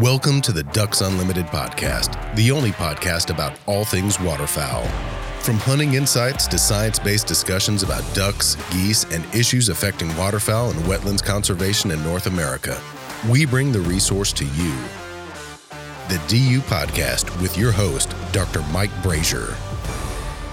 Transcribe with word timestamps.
Welcome 0.00 0.40
to 0.40 0.50
the 0.50 0.64
Ducks 0.64 1.02
Unlimited 1.02 1.46
podcast, 1.46 2.34
the 2.34 2.50
only 2.50 2.72
podcast 2.72 3.30
about 3.30 3.56
all 3.66 3.84
things 3.84 4.18
waterfowl. 4.18 4.82
From 5.38 5.54
hunting 5.54 5.94
insights 5.94 6.48
to 6.48 6.58
science 6.58 6.98
based 6.98 7.28
discussions 7.28 7.84
about 7.84 8.02
ducks, 8.12 8.56
geese, 8.72 9.04
and 9.12 9.24
issues 9.32 9.68
affecting 9.68 10.08
waterfowl 10.16 10.70
and 10.70 10.80
wetlands 10.80 11.22
conservation 11.22 11.92
in 11.92 12.02
North 12.02 12.26
America, 12.26 12.76
we 13.30 13.46
bring 13.46 13.70
the 13.70 13.82
resource 13.82 14.32
to 14.32 14.44
you. 14.44 14.74
The 16.08 16.20
DU 16.26 16.58
Podcast 16.62 17.40
with 17.40 17.56
your 17.56 17.70
host, 17.70 18.16
Dr. 18.32 18.62
Mike 18.72 18.90
Brasher. 19.04 19.54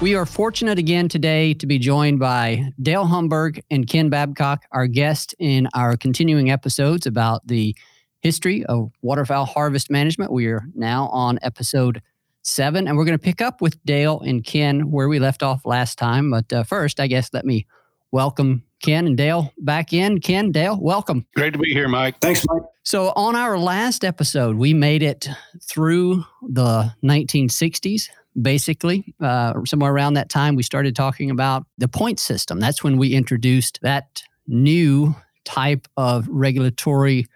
We 0.03 0.13
are 0.13 0.27
fortunate 0.27 0.77
again 0.77 1.09
today 1.09 1.55
to 1.55 1.65
be 1.65 1.79
joined 1.79 2.19
by 2.19 2.73
Dale 2.79 3.07
Humburg 3.07 3.63
and 3.71 3.87
Ken 3.87 4.09
Babcock, 4.09 4.65
our 4.71 4.85
guest 4.85 5.33
in 5.39 5.67
our 5.73 5.97
continuing 5.97 6.51
episodes 6.51 7.07
about 7.07 7.47
the 7.47 7.75
history 8.21 8.63
of 8.65 8.91
waterfowl 9.01 9.45
harvest 9.45 9.89
management. 9.89 10.31
We 10.31 10.47
are 10.47 10.63
now 10.75 11.07
on 11.07 11.39
episode 11.41 12.01
seven, 12.43 12.87
and 12.87 12.97
we're 12.97 13.05
going 13.05 13.17
to 13.17 13.23
pick 13.23 13.41
up 13.41 13.61
with 13.61 13.83
Dale 13.83 14.19
and 14.21 14.43
Ken 14.43 14.91
where 14.91 15.09
we 15.09 15.19
left 15.19 15.43
off 15.43 15.65
last 15.65 15.97
time. 15.97 16.31
But 16.31 16.51
uh, 16.53 16.63
first, 16.63 16.99
I 16.99 17.07
guess 17.07 17.33
let 17.33 17.45
me 17.45 17.67
welcome 18.11 18.63
Ken 18.81 19.05
and 19.07 19.17
Dale 19.17 19.51
back 19.57 19.93
in. 19.93 20.19
Ken, 20.19 20.51
Dale, 20.51 20.79
welcome. 20.79 21.25
Great 21.35 21.53
to 21.53 21.59
be 21.59 21.73
here, 21.73 21.87
Mike. 21.87 22.19
Thanks, 22.19 22.45
Mike. 22.47 22.63
So, 22.83 23.11
on 23.15 23.35
our 23.35 23.57
last 23.57 24.03
episode, 24.03 24.55
we 24.55 24.73
made 24.73 25.03
it 25.03 25.27
through 25.61 26.23
the 26.41 26.93
1960s. 27.03 28.09
Basically, 28.41 29.13
uh, 29.19 29.53
somewhere 29.65 29.91
around 29.91 30.13
that 30.13 30.29
time, 30.29 30.55
we 30.55 30.63
started 30.63 30.95
talking 30.95 31.29
about 31.29 31.65
the 31.77 31.89
point 31.89 32.19
system. 32.19 32.59
That's 32.59 32.81
when 32.83 32.97
we 32.97 33.13
introduced 33.13 33.79
that 33.81 34.23
new 34.47 35.15
type 35.43 35.87
of 35.97 36.27
regulatory 36.29 37.27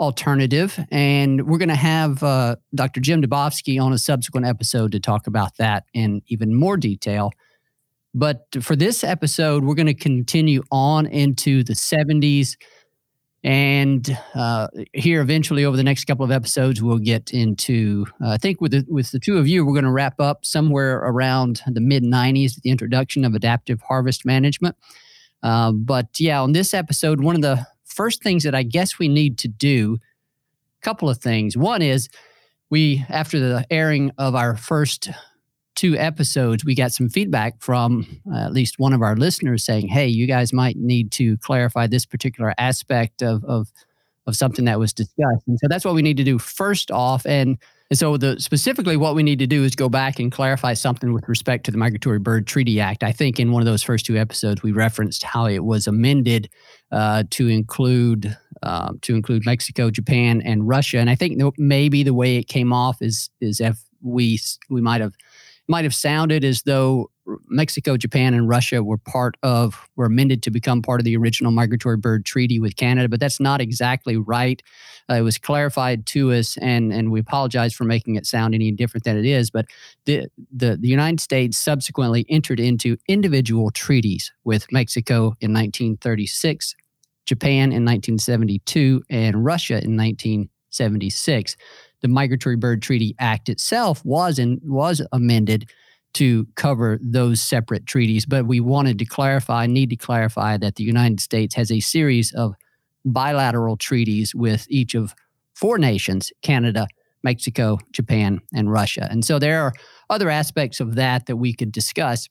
alternative. 0.00 0.78
And 0.90 1.46
we're 1.46 1.58
going 1.58 1.68
to 1.68 1.74
have 1.74 2.22
uh, 2.22 2.56
Dr. 2.74 3.00
Jim 3.00 3.22
Dubovsky 3.22 3.80
on 3.80 3.92
a 3.92 3.98
subsequent 3.98 4.46
episode 4.46 4.92
to 4.92 5.00
talk 5.00 5.26
about 5.26 5.56
that 5.58 5.84
in 5.92 6.22
even 6.28 6.54
more 6.54 6.76
detail. 6.76 7.30
But 8.14 8.46
for 8.60 8.74
this 8.74 9.04
episode, 9.04 9.62
we're 9.62 9.74
going 9.74 9.86
to 9.86 9.94
continue 9.94 10.62
on 10.72 11.06
into 11.06 11.62
the 11.62 11.74
70s. 11.74 12.56
And 13.44 14.18
uh, 14.34 14.68
here, 14.92 15.20
eventually, 15.20 15.64
over 15.64 15.76
the 15.76 15.84
next 15.84 16.04
couple 16.06 16.24
of 16.24 16.30
episodes, 16.30 16.82
we'll 16.82 16.98
get 16.98 17.32
into. 17.32 18.06
Uh, 18.22 18.30
I 18.30 18.36
think 18.38 18.60
with 18.60 18.72
the, 18.72 18.84
with 18.88 19.12
the 19.12 19.20
two 19.20 19.38
of 19.38 19.46
you, 19.46 19.64
we're 19.64 19.74
going 19.74 19.84
to 19.84 19.92
wrap 19.92 20.18
up 20.18 20.44
somewhere 20.44 20.98
around 20.98 21.62
the 21.66 21.80
mid 21.80 22.02
90s 22.02 22.56
with 22.56 22.62
the 22.62 22.70
introduction 22.70 23.24
of 23.24 23.34
adaptive 23.34 23.80
harvest 23.82 24.26
management. 24.26 24.76
Uh, 25.42 25.72
but 25.72 26.08
yeah, 26.18 26.42
on 26.42 26.52
this 26.52 26.74
episode, 26.74 27.22
one 27.22 27.34
of 27.34 27.42
the 27.42 27.66
first 27.90 28.22
things 28.22 28.44
that 28.44 28.54
I 28.54 28.62
guess 28.62 28.98
we 28.98 29.08
need 29.08 29.38
to 29.38 29.48
do, 29.48 29.98
a 30.80 30.84
couple 30.84 31.10
of 31.10 31.18
things. 31.18 31.56
One 31.56 31.82
is 31.82 32.08
we, 32.70 33.04
after 33.08 33.38
the 33.40 33.66
airing 33.70 34.12
of 34.16 34.34
our 34.34 34.56
first 34.56 35.10
two 35.74 35.96
episodes, 35.96 36.64
we 36.64 36.74
got 36.74 36.92
some 36.92 37.08
feedback 37.08 37.60
from 37.60 38.20
uh, 38.32 38.38
at 38.38 38.52
least 38.52 38.78
one 38.78 38.92
of 38.92 39.02
our 39.02 39.16
listeners 39.16 39.64
saying, 39.64 39.88
"Hey, 39.88 40.06
you 40.06 40.26
guys 40.26 40.52
might 40.52 40.76
need 40.76 41.10
to 41.12 41.36
clarify 41.38 41.86
this 41.86 42.06
particular 42.06 42.54
aspect 42.58 43.22
of 43.22 43.44
of 43.44 43.72
of 44.26 44.36
something 44.36 44.66
that 44.66 44.78
was 44.78 44.92
discussed." 44.92 45.46
And 45.46 45.58
so 45.58 45.66
that's 45.68 45.84
what 45.84 45.94
we 45.94 46.02
need 46.02 46.16
to 46.18 46.24
do 46.24 46.38
first 46.38 46.90
off, 46.90 47.26
and 47.26 47.58
and 47.90 47.98
so, 47.98 48.16
the, 48.16 48.38
specifically, 48.38 48.96
what 48.96 49.16
we 49.16 49.24
need 49.24 49.40
to 49.40 49.48
do 49.48 49.64
is 49.64 49.74
go 49.74 49.88
back 49.88 50.20
and 50.20 50.30
clarify 50.30 50.74
something 50.74 51.12
with 51.12 51.28
respect 51.28 51.64
to 51.64 51.72
the 51.72 51.78
Migratory 51.78 52.20
Bird 52.20 52.46
Treaty 52.46 52.78
Act. 52.78 53.02
I 53.02 53.10
think 53.10 53.40
in 53.40 53.50
one 53.50 53.62
of 53.62 53.66
those 53.66 53.82
first 53.82 54.06
two 54.06 54.16
episodes, 54.16 54.62
we 54.62 54.70
referenced 54.70 55.24
how 55.24 55.46
it 55.46 55.64
was 55.64 55.88
amended 55.88 56.48
uh, 56.92 57.24
to 57.30 57.48
include 57.48 58.36
um, 58.62 59.00
to 59.02 59.16
include 59.16 59.44
Mexico, 59.44 59.90
Japan, 59.90 60.40
and 60.42 60.68
Russia. 60.68 60.98
And 60.98 61.10
I 61.10 61.16
think 61.16 61.42
maybe 61.58 62.04
the 62.04 62.14
way 62.14 62.36
it 62.36 62.44
came 62.44 62.72
off 62.72 63.02
is 63.02 63.28
is 63.40 63.60
if 63.60 63.80
we 64.00 64.38
we 64.68 64.80
might 64.80 65.00
have 65.00 65.14
might 65.66 65.84
have 65.84 65.94
sounded 65.94 66.44
as 66.44 66.62
though 66.62 67.10
Mexico, 67.48 67.96
Japan, 67.96 68.34
and 68.34 68.48
Russia 68.48 68.82
were 68.82 68.96
part 68.96 69.36
of, 69.42 69.88
were 69.96 70.06
amended 70.06 70.42
to 70.44 70.50
become 70.50 70.82
part 70.82 71.00
of 71.00 71.04
the 71.04 71.16
original 71.16 71.52
migratory 71.52 71.96
bird 71.96 72.24
treaty 72.24 72.58
with 72.58 72.76
Canada, 72.76 73.08
but 73.08 73.20
that's 73.20 73.40
not 73.40 73.60
exactly 73.60 74.16
right. 74.16 74.62
Uh, 75.10 75.14
it 75.14 75.22
was 75.22 75.38
clarified 75.38 76.06
to 76.06 76.32
us, 76.32 76.56
and 76.58 76.92
and 76.92 77.10
we 77.10 77.20
apologize 77.20 77.74
for 77.74 77.84
making 77.84 78.16
it 78.16 78.26
sound 78.26 78.54
any 78.54 78.70
different 78.70 79.04
than 79.04 79.16
it 79.16 79.26
is. 79.26 79.50
But 79.50 79.66
the 80.04 80.26
the, 80.52 80.76
the 80.76 80.88
United 80.88 81.20
States 81.20 81.58
subsequently 81.58 82.24
entered 82.28 82.60
into 82.60 82.96
individual 83.08 83.70
treaties 83.70 84.32
with 84.44 84.70
Mexico 84.72 85.34
in 85.40 85.52
1936, 85.52 86.74
Japan 87.26 87.72
in 87.72 87.84
1972, 87.84 89.02
and 89.10 89.44
Russia 89.44 89.82
in 89.82 89.96
1976. 89.96 91.56
The 92.02 92.08
Migratory 92.08 92.56
Bird 92.56 92.80
Treaty 92.80 93.14
Act 93.18 93.48
itself 93.48 94.02
was 94.04 94.38
in, 94.38 94.60
was 94.64 95.02
amended 95.12 95.70
to 96.14 96.46
cover 96.56 96.98
those 97.02 97.40
separate 97.40 97.86
treaties. 97.86 98.26
But 98.26 98.46
we 98.46 98.60
wanted 98.60 98.98
to 98.98 99.04
clarify, 99.04 99.66
need 99.66 99.90
to 99.90 99.96
clarify 99.96 100.56
that 100.58 100.76
the 100.76 100.84
United 100.84 101.20
States 101.20 101.54
has 101.54 101.70
a 101.70 101.80
series 101.80 102.32
of 102.32 102.54
bilateral 103.04 103.76
treaties 103.76 104.34
with 104.34 104.66
each 104.68 104.94
of 104.94 105.14
four 105.54 105.78
nations 105.78 106.32
Canada, 106.42 106.86
Mexico, 107.22 107.78
Japan, 107.92 108.40
and 108.54 108.70
Russia. 108.70 109.06
And 109.10 109.24
so 109.24 109.38
there 109.38 109.62
are 109.62 109.72
other 110.08 110.30
aspects 110.30 110.80
of 110.80 110.96
that 110.96 111.26
that 111.26 111.36
we 111.36 111.52
could 111.52 111.72
discuss, 111.72 112.28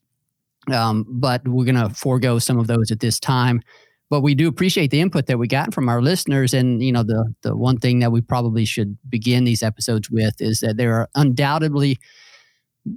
um, 0.70 1.06
but 1.08 1.46
we're 1.46 1.64
going 1.64 1.76
to 1.76 1.94
forego 1.94 2.38
some 2.38 2.58
of 2.58 2.66
those 2.66 2.90
at 2.90 3.00
this 3.00 3.18
time. 3.18 3.62
But 4.10 4.22
we 4.22 4.34
do 4.34 4.48
appreciate 4.48 4.90
the 4.90 5.00
input 5.00 5.26
that 5.26 5.38
we 5.38 5.46
got 5.46 5.72
from 5.72 5.88
our 5.88 6.02
listeners. 6.02 6.52
And, 6.52 6.82
you 6.82 6.90
know, 6.90 7.04
the, 7.04 7.32
the 7.42 7.56
one 7.56 7.78
thing 7.78 8.00
that 8.00 8.10
we 8.10 8.20
probably 8.20 8.64
should 8.64 8.98
begin 9.08 9.44
these 9.44 9.62
episodes 9.62 10.10
with 10.10 10.34
is 10.40 10.58
that 10.60 10.76
there 10.76 10.94
are 10.94 11.08
undoubtedly 11.14 11.96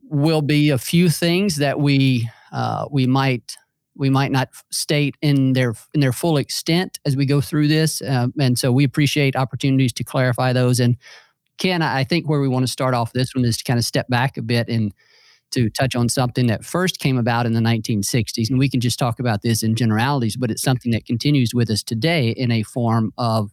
will 0.09 0.41
be 0.41 0.69
a 0.69 0.77
few 0.77 1.09
things 1.09 1.57
that 1.57 1.79
we 1.79 2.29
uh, 2.51 2.85
we 2.91 3.07
might 3.07 3.55
we 3.95 4.09
might 4.09 4.31
not 4.31 4.49
state 4.71 5.15
in 5.21 5.53
their 5.53 5.73
in 5.93 5.99
their 6.01 6.13
full 6.13 6.37
extent 6.37 6.99
as 7.05 7.15
we 7.15 7.25
go 7.25 7.41
through 7.41 7.67
this, 7.67 8.01
uh, 8.01 8.27
and 8.39 8.57
so 8.57 8.71
we 8.71 8.83
appreciate 8.83 9.35
opportunities 9.35 9.93
to 9.93 10.03
clarify 10.03 10.53
those. 10.53 10.79
And 10.79 10.97
Ken, 11.57 11.81
I 11.81 12.03
think 12.03 12.29
where 12.29 12.41
we 12.41 12.47
want 12.47 12.65
to 12.65 12.71
start 12.71 12.93
off 12.93 13.13
this 13.13 13.35
one 13.35 13.45
is 13.45 13.57
to 13.57 13.63
kind 13.63 13.79
of 13.79 13.85
step 13.85 14.07
back 14.09 14.37
a 14.37 14.41
bit 14.41 14.69
and 14.69 14.93
to 15.51 15.69
touch 15.69 15.95
on 15.95 16.09
something 16.09 16.47
that 16.47 16.65
first 16.65 16.99
came 16.99 17.17
about 17.17 17.45
in 17.45 17.53
the 17.53 17.61
1960s, 17.61 18.49
and 18.49 18.59
we 18.59 18.69
can 18.69 18.81
just 18.81 18.99
talk 18.99 19.19
about 19.19 19.43
this 19.43 19.63
in 19.63 19.75
generalities, 19.75 20.35
but 20.37 20.51
it's 20.51 20.63
something 20.63 20.91
that 20.91 21.05
continues 21.05 21.53
with 21.53 21.69
us 21.69 21.83
today 21.83 22.29
in 22.29 22.51
a 22.51 22.63
form 22.63 23.13
of 23.17 23.51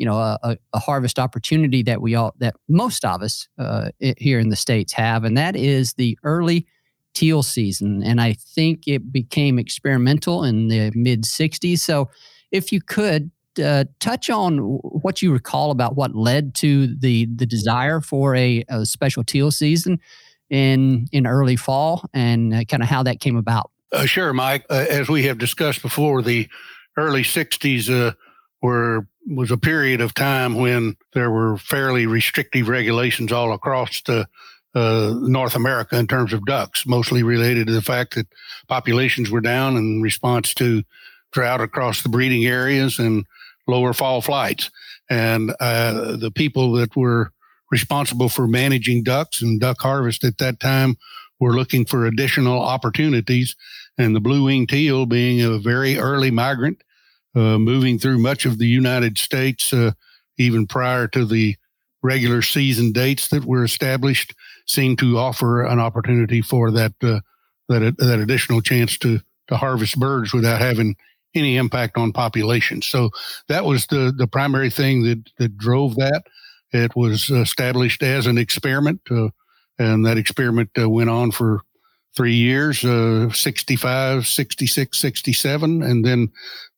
you 0.00 0.06
know 0.06 0.16
a, 0.16 0.56
a, 0.72 0.78
harvest 0.78 1.18
opportunity 1.18 1.82
that 1.82 2.00
we 2.00 2.14
all 2.14 2.34
that 2.38 2.56
most 2.68 3.04
of 3.04 3.22
us 3.22 3.46
uh, 3.58 3.90
here 4.16 4.40
in 4.40 4.48
the 4.48 4.56
states 4.56 4.94
have, 4.94 5.24
and 5.24 5.36
that 5.36 5.54
is 5.54 5.92
the 5.92 6.18
early 6.24 6.66
teal 7.12 7.42
season. 7.42 8.02
And 8.02 8.18
I 8.18 8.32
think 8.32 8.88
it 8.88 9.12
became 9.12 9.58
experimental 9.58 10.42
in 10.42 10.68
the 10.68 10.90
mid 10.94 11.24
'60s. 11.24 11.80
So, 11.80 12.08
if 12.50 12.72
you 12.72 12.80
could 12.80 13.30
uh, 13.62 13.84
touch 14.00 14.30
on 14.30 14.58
what 14.58 15.20
you 15.20 15.32
recall 15.32 15.70
about 15.70 15.96
what 15.96 16.16
led 16.16 16.54
to 16.56 16.96
the 16.96 17.28
the 17.36 17.44
desire 17.44 18.00
for 18.00 18.34
a, 18.34 18.64
a 18.70 18.86
special 18.86 19.22
teal 19.22 19.50
season 19.50 20.00
in 20.48 21.08
in 21.12 21.26
early 21.26 21.56
fall, 21.56 22.06
and 22.14 22.54
uh, 22.54 22.64
kind 22.64 22.82
of 22.82 22.88
how 22.88 23.02
that 23.02 23.20
came 23.20 23.36
about. 23.36 23.70
Uh, 23.92 24.06
sure, 24.06 24.32
Mike. 24.32 24.64
Uh, 24.70 24.86
as 24.88 25.10
we 25.10 25.24
have 25.24 25.36
discussed 25.36 25.82
before, 25.82 26.22
the 26.22 26.48
early 26.96 27.22
'60s 27.22 28.14
were 28.62 29.06
was 29.26 29.50
a 29.50 29.56
period 29.56 30.00
of 30.00 30.14
time 30.14 30.54
when 30.54 30.96
there 31.12 31.30
were 31.30 31.58
fairly 31.58 32.06
restrictive 32.06 32.68
regulations 32.68 33.32
all 33.32 33.52
across 33.52 34.00
the 34.02 34.26
uh, 34.74 35.14
North 35.20 35.54
America 35.54 35.98
in 35.98 36.06
terms 36.06 36.32
of 36.32 36.44
ducks, 36.46 36.86
mostly 36.86 37.22
related 37.22 37.66
to 37.66 37.72
the 37.72 37.82
fact 37.82 38.14
that 38.14 38.26
populations 38.68 39.30
were 39.30 39.40
down 39.40 39.76
in 39.76 40.00
response 40.00 40.54
to 40.54 40.82
drought 41.32 41.60
across 41.60 42.02
the 42.02 42.08
breeding 42.08 42.46
areas 42.46 42.98
and 42.98 43.24
lower 43.66 43.92
fall 43.92 44.20
flights. 44.20 44.70
And 45.08 45.52
uh, 45.60 46.16
the 46.16 46.30
people 46.30 46.72
that 46.72 46.96
were 46.96 47.32
responsible 47.70 48.28
for 48.28 48.46
managing 48.46 49.02
ducks 49.02 49.42
and 49.42 49.60
duck 49.60 49.80
harvest 49.80 50.24
at 50.24 50.38
that 50.38 50.60
time 50.60 50.96
were 51.38 51.54
looking 51.54 51.84
for 51.84 52.06
additional 52.06 52.60
opportunities. 52.60 53.56
And 53.98 54.14
the 54.14 54.20
blue 54.20 54.44
winged 54.44 54.68
teal, 54.68 55.06
being 55.06 55.42
a 55.42 55.58
very 55.58 55.98
early 55.98 56.30
migrant, 56.30 56.82
uh, 57.34 57.58
moving 57.58 57.98
through 57.98 58.18
much 58.18 58.44
of 58.44 58.58
the 58.58 58.66
United 58.66 59.18
States, 59.18 59.72
uh, 59.72 59.92
even 60.38 60.66
prior 60.66 61.06
to 61.08 61.24
the 61.24 61.56
regular 62.02 62.42
season 62.42 62.92
dates 62.92 63.28
that 63.28 63.44
were 63.44 63.64
established, 63.64 64.34
seemed 64.66 64.98
to 64.98 65.18
offer 65.18 65.62
an 65.62 65.78
opportunity 65.78 66.40
for 66.40 66.70
that 66.70 66.92
uh, 67.02 67.20
that 67.68 67.96
that 67.98 68.18
additional 68.18 68.60
chance 68.60 68.98
to 68.98 69.20
to 69.48 69.56
harvest 69.56 69.98
birds 69.98 70.32
without 70.32 70.60
having 70.60 70.96
any 71.34 71.56
impact 71.56 71.96
on 71.96 72.12
population. 72.12 72.82
So 72.82 73.10
that 73.48 73.64
was 73.64 73.86
the 73.86 74.12
the 74.16 74.26
primary 74.26 74.70
thing 74.70 75.02
that 75.04 75.30
that 75.38 75.56
drove 75.56 75.96
that. 75.96 76.22
It 76.72 76.94
was 76.94 77.30
established 77.30 78.02
as 78.02 78.26
an 78.26 78.38
experiment, 78.38 79.00
uh, 79.10 79.30
and 79.78 80.06
that 80.06 80.18
experiment 80.18 80.70
uh, 80.78 80.88
went 80.88 81.10
on 81.10 81.32
for 81.32 81.62
three 82.16 82.34
years 82.34 82.84
uh, 82.84 83.30
65 83.30 84.26
66 84.26 84.98
67 84.98 85.82
and 85.82 86.04
then 86.04 86.28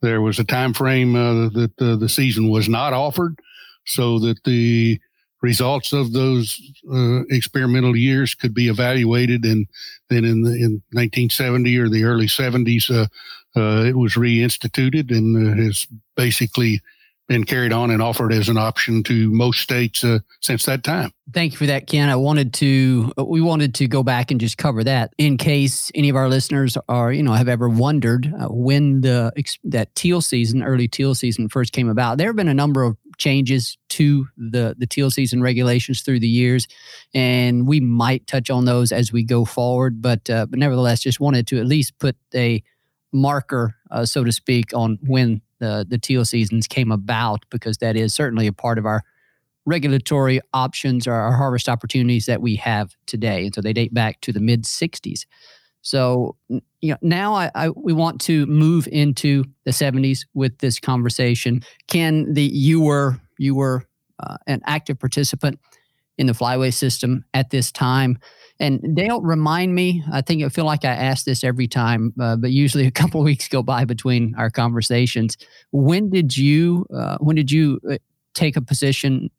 there 0.03 0.21
was 0.21 0.39
a 0.39 0.45
time 0.45 0.75
frame 0.75 1.15
uh, 1.15 1.49
that 1.51 1.73
the, 1.79 1.97
the 1.97 2.09
season 2.09 2.51
was 2.51 2.69
not 2.69 2.93
offered. 2.93 3.39
So 3.87 4.19
that 4.21 4.43
the 4.45 5.01
results 5.43 5.93
of 5.93 6.13
those 6.13 6.61
uh, 6.93 7.23
experimental 7.31 7.97
years 7.97 8.35
could 8.35 8.55
be 8.55 8.69
evaluated, 8.69 9.45
and 9.45 9.67
then 10.09 10.25
in 10.25 10.43
the 10.43 10.53
in 10.53 10.83
1970 10.93 11.79
or 11.79 11.89
the 11.89 12.05
early 12.05 12.27
70s, 12.27 12.91
uh, 12.91 13.07
uh, 13.59 13.85
it 13.85 13.97
was 13.97 14.15
reinstituted 14.15 15.11
and 15.11 15.37
uh, 15.37 15.63
has 15.63 15.87
basically 16.17 16.81
been 17.29 17.45
carried 17.45 17.73
on 17.73 17.91
and 17.91 18.03
offered 18.03 18.33
as 18.33 18.49
an 18.49 18.59
option 18.59 19.03
to 19.05 19.31
most 19.31 19.61
states 19.61 20.05
uh, 20.05 20.19
since 20.41 20.67
that 20.67 20.83
time. 20.83 21.13
Thank 21.33 21.53
you 21.53 21.59
for 21.59 21.67
that, 21.67 21.87
Ken. 21.87 22.09
I 22.09 22.17
wanted 22.17 22.53
to 22.55 23.13
we 23.17 23.41
wanted 23.41 23.75
to 23.77 23.87
go 23.87 24.03
back 24.03 24.31
and 24.31 24.41
just 24.41 24.59
cover 24.59 24.85
that 24.85 25.13
in 25.19 25.39
case 25.39 25.91
any 25.95 26.09
of 26.09 26.17
our 26.17 26.29
listeners 26.29 26.77
are 26.89 27.13
you 27.13 27.23
know 27.23 27.33
have 27.33 27.49
ever 27.49 27.69
wondered 27.69 28.33
uh, 28.39 28.49
when 28.49 29.01
the 29.01 29.33
that 29.65 29.95
teal 29.95 30.21
season, 30.21 30.63
early 30.63 30.89
teal 30.89 31.15
season, 31.15 31.49
first 31.49 31.73
came 31.73 31.89
about. 31.89 32.19
There 32.19 32.29
have 32.29 32.37
been 32.37 32.49
a 32.49 32.55
number 32.55 32.83
of 32.83 32.97
changes 33.19 33.79
to 33.91 34.27
the 34.37 34.75
the 34.77 34.87
teal 34.87 35.11
season 35.11 35.43
regulations 35.43 36.03
through 36.03 36.21
the 36.21 36.29
years, 36.29 36.67
and 37.15 37.67
we 37.67 37.81
might 37.81 38.27
touch 38.27 38.51
on 38.51 38.65
those 38.65 38.93
as 38.93 39.13
we 39.13 39.23
go 39.23 39.45
forward. 39.45 40.03
But 40.03 40.29
uh, 40.29 40.47
but 40.47 40.59
nevertheless, 40.59 41.01
just 41.01 41.21
wanted 41.21 41.47
to 41.49 41.59
at 41.59 41.67
least 41.67 41.99
put 41.99 42.17
a 42.35 42.63
marker, 43.13 43.75
uh, 43.91 44.05
so 44.05 44.25
to 44.25 44.33
speak, 44.33 44.75
on 44.75 44.99
when 45.03 45.41
the 45.63 45.87
the 45.89 45.97
teal 45.97 46.25
seasons 46.25 46.67
came 46.67 46.93
about 46.93 47.45
because 47.49 47.79
that 47.79 47.97
is 47.97 48.13
certainly 48.13 48.47
a 48.47 48.53
part 48.53 48.79
of 48.79 48.85
our 48.85 49.03
regulatory 49.65 50.41
options 50.53 51.07
or 51.07 51.15
our 51.15 51.33
harvest 51.33 51.69
opportunities 51.69 52.27
that 52.27 52.43
we 52.43 52.57
have 52.57 52.97
today. 53.07 53.47
And 53.47 53.55
so 53.55 53.61
they 53.61 53.73
date 53.73 53.95
back 53.95 54.21
to 54.23 54.33
the 54.33 54.41
mid 54.41 54.65
60s. 54.65 55.25
So 55.81 56.37
you 56.49 56.91
know, 56.91 56.97
now 57.01 57.35
I, 57.35 57.51
I, 57.55 57.71
we 57.71 57.93
want 57.93 58.21
to 58.23 58.45
move 58.47 58.89
into 58.91 59.45
the 59.65 59.71
70s 59.71 60.27
with 60.35 60.59
this 60.59 60.81
conversation. 60.81 61.63
Ken, 61.87 62.35
the 62.35 62.43
you 62.43 62.81
were 62.81 63.19
you 63.39 63.55
were 63.55 63.85
uh, 64.19 64.37
an 64.47 64.61
active 64.67 64.99
participant 64.99 65.61
in 66.19 66.27
the 66.27 66.33
flyway 66.33 66.73
system 66.73 67.25
at 67.33 67.51
this 67.51 67.71
time. 67.73 68.19
And 68.63 68.95
Dale, 68.95 69.21
remind 69.21 69.75
me. 69.75 70.05
I 70.13 70.21
think 70.23 70.45
I 70.45 70.49
feel 70.49 70.65
like 70.65 70.85
I 70.85 70.93
ask 70.95 71.25
this 71.25 71.43
every 71.43 71.67
time, 71.67 72.15
uh, 72.21 72.37
but 72.37 72.53
usually 72.53 72.87
a 72.93 72.93
couple 72.93 73.21
of 73.21 73.25
weeks 73.25 73.49
go 73.49 73.63
by 73.63 73.85
between 73.85 74.35
our 74.39 74.51
conversations. 74.51 75.37
When 75.73 76.09
did 76.11 76.37
you? 76.37 76.87
Uh, 76.95 77.19
when 77.19 77.35
did 77.35 77.51
you 77.51 77.81
uh, 77.91 77.99
take 78.35 78.57
a 78.57 78.63
position 78.63 79.31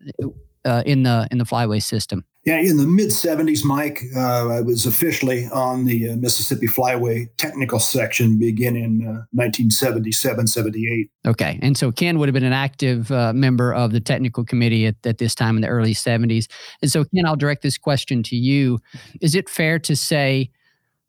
uh, 0.66 0.84
in 0.86 1.04
the 1.04 1.28
in 1.31 1.38
the 1.38 1.46
flyway 1.46 1.81
system? 1.81 2.25
Yeah, 2.45 2.57
in 2.57 2.75
the 2.75 2.86
mid 2.86 3.10
70s, 3.10 3.63
Mike, 3.63 4.04
uh, 4.16 4.50
I 4.50 4.60
was 4.60 4.86
officially 4.86 5.48
on 5.54 5.86
the 5.86 6.10
uh, 6.10 6.16
Mississippi 6.18 6.68
Flyway 6.68 7.30
technical 7.38 7.80
section 7.80 8.38
beginning 8.38 8.84
in 8.84 9.01
uh, 9.01 9.24
1977, 9.31 10.48
78. 10.48 11.10
Okay. 11.25 11.57
And 11.62 11.78
so 11.78 11.90
Ken 11.90 12.19
would 12.19 12.28
have 12.28 12.34
been 12.34 12.44
an 12.44 12.51
active 12.51 13.10
uh, 13.13 13.31
member 13.31 13.74
of 13.74 13.94
the 13.94 14.01
technical 14.01 14.44
committee 14.44 14.86
at, 14.86 14.95
at 15.06 15.19
this 15.19 15.34
time 15.34 15.56
in 15.56 15.62
the 15.62 15.69
early 15.69 15.94
70s. 15.94 16.48
And 16.81 16.92
so, 16.92 17.06
Ken, 17.06 17.25
I'll 17.25 17.38
direct 17.38 17.62
this 17.62 17.78
question 17.78 18.24
to 18.24 18.36
you. 18.36 18.80
Is 19.22 19.36
it 19.36 19.48
fair 19.48 19.80
to 19.80 19.96
say, 19.96 20.51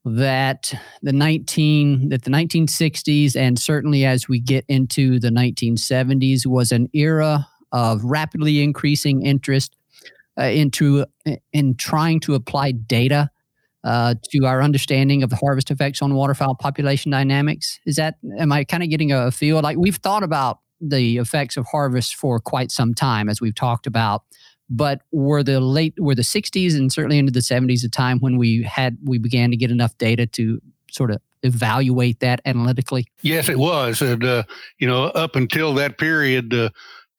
that 0.07 0.75
the 1.03 1.15
19 1.15 2.11
that 2.11 2.25
the 2.25 2.31
1960s 2.31 3.35
and 3.35 3.59
certainly 3.59 4.05
as 4.05 4.29
we 4.29 4.39
get 4.39 4.63
into 4.69 5.19
the 5.19 5.31
1970s 5.31 6.45
was 6.45 6.73
an 6.73 6.91
era 6.93 7.49
of 7.73 8.05
rapidly 8.05 8.63
increasing 8.63 9.25
interest 9.25 9.75
uh, 10.39 10.45
into 10.45 11.07
in 11.53 11.75
trying 11.77 12.21
to 12.21 12.35
apply 12.35 12.73
data 12.73 13.31
uh, 13.85 14.15
to 14.31 14.47
our 14.47 14.63
understanding 14.63 15.23
of 15.23 15.31
the 15.31 15.37
harvest 15.37 15.71
effects 15.71 16.01
on 16.01 16.15
waterfowl 16.15 16.55
population 16.55 17.11
dynamics. 17.11 17.79
Is 17.87 17.97
that 17.97 18.17
am 18.39 18.51
I 18.51 18.65
kind 18.65 18.83
of 18.83 18.89
getting 18.89 19.13
a 19.13 19.31
feel 19.31 19.61
like 19.61 19.77
we've 19.77 19.97
thought 19.97 20.23
about 20.23 20.59
the 20.81 21.19
effects 21.19 21.57
of 21.57 21.67
harvest 21.67 22.15
for 22.17 22.41
quite 22.41 22.71
some 22.71 22.95
time, 22.95 23.29
as 23.29 23.41
we've 23.41 23.55
talked 23.55 23.87
about, 23.87 24.23
but 24.69 25.03
were 25.13 25.43
the 25.43 25.61
late 25.61 25.95
were 25.99 26.15
the 26.15 26.23
60s 26.23 26.75
and 26.77 26.93
certainly 26.93 27.19
into 27.19 27.33
the 27.33 27.41
70s 27.41 27.85
a 27.85 27.89
time 27.89 28.19
when 28.21 28.39
we 28.39 28.63
had 28.63 28.99
we 29.05 29.19
began 29.19 29.51
to 29.51 29.57
get 29.57 29.71
enough 29.71 29.97
data 29.99 30.27
to 30.27 30.61
sort 30.91 31.11
of 31.11 31.21
evaluate 31.43 32.21
that 32.21 32.41
analytically? 32.45 33.07
Yes, 33.23 33.49
it 33.49 33.59
was, 33.59 34.01
and 34.01 34.25
uh, 34.25 34.45
you 34.79 34.87
know 34.87 35.05
up 35.05 35.37
until 35.37 35.75
that 35.75 35.99
period. 35.99 36.53
Uh, 36.55 36.71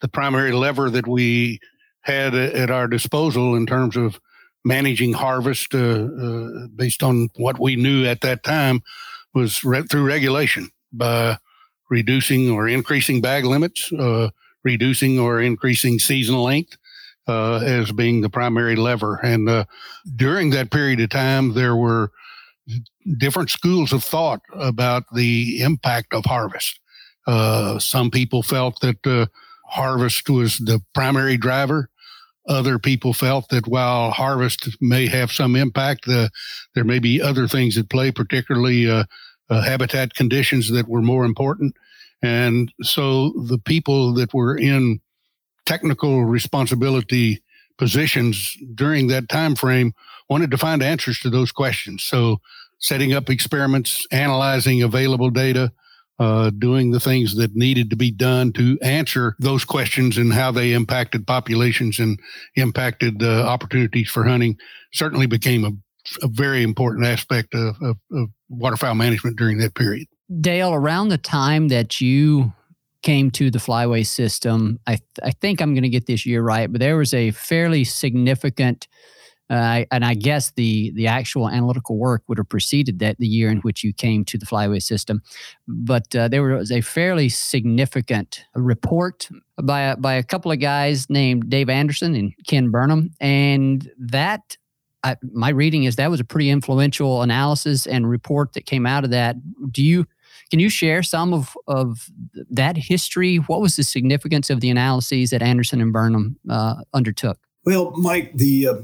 the 0.01 0.09
primary 0.09 0.51
lever 0.51 0.89
that 0.89 1.07
we 1.07 1.59
had 2.06 2.36
at 2.36 2.69
our 2.69 2.88
disposal 2.88 3.56
in 3.56 3.66
terms 3.66 3.98
of 3.98 4.19
managing 4.63 5.13
harvest 5.13 5.74
uh, 5.74 5.78
uh, 5.78 6.68
based 6.75 7.02
on 7.02 7.30
what 7.36 7.60
we 7.60 7.75
knew 7.75 8.06
at 8.06 8.22
that 8.22 8.44
time 8.44 8.81
was 9.34 9.63
re- 9.63 9.81
through 9.84 10.06
regulation 10.06 10.69
by 10.94 11.38
reducing 11.90 12.50
or 12.52 12.68
increasing 12.68 13.22
bag 13.22 13.44
limits, 13.44 13.92
uh, 13.94 14.30
reducing 14.63 15.19
or 15.19 15.42
increasing 15.42 15.98
season 15.98 16.36
length 16.36 16.78
uh, 17.28 17.56
as 17.57 17.92
being 17.92 18.22
the 18.22 18.30
primary 18.30 18.75
lever. 18.75 19.19
And 19.24 19.50
uh, 19.50 19.66
during 20.16 20.52
that 20.52 20.72
period 20.72 21.00
of 21.00 21.10
time, 21.10 21.54
there 21.54 21.75
were 21.75 22.12
different 23.18 23.50
schools 23.50 23.94
of 23.94 24.04
thought 24.04 24.42
about 24.54 25.04
the 25.12 25.62
impact 25.62 26.13
of 26.13 26.25
harvest. 26.25 26.80
Uh, 27.25 27.80
some 27.80 28.12
people 28.12 28.44
felt 28.44 28.80
that 28.81 29.28
harvest 29.68 30.30
was 30.30 30.57
the 30.57 30.81
primary 30.94 31.38
driver. 31.38 31.90
Other 32.47 32.77
people 32.77 33.13
felt 33.13 33.50
that 33.50 33.68
while 33.68 34.12
harvest 34.12 34.69
may 34.80 35.07
have 35.07 35.31
some 35.31 35.56
impact, 35.56 36.07
uh, 36.07 36.30
there 36.75 36.83
may 36.83 37.00
be 37.00 37.21
other 37.21 37.47
things 37.47 37.77
at 37.77 37.89
play, 37.89 38.12
particularly 38.12 38.89
uh, 38.89 39.06
uh, 39.50 39.62
habitat 39.62 40.13
conditions 40.13 40.71
that 40.71 40.88
were 40.88 41.01
more 41.01 41.25
important. 41.25 41.75
And 42.21 42.71
so 42.81 43.30
the 43.47 43.57
people 43.57 44.13
that 44.15 44.33
were 44.33 44.57
in 44.57 45.00
technical 45.65 46.25
responsibility 46.25 47.42
positions 47.77 48.57
during 48.74 49.07
that 49.07 49.27
time 49.30 49.56
frame 49.56 49.94
wanted 50.30 50.51
to 50.51 50.57
find 50.57 50.81
answers 50.81 51.19
to 51.19 51.30
those 51.30 51.51
questions. 51.51 52.03
So 52.03 52.39
setting 52.80 53.13
up 53.13 53.30
experiments, 53.30 54.07
analyzing 54.12 54.81
available 54.81 55.30
data, 55.30 55.71
uh, 56.19 56.50
doing 56.50 56.91
the 56.91 57.00
things 57.00 57.35
that 57.35 57.56
needed 57.56 57.89
to 57.89 57.95
be 57.95 58.12
done 58.12 58.53
to 58.53 58.77
answer 58.81 59.35
those 59.39 59.65
questions 59.65 60.17
and 60.17 60.33
how 60.33 60.51
they 60.51 60.71
impacted 60.73 61.27
populations 61.27 62.00
and 62.00 62.19
impacted 62.56 63.21
uh, 63.21 63.44
opportunities 63.44 64.09
for 64.09 64.23
hunting 64.23 64.57
certainly 64.94 65.25
became 65.25 65.65
a, 65.65 65.71
a 66.23 66.27
very 66.29 66.63
important 66.63 67.06
aspect 67.06 67.53
of, 67.53 67.75
of, 67.81 67.97
of, 68.12 68.29
waterfowl 68.47 68.94
management 68.94 69.35
during 69.38 69.57
that 69.57 69.73
period. 69.73 70.07
Dale, 70.39 70.71
around 70.71 71.09
the 71.09 71.17
time 71.17 71.67
that 71.69 72.00
you 72.00 72.53
came 73.01 73.31
to 73.31 73.50
the 73.50 73.57
flyway 73.57 74.06
system, 74.06 74.79
I, 74.85 74.97
th- 74.97 75.01
I 75.23 75.31
think 75.31 75.61
I'm 75.61 75.73
going 75.73 75.83
to 75.83 75.90
get 75.90 76.06
this 76.06 76.25
year 76.28 76.44
right, 76.44 76.71
but 76.71 76.80
there 76.80 76.95
was 76.95 77.13
a 77.13 77.31
fairly 77.31 77.83
significant 77.83 78.87
uh, 79.49 79.85
and 79.92 80.04
I 80.04 80.14
guess 80.16 80.52
the 80.52 80.92
the 80.92 81.07
actual 81.07 81.49
analytical 81.49 81.97
work 81.97 82.23
would 82.28 82.37
have 82.37 82.49
preceded 82.49 82.99
that 82.99 83.18
the 83.18 83.28
year 83.28 83.49
in 83.49 83.59
which 83.59 83.83
you 83.83 83.94
came 83.94 84.25
to 84.25 84.37
the 84.37 84.45
flyway 84.45 84.81
system. 84.81 85.21
But 85.68 86.16
uh, 86.16 86.28
there 86.28 86.44
was 86.44 86.71
a 86.71 86.81
fairly 86.81 87.30
significant 87.30 88.45
report 88.56 89.30
by 89.61 89.81
a, 89.81 89.97
by 89.97 90.16
a 90.16 90.23
couple 90.23 90.52
of 90.52 90.59
guys 90.59 91.09
named 91.09 91.49
Dave 91.49 91.69
Anderson 91.69 92.16
and 92.16 92.33
Ken 92.47 92.71
Burnham, 92.71 93.11
and 93.19 93.90
that. 93.97 94.57
I, 95.04 95.18
my 95.21 95.49
reading 95.49 95.83
is 95.83 95.97
that 95.97 96.09
was 96.09 96.19
a 96.19 96.23
pretty 96.23 96.49
influential 96.49 97.21
analysis 97.21 97.85
and 97.85 98.09
report 98.09 98.54
that 98.54 98.66
came 98.66 98.87
out 98.87 99.04
of 99.04 99.11
that. 99.11 99.35
Do 99.71 99.83
you 99.83 100.07
can 100.49 100.59
you 100.59 100.69
share 100.69 101.04
some 101.04 101.33
of, 101.33 101.56
of 101.68 102.09
that 102.49 102.78
history? 102.78 103.37
What 103.37 103.61
was 103.61 103.75
the 103.75 103.83
significance 103.83 104.49
of 104.49 104.61
the 104.61 104.69
analyses 104.69 105.30
that 105.30 105.42
Anderson 105.42 105.81
and 105.81 105.94
Burnham 105.94 106.37
uh, 106.49 106.78
undertook? 106.94 107.37
Well, 107.66 107.92
Mike, 107.92 108.33
the 108.35 108.68
uh, 108.68 108.75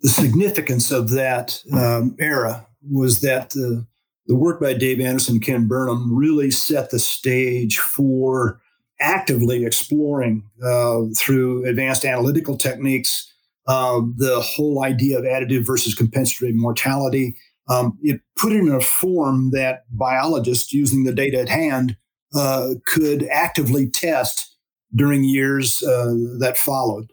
the 0.00 0.08
significance 0.08 0.90
of 0.90 1.10
that 1.10 1.62
um, 1.72 2.16
era 2.18 2.66
was 2.88 3.20
that 3.20 3.50
the, 3.50 3.86
the 4.26 4.34
work 4.34 4.60
by 4.60 4.72
Dave 4.72 5.00
Anderson 5.00 5.36
and 5.36 5.44
Ken 5.44 5.66
Burnham 5.66 6.14
really 6.14 6.50
set 6.50 6.90
the 6.90 6.98
stage 6.98 7.78
for 7.78 8.60
actively 9.00 9.64
exploring 9.64 10.44
uh, 10.64 11.00
through 11.16 11.64
advanced 11.66 12.04
analytical 12.04 12.56
techniques 12.56 13.32
uh, 13.66 14.00
the 14.16 14.40
whole 14.40 14.82
idea 14.82 15.18
of 15.18 15.24
additive 15.24 15.64
versus 15.64 15.94
compensatory 15.94 16.52
mortality. 16.52 17.36
Um, 17.68 17.98
it 18.02 18.20
put 18.36 18.52
it 18.52 18.60
in 18.60 18.68
a 18.68 18.80
form 18.80 19.50
that 19.52 19.84
biologists 19.90 20.72
using 20.72 21.04
the 21.04 21.12
data 21.12 21.40
at 21.40 21.48
hand 21.48 21.96
uh, 22.34 22.70
could 22.86 23.28
actively 23.30 23.88
test 23.88 24.56
during 24.94 25.24
years 25.24 25.82
uh, 25.82 26.14
that 26.38 26.56
followed. 26.56 27.12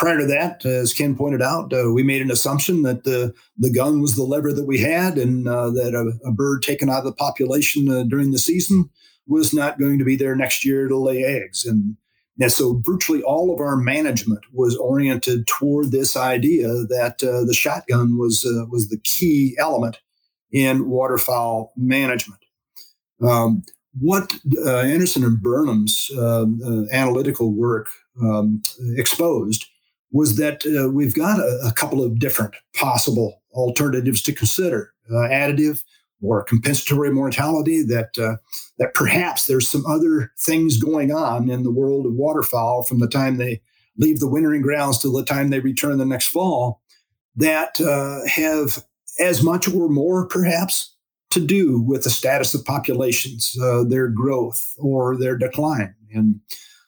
Prior 0.00 0.16
to 0.16 0.26
that, 0.28 0.64
as 0.64 0.94
Ken 0.94 1.14
pointed 1.14 1.42
out, 1.42 1.74
uh, 1.74 1.92
we 1.92 2.02
made 2.02 2.22
an 2.22 2.30
assumption 2.30 2.84
that 2.84 3.04
the 3.04 3.34
the 3.58 3.70
gun 3.70 4.00
was 4.00 4.16
the 4.16 4.22
lever 4.22 4.50
that 4.50 4.64
we 4.64 4.78
had, 4.78 5.18
and 5.18 5.46
uh, 5.46 5.68
that 5.72 5.92
a, 5.92 6.26
a, 6.26 6.32
bird 6.32 6.62
taken 6.62 6.88
out 6.88 7.00
of 7.00 7.04
the 7.04 7.12
population 7.12 7.86
uh, 7.90 8.04
during 8.04 8.30
the 8.30 8.38
season 8.38 8.88
was 9.26 9.52
not 9.52 9.78
going 9.78 9.98
to 9.98 10.04
be 10.06 10.16
there 10.16 10.34
next 10.34 10.64
year 10.64 10.88
to 10.88 10.96
lay 10.96 11.22
eggs. 11.22 11.66
And, 11.66 11.98
and 12.40 12.50
so, 12.50 12.80
virtually 12.82 13.22
all 13.22 13.52
of 13.52 13.60
our 13.60 13.76
management 13.76 14.40
was 14.54 14.74
oriented 14.74 15.46
toward 15.46 15.90
this 15.92 16.16
idea 16.16 16.68
that 16.68 17.22
uh, 17.22 17.44
the 17.44 17.52
shotgun 17.52 18.16
was 18.16 18.46
uh, 18.46 18.64
was 18.70 18.88
the 18.88 19.00
key 19.04 19.54
element 19.58 19.98
in 20.50 20.88
waterfowl 20.88 21.74
management. 21.76 22.40
Um, 23.20 23.64
what 24.00 24.32
uh, 24.64 24.78
Anderson 24.78 25.24
and 25.24 25.42
Burnham's 25.42 26.10
analytical 26.90 27.52
work 27.52 27.90
um, 28.22 28.62
exposed 28.96 29.66
was 30.12 30.36
that 30.36 30.64
uh, 30.66 30.90
we've 30.90 31.14
got 31.14 31.38
a, 31.38 31.60
a, 31.68 31.72
couple 31.72 32.02
of 32.02 32.18
different 32.18 32.54
possible 32.74 33.42
alternatives 33.52 34.22
to 34.22 34.32
consider 34.32 34.92
uh, 35.10 35.28
additive 35.28 35.82
or 36.22 36.42
compensatory 36.42 37.10
mortality 37.10 37.82
that 37.82 38.10
uh, 38.18 38.36
that 38.78 38.94
perhaps 38.94 39.46
there's 39.46 39.70
some 39.70 39.84
other 39.86 40.32
things 40.38 40.76
going 40.76 41.12
on 41.12 41.50
in 41.50 41.62
the 41.62 41.70
world 41.70 42.06
of 42.06 42.12
waterfowl 42.14 42.82
from 42.82 42.98
the 42.98 43.08
time 43.08 43.36
they 43.36 43.60
leave 43.96 44.20
the 44.20 44.28
wintering 44.28 44.62
grounds 44.62 44.98
till 44.98 45.12
the 45.12 45.24
time 45.24 45.50
they 45.50 45.60
return 45.60 45.98
the 45.98 46.04
next 46.04 46.28
fall 46.28 46.80
that 47.36 47.80
uh, 47.80 48.26
have 48.28 48.84
as 49.18 49.42
much 49.42 49.68
or 49.68 49.88
more 49.88 50.26
perhaps 50.26 50.94
to 51.30 51.40
do 51.40 51.80
with 51.80 52.02
the 52.02 52.10
status 52.10 52.54
of 52.54 52.64
populations, 52.64 53.56
uh, 53.62 53.84
their 53.84 54.08
growth 54.08 54.74
or 54.78 55.16
their 55.16 55.36
decline. 55.36 55.94
And 56.12 56.40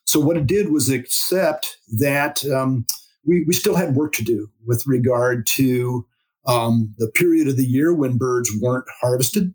so 0.04 0.18
what 0.18 0.36
it 0.36 0.46
did 0.46 0.72
was 0.72 0.90
accept 0.90 1.78
that 1.98 2.44
um, 2.46 2.86
we, 3.24 3.44
we 3.46 3.52
still 3.52 3.76
had 3.76 3.94
work 3.94 4.12
to 4.14 4.24
do 4.24 4.48
with 4.66 4.86
regard 4.86 5.46
to 5.46 6.06
um, 6.46 6.94
the 6.98 7.08
period 7.08 7.48
of 7.48 7.56
the 7.56 7.64
year 7.64 7.94
when 7.94 8.18
birds 8.18 8.50
weren't 8.60 8.86
harvested, 9.00 9.54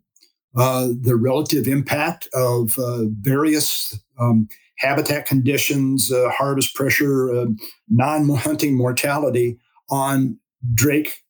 uh, 0.56 0.88
the 1.00 1.16
relative 1.16 1.68
impact 1.68 2.28
of 2.32 2.78
uh, 2.78 3.04
various 3.20 3.98
um, 4.18 4.48
habitat 4.78 5.26
conditions, 5.26 6.10
uh, 6.10 6.30
harvest 6.30 6.74
pressure, 6.74 7.32
uh, 7.34 7.46
non 7.88 8.28
hunting 8.30 8.76
mortality 8.76 9.58
on 9.90 10.38
drake 10.74 11.24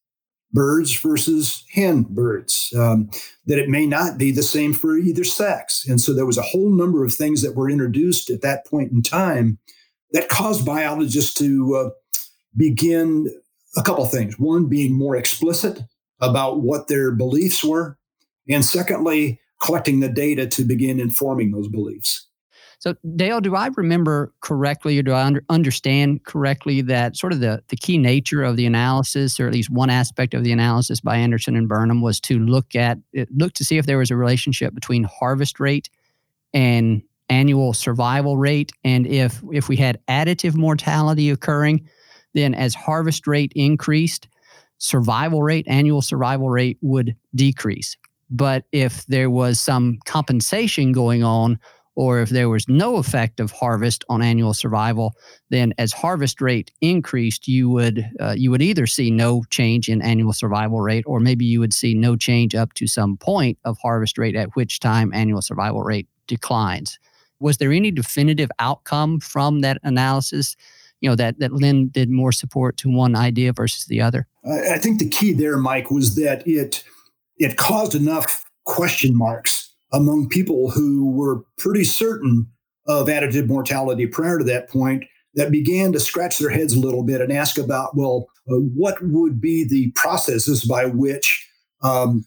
birds 0.53 0.99
versus 0.99 1.65
hen 1.73 2.07
birds, 2.09 2.73
um, 2.77 3.11
that 3.47 3.59
it 3.59 3.69
may 3.69 3.87
not 3.87 4.17
be 4.17 4.31
the 4.31 4.43
same 4.43 4.73
for 4.73 4.97
either 4.97 5.25
sex. 5.25 5.87
And 5.87 6.01
so 6.01 6.15
there 6.15 6.27
was 6.27 6.39
a 6.39 6.43
whole 6.43 6.71
number 6.71 7.05
of 7.05 7.13
things 7.13 7.43
that 7.43 7.55
were 7.55 7.69
introduced 7.69 8.31
at 8.31 8.41
that 8.43 8.65
point 8.67 8.91
in 8.93 9.03
time 9.03 9.59
that 10.13 10.31
caused 10.31 10.65
biologists 10.65 11.35
to 11.35 11.77
uh, 11.77 11.91
begin 12.57 13.29
a 13.77 13.83
couple 13.83 14.05
things. 14.07 14.39
One, 14.39 14.67
being 14.67 14.93
more 14.93 15.17
explicit 15.17 15.81
about 16.21 16.61
what 16.61 16.89
their 16.89 17.13
beliefs 17.13 17.65
were. 17.65 17.99
And 18.49 18.65
secondly, 18.65 19.41
collecting 19.63 20.01
the 20.01 20.09
data 20.09 20.47
to 20.47 20.65
begin 20.65 21.01
informing 21.01 21.51
those 21.51 21.69
beliefs. 21.69 22.29
So, 22.81 22.95
Dale, 23.17 23.41
do 23.41 23.57
I 23.57 23.71
remember 23.77 24.33
correctly, 24.41 24.99
or 24.99 25.03
do 25.03 25.13
I 25.13 25.25
under, 25.25 25.45
understand 25.49 26.25
correctly 26.25 26.81
that 26.83 27.17
sort 27.17 27.33
of 27.33 27.41
the, 27.41 27.61
the 27.69 27.77
key 27.77 27.99
nature 27.99 28.45
of 28.45 28.57
the 28.57 28.67
analysis, 28.67 29.41
or 29.41 29.49
at 29.49 29.53
least 29.53 29.69
one 29.69 29.91
aspect 29.91 30.33
of 30.33 30.45
the 30.45 30.53
analysis 30.53 31.01
by 31.01 31.17
Anderson 31.17 31.57
and 31.57 31.69
Burnham, 31.69 32.03
was 32.03 32.21
to 32.21 32.39
look 32.39 32.77
at 32.77 32.99
eh, 33.17 33.25
look 33.35 33.53
to 33.55 33.65
see 33.65 33.79
if 33.79 33.87
there 33.87 33.99
was 33.99 34.13
a 34.13 34.17
relationship 34.17 34.75
between 34.75 35.03
harvest 35.05 35.59
rate 35.59 35.91
and 36.55 37.03
annual 37.29 37.73
survival 37.73 38.37
rate, 38.37 38.71
and 38.85 39.09
if 39.09 39.43
if 39.53 39.69
we 39.69 39.77
had 39.77 39.99
additive 40.07 40.55
mortality 40.55 41.31
occurring, 41.31 41.89
then 42.39 42.55
as 42.55 42.75
harvest 42.75 43.27
rate 43.27 43.53
increased, 43.55 44.29
survival 44.79 45.43
rate, 45.43 45.67
annual 45.69 46.03
survival 46.03 46.49
rate 46.49 46.79
would 46.81 47.17
decrease. 47.35 47.97
But 48.31 48.65
if 48.73 49.05
there 49.07 49.31
was 49.31 49.59
some 49.59 49.99
compensation 50.05 50.93
going 50.93 51.25
on, 51.25 51.59
or 51.99 52.21
if 52.21 52.29
there 52.31 52.49
was 52.49 52.69
no 52.69 52.97
effect 52.97 53.41
of 53.41 53.51
harvest 53.51 54.05
on 54.09 54.23
annual 54.23 54.55
survival, 54.55 55.15
then 55.51 55.75
as 55.79 55.93
harvest 55.93 56.41
rate 56.41 56.71
increased, 56.81 57.49
you 57.49 57.69
would 57.69 58.09
uh, 58.21 58.35
you 58.37 58.53
would 58.53 58.63
either 58.63 58.87
see 58.87 59.11
no 59.11 59.43
change 59.51 59.89
in 59.89 60.01
annual 60.01 60.33
survival 60.33 60.81
rate, 60.81 61.03
or 61.09 61.19
maybe 61.19 61.45
you 61.45 61.59
would 61.59 61.75
see 61.75 61.95
no 61.95 62.15
change 62.15 62.55
up 62.55 62.73
to 62.75 62.87
some 62.87 63.17
point 63.17 63.59
of 63.65 63.77
harvest 63.79 64.17
rate, 64.17 64.37
at 64.37 64.55
which 64.55 64.79
time 64.79 65.13
annual 65.13 65.43
survival 65.43 65.83
rate 65.83 66.07
declines. 66.29 67.01
Was 67.41 67.57
there 67.57 67.73
any 67.73 67.91
definitive 67.91 68.51
outcome 68.61 69.19
from 69.19 69.61
that 69.63 69.79
analysis? 69.83 70.55
You 71.01 71.11
know 71.11 71.17
that 71.17 71.39
that 71.39 71.53
Lynn 71.53 71.89
did 71.89 72.11
more 72.11 72.33
support 72.33 72.77
to 72.79 72.91
one 72.91 73.15
idea 73.15 73.53
versus 73.53 73.87
the 73.87 74.01
other. 74.01 74.27
I 74.45 74.79
think 74.79 74.99
the 74.99 75.09
key 75.09 75.33
there, 75.33 75.57
Mike, 75.57 75.91
was 75.91 76.15
that 76.17 76.47
it 76.47 76.83
it 77.37 77.57
caused 77.57 77.95
enough 77.95 78.45
question 78.65 79.17
marks 79.17 79.75
among 79.93 80.29
people 80.29 80.71
who 80.71 81.11
were 81.13 81.43
pretty 81.57 81.85
certain 81.85 82.47
of 82.87 83.07
additive 83.07 83.47
mortality 83.47 84.07
prior 84.07 84.39
to 84.39 84.45
that 84.45 84.69
point 84.69 85.05
that 85.35 85.51
began 85.51 85.93
to 85.93 86.01
scratch 86.01 86.39
their 86.39 86.51
heads 86.51 86.75
a 86.75 86.81
little 86.81 87.03
bit 87.03 87.21
and 87.21 87.33
ask 87.33 87.59
about, 87.59 87.97
well, 87.97 88.27
uh, 88.51 88.57
what 88.57 88.97
would 89.03 89.41
be 89.41 89.65
the 89.65 89.91
processes 89.93 90.65
by 90.65 90.87
which 90.87 91.47
um, 91.83 92.27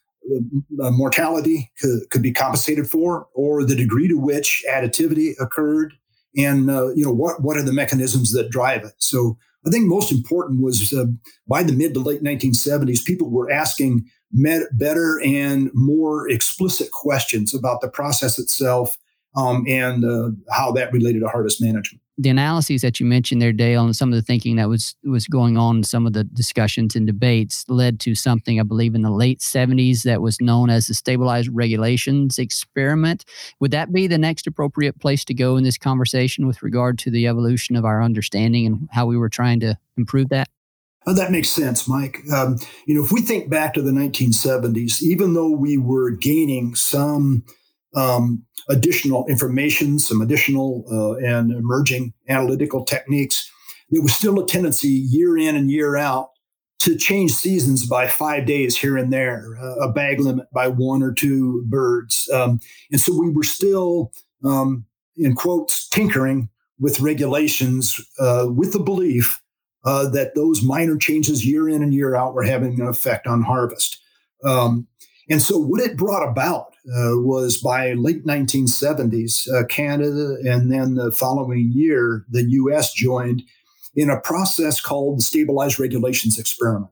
uh, 0.84 0.92
mortality 0.92 1.72
could, 1.80 2.10
could, 2.10 2.22
be 2.22 2.32
compensated 2.32 2.90
for, 2.90 3.28
or 3.34 3.66
the 3.66 3.75
degree 3.75 4.08
to 4.08 4.18
which 4.18 4.63
additivity 4.72 5.34
occurred, 5.40 5.94
and 6.38 6.69
uh, 6.69 6.89
you 6.93 7.03
know 7.03 7.13
what 7.13 7.41
what 7.41 7.57
are 7.57 7.63
the 7.63 7.73
mechanisms 7.73 8.31
that 8.33 8.50
drive 8.50 8.83
it. 8.83 8.93
So 8.97 9.38
I 9.65 9.69
think 9.69 9.88
most 9.88 10.11
important 10.11 10.61
was 10.61 10.93
uh, 10.93 11.05
by 11.47 11.63
the 11.63 11.73
mid 11.73 11.93
to 11.93 12.00
late 12.00 12.23
1970s, 12.23 13.05
people 13.05 13.29
were 13.29 13.51
asking 13.51 14.05
better 14.71 15.21
and 15.23 15.69
more 15.73 16.29
explicit 16.29 16.91
questions 16.91 17.53
about 17.53 17.81
the 17.81 17.89
process 17.89 18.39
itself 18.39 18.97
um, 19.35 19.65
and 19.67 20.05
uh, 20.05 20.29
how 20.51 20.71
that 20.71 20.91
related 20.93 21.19
to 21.19 21.27
harvest 21.27 21.61
management. 21.61 22.01
The 22.22 22.30
analyses 22.30 22.84
that 22.84 23.00
you 23.00 23.06
mentioned 23.08 23.42
there, 23.42 23.51
Dale, 23.51 23.84
and 23.84 23.96
some 23.96 24.10
of 24.10 24.16
the 24.16 24.22
thinking 24.22 24.58
that 24.58 24.70
was 24.70 24.94
was 25.04 25.25
going 25.25 25.58
on, 25.58 25.84
some 25.84 26.06
of 26.06 26.13
the 26.13 26.24
discussions 26.24 26.96
and 26.96 27.08
debates 27.08 27.66
led 27.68 28.00
to 28.01 28.13
something 28.13 28.60
I 28.60 28.63
believe 28.63 28.94
in 28.94 29.01
the 29.01 29.10
late 29.10 29.40
70s 29.40 30.04
that 30.04 30.22
was 30.22 30.40
known 30.40 30.70
as 30.70 30.86
the 30.86 30.94
stabilized 30.94 31.50
regulations 31.51 32.38
experiment. 32.38 33.25
Would 33.60 33.72
that 33.72 33.92
be 33.92 34.06
the 34.06 34.20
next 34.20 34.46
appropriate 34.46 35.00
place 35.00 35.25
to 35.25 35.34
go 35.34 35.58
in 35.58 35.63
this 35.63 35.80
conversation 35.80 36.46
with 36.46 36.62
regard 36.62 37.00
to 37.00 37.10
the 37.10 37.25
evolution 37.25 37.75
of 37.75 37.86
our 37.86 38.04
understanding 38.04 38.68
and 38.68 38.88
how 38.92 39.08
we 39.08 39.18
were 39.18 39.30
trying 39.30 39.60
to 39.62 39.80
improve 39.98 40.30
that? 40.30 40.48
Oh, 41.08 41.13
that 41.16 41.32
makes 41.32 41.50
sense, 41.50 41.88
Mike. 41.88 42.20
Um, 42.32 42.60
you 42.86 42.94
know, 42.94 43.04
if 43.04 43.12
we 43.12 43.22
think 43.22 43.50
back 43.50 43.74
to 43.74 43.82
the 43.82 43.92
1970s, 43.92 45.01
even 45.01 45.34
though 45.34 45.50
we 45.50 45.75
were 45.75 46.12
gaining 46.12 46.75
some 46.75 47.44
um, 47.95 48.43
additional 48.69 49.25
information, 49.27 50.00
some 50.00 50.21
additional 50.21 50.86
uh, 50.91 51.25
and 51.25 51.51
emerging 51.51 52.13
analytical 52.29 52.86
techniques, 52.86 53.50
there 53.89 54.01
was 54.01 54.15
still 54.15 54.39
a 54.39 54.45
tendency 54.45 54.88
year 54.88 55.38
in 55.38 55.55
and 55.55 55.69
year 55.69 55.98
out 55.98 56.29
to 56.79 56.95
change 56.95 57.31
seasons 57.31 57.86
by 57.86 58.07
five 58.07 58.45
days 58.45 58.75
here 58.75 58.98
and 58.98 59.13
there, 59.13 59.55
uh, 59.62 59.88
a 59.88 59.91
bag 59.91 60.19
limit 60.19 60.48
by 60.51 60.67
one 60.67 61.03
or 61.03 61.13
two 61.13 61.63
birds. 61.67 62.27
Um, 62.33 62.60
and 62.91 63.00
so 63.00 63.13
we 63.19 63.29
were 63.29 63.43
still, 63.43 64.12
um, 64.43 64.86
in 65.15 65.36
quotes, 65.36 65.88
tinkering 65.89 66.50
with 66.79 67.00
regulations 67.00 68.00
uh, 68.19 68.48
with 68.50 68.74
the 68.74 68.79
belief 68.79 69.41
uh, 69.86 70.10
that 70.10 70.33
those 70.33 70.63
minor 70.63 70.98
changes 70.98 71.45
year 71.45 71.69
in 71.69 71.83
and 71.83 71.93
year 71.93 72.15
out 72.15 72.33
were 72.33 72.43
having 72.43 72.81
an 72.81 72.88
effect 72.88 73.27
on 73.27 73.43
harvest. 73.43 74.00
Um, 74.43 74.88
and 75.30 75.42
so, 75.42 75.58
what 75.58 75.82
it 75.82 75.98
brought 75.98 76.28
about 76.28 76.74
uh, 76.88 77.18
was 77.18 77.58
by 77.58 77.94
late 77.94 78.25
1970s, 78.25 79.48
uh, 79.54 79.66
Canada, 79.68 80.38
and 80.46 80.72
then 80.72 80.96
the 80.96 81.12
following 81.12 81.72
year, 81.74 82.25
the 82.30 82.44
U.S. 82.44 82.94
joined 82.94 83.44
in 83.96 84.10
a 84.10 84.20
process 84.22 84.82
called 84.82 85.20
the 85.20 85.24
Stabilized 85.24 85.80
Regulations 85.80 86.40
Experiment. 86.40 86.92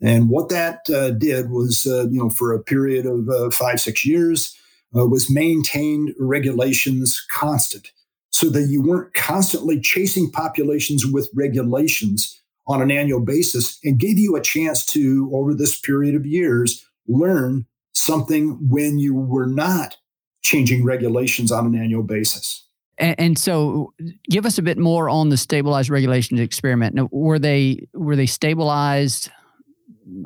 And 0.00 0.30
what 0.30 0.48
that 0.48 0.88
uh, 0.88 1.10
did 1.10 1.50
was, 1.50 1.86
uh, 1.86 2.06
you 2.08 2.18
know, 2.18 2.30
for 2.30 2.52
a 2.52 2.62
period 2.62 3.04
of 3.04 3.28
uh, 3.28 3.50
five, 3.50 3.80
six 3.80 4.06
years, 4.06 4.56
was 4.92 5.30
maintained 5.30 6.12
regulations 6.18 7.24
constant 7.30 7.92
so 8.30 8.48
that 8.50 8.68
you 8.68 8.82
weren't 8.82 9.12
constantly 9.14 9.78
chasing 9.78 10.30
populations 10.30 11.06
with 11.06 11.28
regulations 11.34 12.40
on 12.66 12.80
an 12.80 12.90
annual 12.90 13.20
basis 13.20 13.78
and 13.84 13.98
gave 13.98 14.18
you 14.18 14.36
a 14.36 14.40
chance 14.40 14.84
to, 14.86 15.30
over 15.34 15.54
this 15.54 15.78
period 15.80 16.14
of 16.14 16.24
years, 16.24 16.86
learn 17.10 17.66
something 17.92 18.58
when 18.68 18.98
you 18.98 19.14
were 19.14 19.46
not 19.46 19.96
changing 20.42 20.84
regulations 20.84 21.52
on 21.52 21.66
an 21.66 21.74
annual 21.74 22.02
basis. 22.02 22.66
And, 22.98 23.18
and 23.18 23.38
so, 23.38 23.92
give 24.28 24.46
us 24.46 24.58
a 24.58 24.62
bit 24.62 24.78
more 24.78 25.08
on 25.08 25.30
the 25.30 25.36
stabilized 25.36 25.90
regulations 25.90 26.40
experiment. 26.40 26.94
Now, 26.94 27.08
were 27.10 27.38
they 27.38 27.86
were 27.94 28.16
they 28.16 28.26
stabilized 28.26 29.30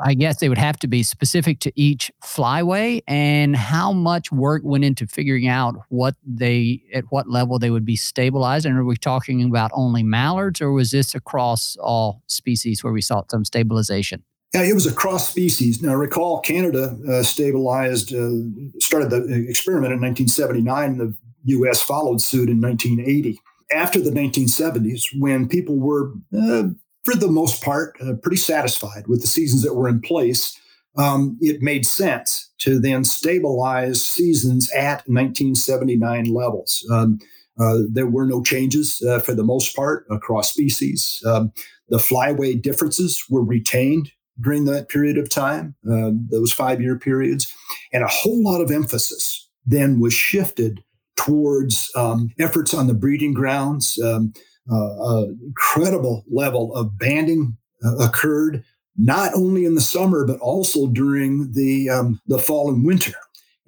I 0.00 0.14
guess 0.14 0.38
they 0.38 0.48
would 0.48 0.58
have 0.58 0.78
to 0.78 0.88
be 0.88 1.02
specific 1.02 1.60
to 1.60 1.72
each 1.76 2.10
flyway 2.22 3.02
and 3.06 3.54
how 3.54 3.92
much 3.92 4.32
work 4.32 4.62
went 4.64 4.84
into 4.84 5.06
figuring 5.06 5.46
out 5.46 5.74
what 5.88 6.14
they 6.26 6.82
at 6.92 7.04
what 7.10 7.28
level 7.28 7.58
they 7.58 7.70
would 7.70 7.84
be 7.84 7.96
stabilized 7.96 8.66
and 8.66 8.76
are 8.78 8.84
we 8.84 8.96
talking 8.96 9.42
about 9.44 9.70
only 9.74 10.02
mallards 10.02 10.60
or 10.60 10.72
was 10.72 10.90
this 10.90 11.14
across 11.14 11.76
all 11.80 12.22
species 12.26 12.82
where 12.82 12.92
we 12.92 13.02
saw 13.02 13.22
some 13.30 13.44
stabilization 13.44 14.22
it 14.62 14.74
was 14.74 14.86
across 14.86 15.28
species. 15.28 15.82
Now, 15.82 15.94
recall 15.94 16.40
Canada 16.40 16.96
uh, 17.08 17.22
stabilized, 17.22 18.14
uh, 18.14 18.30
started 18.78 19.10
the 19.10 19.46
experiment 19.48 19.92
in 19.92 20.00
1979. 20.00 20.90
and 20.90 21.00
The 21.00 21.14
U.S. 21.44 21.82
followed 21.82 22.20
suit 22.20 22.48
in 22.48 22.60
1980. 22.60 23.38
After 23.72 24.00
the 24.00 24.10
1970s, 24.10 25.04
when 25.18 25.48
people 25.48 25.76
were 25.76 26.12
uh, 26.36 26.64
for 27.04 27.14
the 27.14 27.30
most 27.30 27.62
part, 27.62 27.96
uh, 28.00 28.14
pretty 28.14 28.38
satisfied 28.38 29.06
with 29.06 29.20
the 29.20 29.26
seasons 29.26 29.62
that 29.62 29.74
were 29.74 29.88
in 29.88 30.00
place. 30.00 30.58
Um, 30.96 31.36
it 31.40 31.60
made 31.60 31.84
sense 31.84 32.52
to 32.58 32.78
then 32.78 33.04
stabilize 33.04 34.04
seasons 34.04 34.70
at 34.72 35.02
1979 35.06 36.24
levels. 36.32 36.86
Um, 36.90 37.18
Uh, 37.56 37.82
there 37.88 38.08
were 38.08 38.26
no 38.26 38.42
changes 38.42 39.00
uh, 39.02 39.20
for 39.20 39.32
the 39.32 39.44
most 39.44 39.76
part 39.76 40.06
across 40.10 40.50
species. 40.50 41.22
Um, 41.24 41.52
the 41.88 41.98
flyway 41.98 42.60
differences 42.60 43.24
were 43.30 43.44
retained 43.44 44.10
during 44.40 44.64
that 44.64 44.88
period 44.88 45.18
of 45.18 45.30
time, 45.30 45.74
uh, 45.90 46.10
those 46.30 46.52
five 46.52 46.80
year 46.80 46.98
periods, 46.98 47.52
and 47.92 48.02
a 48.02 48.08
whole 48.08 48.42
lot 48.42 48.60
of 48.60 48.70
emphasis 48.70 49.48
then 49.66 50.00
was 50.00 50.12
shifted 50.12 50.82
towards 51.16 51.90
um, 51.96 52.30
efforts 52.38 52.74
on 52.74 52.86
the 52.86 52.94
breeding 52.94 53.34
grounds. 53.34 53.98
Um, 54.02 54.32
uh, 54.70 55.26
incredible 55.46 56.24
level 56.30 56.74
of 56.74 56.98
banding 56.98 57.56
uh, 57.84 57.96
occurred 57.96 58.64
not 58.96 59.34
only 59.34 59.66
in 59.66 59.74
the 59.74 59.80
summer 59.80 60.26
but 60.26 60.38
also 60.38 60.86
during 60.86 61.52
the 61.52 61.90
um, 61.90 62.20
the 62.26 62.38
fall 62.38 62.70
and 62.70 62.84
winter, 62.84 63.14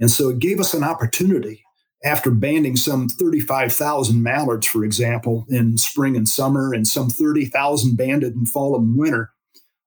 and 0.01 0.11
so 0.11 0.31
it 0.31 0.39
gave 0.39 0.61
us 0.61 0.75
an 0.75 0.85
opportunity 0.85 1.63
after 2.05 2.31
banding 2.31 2.77
some 2.77 3.09
35,000 3.09 4.23
mallards, 4.23 4.67
for 4.67 4.85
example, 4.85 5.45
in 5.49 5.77
spring 5.77 6.17
and 6.17 6.29
summer, 6.29 6.73
and 6.73 6.87
some 6.87 7.09
30,000 7.11 7.97
banded 7.97 8.35
in 8.35 8.47
fall 8.47 8.77
and 8.77 8.97
winter, 8.97 9.33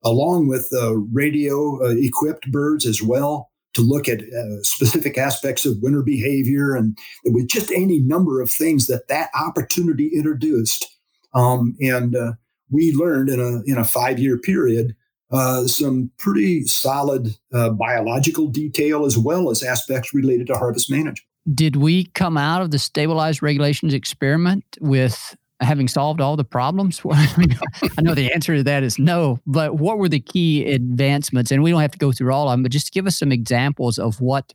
along 0.03 0.47
with 0.47 0.69
uh, 0.73 0.95
radio 0.97 1.83
uh, 1.83 1.95
equipped 1.97 2.51
birds 2.51 2.85
as 2.85 3.01
well, 3.01 3.49
to 3.73 3.81
look 3.81 4.07
at 4.07 4.21
uh, 4.21 4.63
specific 4.63 5.17
aspects 5.17 5.65
of 5.65 5.77
winter 5.81 6.01
behavior. 6.01 6.75
And 6.75 6.97
with 7.25 7.47
just 7.47 7.71
any 7.71 7.99
number 7.99 8.41
of 8.41 8.49
things 8.49 8.87
that 8.87 9.07
that 9.07 9.29
opportunity 9.39 10.09
introduced. 10.13 10.85
Um, 11.33 11.75
and 11.79 12.15
uh, 12.15 12.33
we 12.71 12.93
learned 12.93 13.29
in 13.29 13.39
a, 13.39 13.61
in 13.71 13.77
a 13.77 13.83
five 13.83 14.19
year 14.19 14.37
period 14.37 14.95
uh, 15.31 15.67
some 15.67 16.11
pretty 16.17 16.63
solid 16.65 17.35
uh, 17.53 17.69
biological 17.69 18.47
detail 18.47 19.05
as 19.05 19.17
well 19.17 19.51
as 19.51 19.61
aspects 19.61 20.13
related 20.13 20.47
to 20.47 20.57
harvest 20.57 20.89
management. 20.89 21.19
Did 21.53 21.77
we 21.77 22.05
come 22.15 22.37
out 22.37 22.61
of 22.61 22.71
the 22.71 22.79
stabilized 22.79 23.41
regulations 23.41 23.93
experiment 23.93 24.63
with 24.81 25.35
having 25.61 25.87
solved 25.87 26.21
all 26.21 26.35
the 26.35 26.43
problems? 26.43 27.01
I 27.11 28.01
know 28.01 28.15
the 28.15 28.31
answer 28.33 28.55
to 28.55 28.63
that 28.63 28.83
is 28.83 28.99
no, 28.99 29.39
but 29.45 29.75
what 29.75 29.97
were 29.97 30.09
the 30.09 30.19
key 30.19 30.71
advancements? 30.71 31.51
And 31.51 31.63
we 31.63 31.71
don't 31.71 31.81
have 31.81 31.91
to 31.91 31.97
go 31.97 32.11
through 32.11 32.33
all 32.33 32.47
of 32.49 32.53
them, 32.53 32.63
but 32.63 32.71
just 32.71 32.93
give 32.93 33.07
us 33.07 33.17
some 33.17 33.31
examples 33.31 33.99
of 33.99 34.21
what 34.21 34.53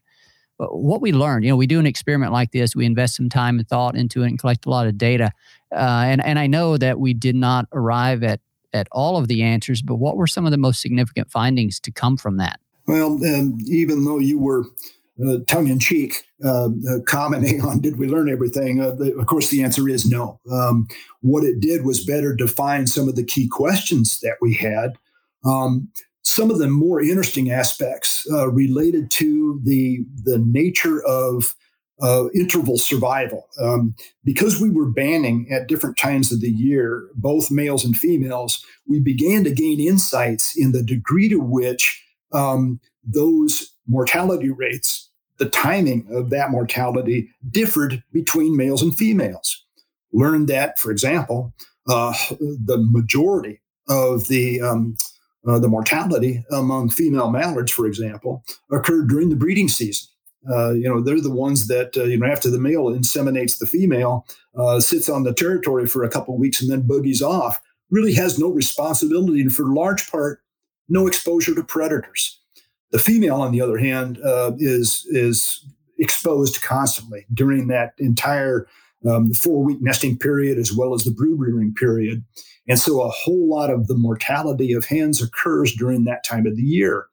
what 0.56 1.00
we 1.00 1.12
learned. 1.12 1.44
You 1.44 1.50
know, 1.50 1.56
we 1.56 1.66
do 1.66 1.80
an 1.80 1.87
experiment 1.87 2.32
like 2.32 2.52
this, 2.52 2.76
we 2.76 2.87
invest 2.87 3.16
some 3.16 3.28
time 3.28 3.58
and 3.58 3.68
thought 3.68 3.96
into 3.96 4.23
it 4.23 4.28
and 4.28 4.38
collect 4.38 4.66
a 4.66 4.70
lot 4.70 4.87
of 4.87 4.96
data. 4.96 5.32
Uh, 5.75 6.04
and 6.06 6.25
and 6.25 6.38
I 6.38 6.46
know 6.46 6.76
that 6.76 7.00
we 7.00 7.14
did 7.14 7.34
not 7.34 7.66
arrive 7.73 8.23
at 8.23 8.40
at 8.73 8.88
all 8.90 9.16
of 9.16 9.28
the 9.28 9.42
answers, 9.42 9.82
but 9.82 9.96
what 9.96 10.16
were 10.16 10.26
some 10.26 10.44
of 10.44 10.50
the 10.50 10.58
most 10.58 10.80
significant 10.80 11.30
findings 11.30 11.78
to 11.80 11.92
come 11.92 12.16
from 12.16 12.37
that? 12.38 12.58
Well, 12.87 13.18
and 13.23 13.61
even 13.68 14.04
though 14.04 14.18
you 14.18 14.38
were 14.38 14.64
uh, 15.25 15.38
tongue 15.47 15.68
in 15.68 15.78
cheek 15.78 16.25
uh, 16.44 16.68
uh, 16.90 17.00
commenting 17.06 17.62
on 17.62 17.80
did 17.80 17.99
we 17.99 18.09
learn 18.09 18.28
everything? 18.28 18.80
Uh, 18.80 18.90
the, 18.92 19.14
of 19.16 19.26
course, 19.26 19.49
the 19.49 19.62
answer 19.62 19.88
is 19.88 20.09
no. 20.09 20.40
Um, 20.50 20.88
what 21.21 21.44
it 21.44 21.61
did 21.61 21.85
was 21.85 22.04
better 22.04 22.35
define 22.35 22.87
some 22.87 23.09
of 23.09 23.16
the 23.16 23.25
key 23.25 23.49
questions 23.49 24.21
that 24.21 24.37
we 24.40 24.54
had. 24.54 24.94
Um, 25.44 25.88
some 26.23 26.50
of 26.50 26.59
the 26.59 26.68
more 26.68 27.02
interesting 27.02 27.50
aspects 27.50 28.26
uh, 28.33 28.49
related 28.50 29.11
to 29.12 29.61
the 29.62 30.04
the 30.25 30.38
nature 30.38 31.04
of 31.04 31.54
uh, 32.02 32.28
interval 32.35 32.76
survival. 32.76 33.49
Um, 33.61 33.94
because 34.25 34.61
we 34.61 34.71
were 34.71 34.90
banding 34.90 35.47
at 35.50 35.68
different 35.68 35.97
times 35.97 36.33
of 36.33 36.40
the 36.40 36.50
year, 36.50 37.09
both 37.14 37.50
males 37.50 37.85
and 37.85 37.97
females, 37.97 38.64
we 38.88 39.00
began 39.00 39.44
to 39.44 39.50
gain 39.52 39.78
insights 39.80 40.56
in 40.56 40.73
the 40.73 40.83
degree 40.83 41.28
to 41.28 41.38
which 41.38 42.02
um, 42.33 42.80
those 43.04 43.73
mortality 43.87 44.50
rates, 44.50 45.03
the 45.38 45.48
timing 45.48 46.06
of 46.10 46.30
that 46.30 46.50
mortality 46.50 47.28
differed 47.50 48.02
between 48.12 48.56
males 48.56 48.82
and 48.82 48.96
females. 48.96 49.64
Learned 50.12 50.48
that, 50.48 50.78
for 50.78 50.90
example, 50.90 51.52
uh, 51.88 52.14
the 52.30 52.78
majority 52.78 53.60
of 53.88 54.28
the 54.28 54.60
um, 54.60 54.97
uh, 55.47 55.58
the 55.58 55.68
mortality 55.68 56.42
among 56.50 56.88
female 56.88 57.30
mallards, 57.30 57.70
for 57.70 57.86
example, 57.86 58.42
occurred 58.73 59.08
during 59.08 59.28
the 59.28 59.36
breeding 59.36 59.68
season. 59.68 60.08
Uh, 60.50 60.73
you 60.73 60.88
know, 60.88 61.00
they're 61.00 61.20
the 61.20 61.30
ones 61.30 61.68
that, 61.68 61.97
uh, 61.97 62.04
you 62.04 62.18
know, 62.18 62.26
after 62.26 62.50
the 62.50 62.58
male 62.58 62.84
inseminates 62.86 63.58
the 63.58 63.66
female, 63.66 64.26
uh, 64.58 64.78
sits 64.78 65.08
on 65.08 65.23
the 65.23 65.32
territory 65.32 65.86
for 65.86 66.04
a 66.04 66.08
couple 66.08 66.36
weeks 66.38 66.60
and 66.60 66.70
then 66.70 66.82
boogies 66.82 67.23
off, 67.23 67.60
really 67.90 68.12
has 68.12 68.38
no 68.38 68.49
responsibility 68.49 69.40
and 69.40 69.54
for 69.54 69.64
large 69.64 70.10
part, 70.10 70.40
no 70.88 71.06
exposure 71.06 71.54
to 71.54 71.64
predators. 71.64 72.40
The 72.95 73.00
female, 73.00 73.41
on 73.41 73.50
the 73.50 73.61
other 73.61 73.76
hand, 73.76 74.21
uh, 74.25 74.52
is 74.57 75.04
is 75.11 75.67
exposed 75.99 76.63
constantly 76.63 77.26
during 77.35 77.67
that 77.67 77.95
entire 77.99 78.69
um, 79.04 79.33
four 79.33 79.65
week 79.65 79.78
nesting 79.80 80.17
period 80.17 80.59
as 80.59 80.73
well 80.73 80.95
as 80.95 81.02
the 81.02 81.11
brood 81.11 81.41
rearing 81.41 81.75
period. 81.75 82.23
And 82.69 82.78
so 82.78 83.02
a 83.02 83.09
whole 83.09 83.49
lot 83.49 83.71
of 83.71 83.89
the 83.89 83.97
mortality 83.97 84.73
of 84.73 84.85
hens 84.85 85.21
occurs 85.21 85.75
during 85.75 86.04
that 86.04 86.23
time 86.23 86.47
of 86.47 86.54
the 86.54 86.63
year. 86.63 87.07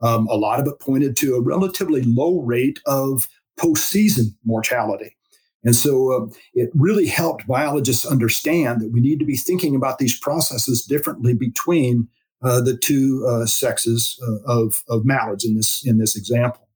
Um, 0.00 0.28
a 0.28 0.36
lot 0.36 0.60
of 0.60 0.68
it 0.68 0.78
pointed 0.78 1.16
to 1.16 1.34
a 1.34 1.42
relatively 1.42 2.02
low 2.02 2.38
rate 2.38 2.78
of 2.86 3.26
postseason 3.58 4.36
mortality. 4.44 5.16
And 5.64 5.74
so 5.74 6.12
uh, 6.12 6.26
it 6.52 6.70
really 6.74 7.08
helped 7.08 7.48
biologists 7.48 8.06
understand 8.06 8.82
that 8.82 8.92
we 8.92 9.00
need 9.00 9.18
to 9.18 9.24
be 9.24 9.36
thinking 9.36 9.74
about 9.74 9.98
these 9.98 10.16
processes 10.16 10.84
differently 10.84 11.34
between 11.34 12.06
uh, 12.44 12.60
the 12.60 12.76
two 12.76 13.26
uh, 13.26 13.46
sexes 13.46 14.20
uh, 14.22 14.36
of, 14.46 14.82
of 14.88 15.04
mallards 15.04 15.44
in 15.44 15.56
this 15.56 15.82
in 15.84 15.98
this 15.98 16.16
example. 16.16 16.68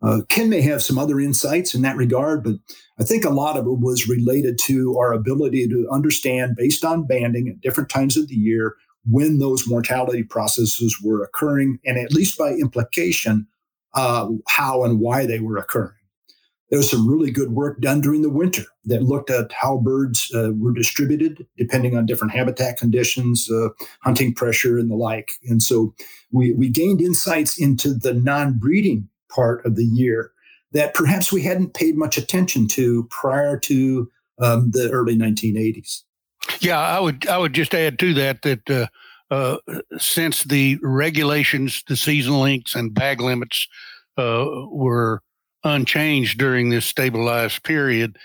Uh, 0.00 0.20
Ken 0.28 0.48
may 0.48 0.60
have 0.60 0.82
some 0.82 0.96
other 0.96 1.18
insights 1.18 1.74
in 1.74 1.82
that 1.82 1.96
regard, 1.96 2.44
but 2.44 2.54
I 3.00 3.04
think 3.04 3.24
a 3.24 3.30
lot 3.30 3.56
of 3.56 3.66
it 3.66 3.80
was 3.80 4.08
related 4.08 4.56
to 4.66 4.96
our 4.96 5.12
ability 5.12 5.66
to 5.66 5.88
understand, 5.90 6.54
based 6.56 6.84
on 6.84 7.06
banding 7.06 7.48
at 7.48 7.60
different 7.60 7.90
times 7.90 8.16
of 8.16 8.28
the 8.28 8.36
year, 8.36 8.76
when 9.10 9.38
those 9.38 9.66
mortality 9.66 10.22
processes 10.22 11.00
were 11.02 11.24
occurring, 11.24 11.80
and 11.84 11.98
at 11.98 12.12
least 12.12 12.38
by 12.38 12.50
implication, 12.50 13.48
uh, 13.94 14.28
how 14.46 14.84
and 14.84 15.00
why 15.00 15.26
they 15.26 15.40
were 15.40 15.56
occurring. 15.56 15.97
There 16.70 16.78
was 16.78 16.90
some 16.90 17.08
really 17.08 17.30
good 17.30 17.52
work 17.52 17.80
done 17.80 18.00
during 18.00 18.22
the 18.22 18.30
winter 18.30 18.64
that 18.84 19.02
looked 19.02 19.30
at 19.30 19.52
how 19.52 19.78
birds 19.78 20.30
uh, 20.34 20.50
were 20.56 20.72
distributed 20.72 21.46
depending 21.56 21.96
on 21.96 22.06
different 22.06 22.34
habitat 22.34 22.76
conditions, 22.76 23.50
uh, 23.50 23.68
hunting 24.02 24.34
pressure, 24.34 24.78
and 24.78 24.90
the 24.90 24.96
like. 24.96 25.32
And 25.44 25.62
so 25.62 25.94
we, 26.30 26.52
we 26.52 26.68
gained 26.68 27.00
insights 27.00 27.58
into 27.58 27.94
the 27.94 28.12
non 28.12 28.58
breeding 28.58 29.08
part 29.34 29.64
of 29.64 29.76
the 29.76 29.84
year 29.84 30.32
that 30.72 30.94
perhaps 30.94 31.32
we 31.32 31.42
hadn't 31.42 31.74
paid 31.74 31.96
much 31.96 32.18
attention 32.18 32.66
to 32.68 33.08
prior 33.10 33.58
to 33.60 34.10
um, 34.40 34.70
the 34.70 34.90
early 34.90 35.16
1980s. 35.16 36.02
Yeah, 36.60 36.78
I 36.78 37.00
would 37.00 37.26
I 37.26 37.38
would 37.38 37.52
just 37.52 37.74
add 37.74 37.98
to 37.98 38.14
that 38.14 38.42
that 38.42 38.70
uh, 38.70 38.86
uh, 39.30 39.58
since 39.98 40.44
the 40.44 40.78
regulations, 40.82 41.82
the 41.88 41.96
season 41.96 42.38
lengths 42.38 42.74
and 42.74 42.94
bag 42.94 43.20
limits 43.20 43.66
uh, 44.16 44.46
were 44.70 45.22
unchanged 45.64 46.38
during 46.38 46.70
this 46.70 46.86
stabilized 46.86 47.62
period, 47.62 48.16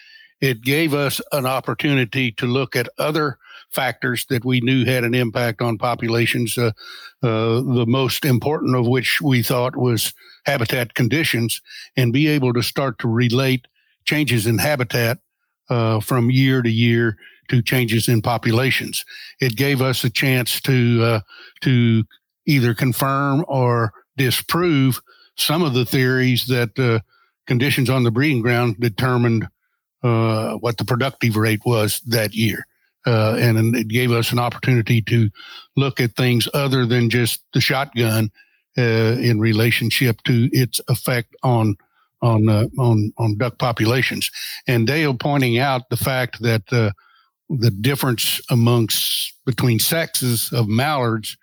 it 0.41 0.61
gave 0.61 0.93
us 0.93 1.21
an 1.31 1.45
opportunity 1.45 2.31
to 2.33 2.45
look 2.45 2.75
at 2.75 2.89
other 2.97 3.37
factors 3.71 4.25
that 4.29 4.45
we 4.45 4.61
knew 4.61 4.85
had 4.85 5.03
an 5.03 5.15
impact 5.15 5.61
on 5.61 5.77
populations. 5.77 6.57
Uh, 6.57 6.71
uh, 7.23 7.61
the 7.61 7.85
most 7.87 8.25
important 8.25 8.75
of 8.75 8.85
which 8.85 9.21
we 9.21 9.41
thought 9.41 9.75
was 9.75 10.13
habitat 10.45 10.93
conditions, 10.93 11.61
and 11.95 12.11
be 12.11 12.27
able 12.27 12.53
to 12.53 12.61
start 12.61 12.99
to 12.99 13.07
relate 13.07 13.67
changes 14.05 14.45
in 14.45 14.57
habitat 14.57 15.19
uh, 15.69 15.99
from 15.99 16.29
year 16.29 16.61
to 16.61 16.69
year 16.69 17.17
to 17.47 17.61
changes 17.61 18.07
in 18.07 18.21
populations. 18.21 19.05
It 19.39 19.55
gave 19.55 19.81
us 19.81 20.03
a 20.03 20.09
chance 20.09 20.61
to 20.61 21.03
uh, 21.03 21.19
to 21.61 22.03
either 22.45 22.73
confirm 22.73 23.45
or 23.47 23.93
disprove 24.17 25.01
some 25.37 25.63
of 25.63 25.73
the 25.73 25.85
theories 25.85 26.45
that 26.47 26.77
uh, 26.77 26.99
conditions 27.45 27.89
on 27.89 28.03
the 28.03 28.11
breeding 28.11 28.41
ground 28.41 28.79
determined 28.79 29.47
uh, 30.03 30.53
what 30.55 30.77
the 30.77 30.85
productive 30.85 31.35
rate 31.35 31.61
was 31.65 32.01
that 32.01 32.33
year. 32.33 32.65
Uh, 33.05 33.35
and 33.37 33.75
it 33.75 33.87
gave 33.87 34.11
us 34.11 34.31
an 34.31 34.39
opportunity 34.39 35.01
to 35.01 35.29
look 35.75 35.99
at 35.99 36.15
things 36.15 36.47
other 36.53 36.85
than 36.85 37.09
just 37.09 37.43
the 37.53 37.59
shotgun 37.59 38.31
uh, 38.77 38.81
in 39.19 39.39
relationship 39.39 40.21
to 40.23 40.49
its 40.53 40.79
effect 40.87 41.35
on 41.43 41.75
on 42.21 42.47
uh, 42.47 42.65
on 42.79 43.13
on 43.17 43.37
duck 43.37 43.57
populations. 43.57 44.31
And 44.67 44.87
Dale 44.87 45.13
pointing 45.13 45.59
out 45.59 45.89
the 45.89 45.97
fact 45.97 46.41
that 46.41 46.63
uh, 46.71 46.91
the 47.49 47.71
difference 47.71 48.41
amongst 48.49 49.33
between 49.45 49.79
sexes 49.79 50.51
of 50.53 50.67
mallards, 50.67 51.37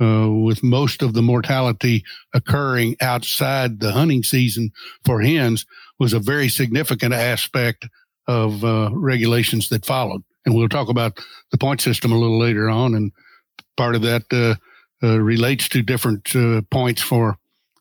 uh, 0.00 0.30
with 0.30 0.62
most 0.62 1.02
of 1.02 1.14
the 1.14 1.22
mortality 1.22 2.04
occurring 2.34 2.96
outside 3.00 3.80
the 3.80 3.92
hunting 3.92 4.22
season 4.22 4.70
for 5.04 5.20
hens, 5.20 5.64
was 5.98 6.12
a 6.12 6.18
very 6.18 6.48
significant 6.48 7.14
aspect 7.14 7.88
of 8.26 8.64
uh, 8.64 8.90
regulations 8.92 9.68
that 9.68 9.86
followed. 9.86 10.22
And 10.44 10.54
we'll 10.54 10.68
talk 10.68 10.88
about 10.88 11.18
the 11.50 11.58
point 11.58 11.80
system 11.80 12.12
a 12.12 12.18
little 12.18 12.38
later 12.38 12.68
on, 12.68 12.94
and 12.94 13.12
part 13.76 13.94
of 13.94 14.02
that 14.02 14.24
uh, 14.32 14.54
uh 15.06 15.18
relates 15.18 15.68
to 15.70 15.82
different 15.82 16.34
uh, 16.34 16.62
points 16.70 17.02
for 17.02 17.36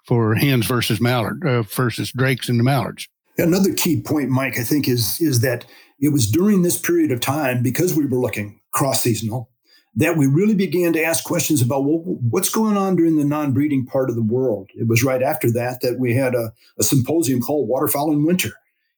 for 0.06 0.36
hens 0.36 0.68
versus 0.68 1.02
mallard 1.02 1.44
versus 1.70 2.12
drakes 2.12 2.48
and 2.48 2.60
the 2.60 2.64
mallards. 2.64 3.08
Another 3.38 3.74
key 3.74 4.02
point, 4.02 4.30
Mike, 4.30 4.58
I 4.58 4.64
think 4.64 4.88
is 4.88 5.20
is 5.20 5.42
that 5.42 5.66
it 6.00 6.10
was 6.10 6.30
during 6.30 6.62
this 6.62 6.80
period 6.80 7.12
of 7.12 7.20
time, 7.20 7.64
because 7.64 7.96
we 7.96 8.06
were 8.06 8.18
looking 8.18 8.60
cross 8.72 9.02
seasonal, 9.02 9.50
that 9.96 10.18
we 10.18 10.28
really 10.28 10.56
began 10.56 10.94
to 10.94 11.04
ask 11.04 11.24
questions 11.24 11.62
about 11.62 11.86
well, 11.86 12.00
what's 12.30 12.50
going 12.50 12.78
on 12.78 12.96
during 12.96 13.18
the 13.18 13.24
non-breeding 13.24 13.86
part 13.86 14.10
of 14.10 14.16
the 14.16 14.24
world. 14.24 14.70
It 14.76 14.88
was 14.88 15.04
right 15.04 15.24
after 15.24 15.52
that 15.54 15.82
that 15.82 16.00
we 16.00 16.14
had 16.14 16.36
a, 16.36 16.52
a 16.80 16.84
symposium 16.84 17.42
called 17.42 17.70
Waterfowl 17.70 18.12
in 18.12 18.26
Winter. 18.26 18.52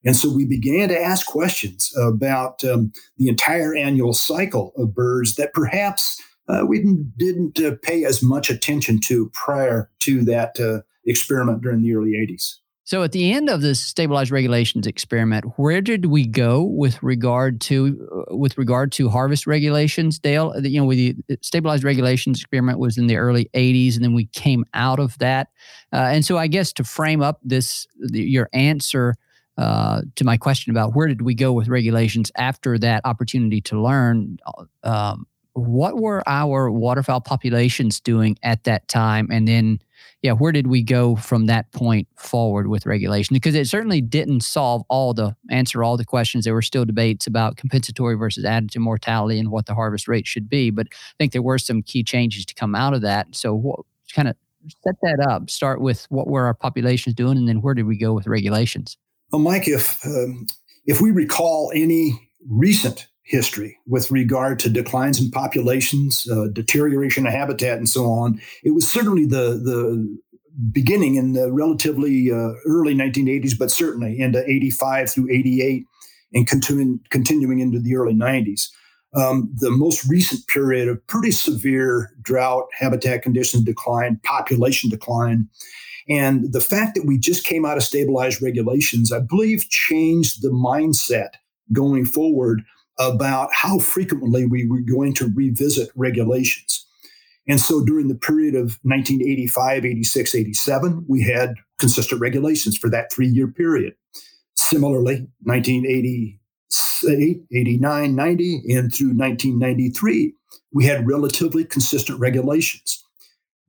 And 0.06 0.16
so 0.16 0.30
we 0.30 0.46
began 0.46 0.90
to 0.90 1.00
ask 1.00 1.28
questions 1.28 1.96
about 1.98 2.64
um, 2.64 2.94
the 3.18 3.28
entire 3.28 3.76
annual 3.76 4.14
cycle 4.14 4.72
of 4.78 4.94
birds 4.94 5.36
that 5.36 5.54
perhaps 5.54 6.22
uh, 6.48 6.66
we 6.66 6.80
didn't, 6.80 7.18
didn't 7.18 7.60
uh, 7.60 7.76
pay 7.84 8.06
as 8.06 8.24
much 8.24 8.50
attention 8.50 9.00
to 9.02 9.30
prior 9.34 9.90
to 10.00 10.24
that 10.24 10.60
uh, 10.60 10.82
experiment 11.06 11.62
during 11.62 11.82
the 11.82 11.94
early 11.94 12.12
80s. 12.12 12.56
So 12.88 13.04
at 13.04 13.12
the 13.12 13.34
end 13.34 13.50
of 13.50 13.60
this 13.60 13.82
stabilized 13.82 14.32
regulations 14.32 14.88
experiment, 14.88 15.44
where 15.58 15.82
did 15.82 16.06
we 16.06 16.26
go 16.26 16.64
with 16.64 17.04
regard 17.04 17.60
to 17.62 18.26
uh, 18.30 18.34
with 18.38 18.58
regard 18.58 18.94
to 18.94 19.10
harvest 19.10 19.46
regulations, 19.46 20.20
Dale? 20.20 20.54
You 20.62 20.80
know, 20.80 20.90
the 20.90 21.14
stabilized 21.42 21.84
regulations 21.84 22.40
experiment 22.40 22.80
was 22.80 22.98
in 22.98 23.08
the 23.08 23.18
early 23.18 23.50
'80s, 23.54 23.96
and 23.96 24.06
then 24.06 24.14
we 24.14 24.28
came 24.28 24.64
out 24.74 25.00
of 25.00 25.18
that. 25.18 25.50
Uh, 25.92 25.98
and 25.98 26.24
so, 26.24 26.38
I 26.38 26.48
guess 26.48 26.72
to 26.74 26.86
frame 26.86 27.22
up 27.22 27.42
this, 27.44 27.88
the, 28.00 28.22
your 28.22 28.48
answer 28.54 29.16
uh, 29.58 30.04
to 30.16 30.24
my 30.24 30.38
question 30.38 30.72
about 30.72 30.96
where 30.96 31.08
did 31.08 31.24
we 31.24 31.36
go 31.36 31.52
with 31.52 31.68
regulations 31.68 32.32
after 32.38 32.80
that 32.80 33.02
opportunity 33.04 33.60
to 33.60 33.82
learn, 33.82 34.38
um, 34.84 35.28
what 35.52 36.00
were 36.00 36.24
our 36.26 36.72
waterfowl 36.72 37.20
populations 37.20 38.00
doing 38.00 38.38
at 38.44 38.64
that 38.64 38.88
time, 38.88 39.28
and 39.30 39.46
then 39.46 39.82
yeah, 40.22 40.32
where 40.32 40.52
did 40.52 40.68
we 40.68 40.82
go 40.82 41.16
from 41.16 41.46
that 41.46 41.72
point 41.72 42.08
forward 42.18 42.68
with 42.68 42.86
regulation? 42.86 43.34
Because 43.34 43.56
it 43.56 43.68
certainly 43.68 44.02
didn't 44.02 44.42
solve 44.42 44.84
all 44.90 45.14
the 45.14 45.36
answer 45.50 45.84
all 45.84 45.98
the 45.98 46.06
questions. 46.06 46.46
There 46.46 46.54
were 46.54 46.62
still 46.62 46.86
debates 46.86 47.28
about 47.28 47.58
compensatory 47.58 48.16
versus 48.16 48.46
additive 48.46 48.78
mortality 48.78 49.40
and 49.40 49.52
what 49.52 49.66
the 49.66 49.76
harvest 49.76 50.08
rate 50.08 50.28
should 50.28 50.50
be. 50.50 50.70
But 50.70 50.88
I 50.92 51.16
think 51.18 51.32
there 51.32 51.42
were 51.42 51.60
some 51.60 51.84
key 51.84 52.04
changes 52.04 52.46
to 52.46 52.54
come 52.54 52.76
out 52.76 52.94
of 52.94 53.02
that. 53.02 53.36
So 53.36 53.54
what, 53.54 53.80
kind 54.14 54.28
of 54.28 54.36
set 54.84 54.96
that 55.02 55.26
up. 55.30 55.50
Start 55.50 55.82
with 55.82 56.06
what 56.10 56.28
were 56.28 56.46
our 56.46 56.54
populations 56.54 57.16
doing, 57.16 57.38
and 57.38 57.48
then 57.48 57.62
where 57.62 57.74
did 57.74 57.86
we 57.86 57.98
go 57.98 58.14
with 58.14 58.28
regulations? 58.28 58.98
Well, 59.32 59.42
Mike, 59.42 59.68
if 59.68 60.06
um, 60.06 60.48
if 60.86 61.02
we 61.02 61.12
recall 61.12 61.72
any 61.76 62.30
recent 62.50 63.08
history 63.28 63.78
with 63.86 64.10
regard 64.10 64.58
to 64.58 64.70
declines 64.70 65.22
in 65.22 65.30
populations, 65.30 66.28
uh, 66.32 66.48
deterioration 66.54 67.28
of 67.28 67.34
habitat, 67.34 67.78
and 67.78 67.90
so 67.90 68.06
on. 68.06 68.42
It 68.64 68.72
was 68.72 68.90
certainly 68.90 69.26
the 69.26 69.60
the 69.64 70.18
beginning 70.72 71.16
in 71.16 71.34
the 71.34 71.52
relatively 71.52 72.32
uh, 72.32 72.54
early 72.66 72.96
1980s, 72.96 73.58
but 73.60 73.70
certainly 73.70 74.20
into 74.20 74.44
85 74.50 75.12
through 75.12 75.32
88 75.32 75.86
and 76.34 76.48
continuing 76.48 77.00
continuing 77.10 77.60
into 77.60 77.80
the 77.80 77.96
early 77.96 78.16
90s. 78.16 78.70
Um, 79.14 79.54
the 79.56 79.72
most 79.72 80.08
recent 80.08 80.46
period 80.48 80.88
of 80.88 81.06
pretty 81.08 81.32
severe 81.32 82.12
drought, 82.22 82.66
habitat 82.78 83.22
conditions 83.24 83.64
decline, 83.64 84.20
population 84.24 84.90
decline. 84.90 85.48
And 86.10 86.52
the 86.54 86.62
fact 86.62 86.96
that 86.96 87.06
we 87.06 87.18
just 87.18 87.44
came 87.44 87.66
out 87.66 87.78
of 87.78 87.84
stabilized 87.84 88.42
regulations, 88.42 89.12
I 89.12 89.20
believe, 89.20 89.70
changed 89.70 90.42
the 90.42 90.50
mindset 90.50 91.30
going 91.74 92.06
forward 92.06 92.64
about 93.00 93.50
how 93.54 93.80
frequently 93.80 94.46
we 94.46 94.68
were 94.68 94.82
going 94.82 95.14
to 95.16 95.32
revisit 95.36 95.90
regulations. 95.96 96.86
And 97.48 97.60
so 97.60 97.84
during 97.84 98.08
the 98.08 98.16
period 98.16 98.56
of 98.56 98.78
1985, 98.84 99.86
86, 99.86 100.36
87, 100.36 101.06
we 101.08 101.24
had 101.24 101.56
consistent 101.80 102.20
regulations 102.20 102.78
for 102.78 102.90
that 102.90 103.12
three 103.12 103.28
year 103.28 103.48
period. 103.48 103.94
Similarly, 104.56 105.28
1988, 105.44 107.42
89, 107.54 108.16
90, 108.16 108.56
and 108.76 108.94
through 108.94 109.14
1993, 109.14 110.34
we 110.74 110.86
had 110.86 111.08
relatively 111.08 111.64
consistent 111.64 112.20
regulations 112.20 113.04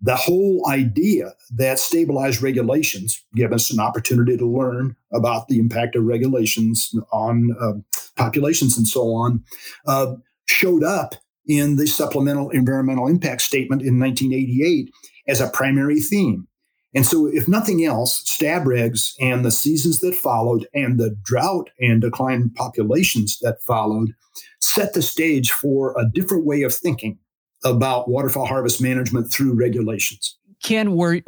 the 0.00 0.16
whole 0.16 0.64
idea 0.68 1.32
that 1.56 1.78
stabilized 1.78 2.40
regulations 2.42 3.24
give 3.34 3.52
us 3.52 3.70
an 3.70 3.80
opportunity 3.80 4.36
to 4.36 4.46
learn 4.46 4.94
about 5.12 5.48
the 5.48 5.58
impact 5.58 5.96
of 5.96 6.04
regulations 6.04 6.94
on 7.12 7.56
uh, 7.60 7.72
populations 8.16 8.76
and 8.76 8.86
so 8.86 9.12
on 9.14 9.42
uh, 9.86 10.14
showed 10.46 10.84
up 10.84 11.14
in 11.46 11.76
the 11.76 11.86
supplemental 11.86 12.50
environmental 12.50 13.08
impact 13.08 13.42
statement 13.42 13.82
in 13.82 13.98
1988 13.98 14.90
as 15.26 15.40
a 15.40 15.48
primary 15.48 16.00
theme. 16.00 16.46
And 16.94 17.04
so, 17.04 17.26
if 17.26 17.48
nothing 17.48 17.84
else, 17.84 18.22
stab 18.24 18.64
regs 18.64 19.12
and 19.20 19.44
the 19.44 19.50
seasons 19.50 20.00
that 20.00 20.14
followed 20.14 20.66
and 20.72 20.98
the 20.98 21.16
drought 21.22 21.70
and 21.80 22.00
decline 22.00 22.50
populations 22.50 23.38
that 23.40 23.62
followed 23.62 24.14
set 24.60 24.94
the 24.94 25.02
stage 25.02 25.50
for 25.50 25.94
a 25.98 26.08
different 26.08 26.46
way 26.46 26.62
of 26.62 26.74
thinking 26.74 27.18
about 27.64 28.08
waterfowl 28.08 28.46
harvest 28.46 28.80
management 28.80 29.30
through 29.30 29.54
regulations. 29.54 30.36
Ken, 30.62 30.94
were 30.94 31.20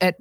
at 0.00 0.16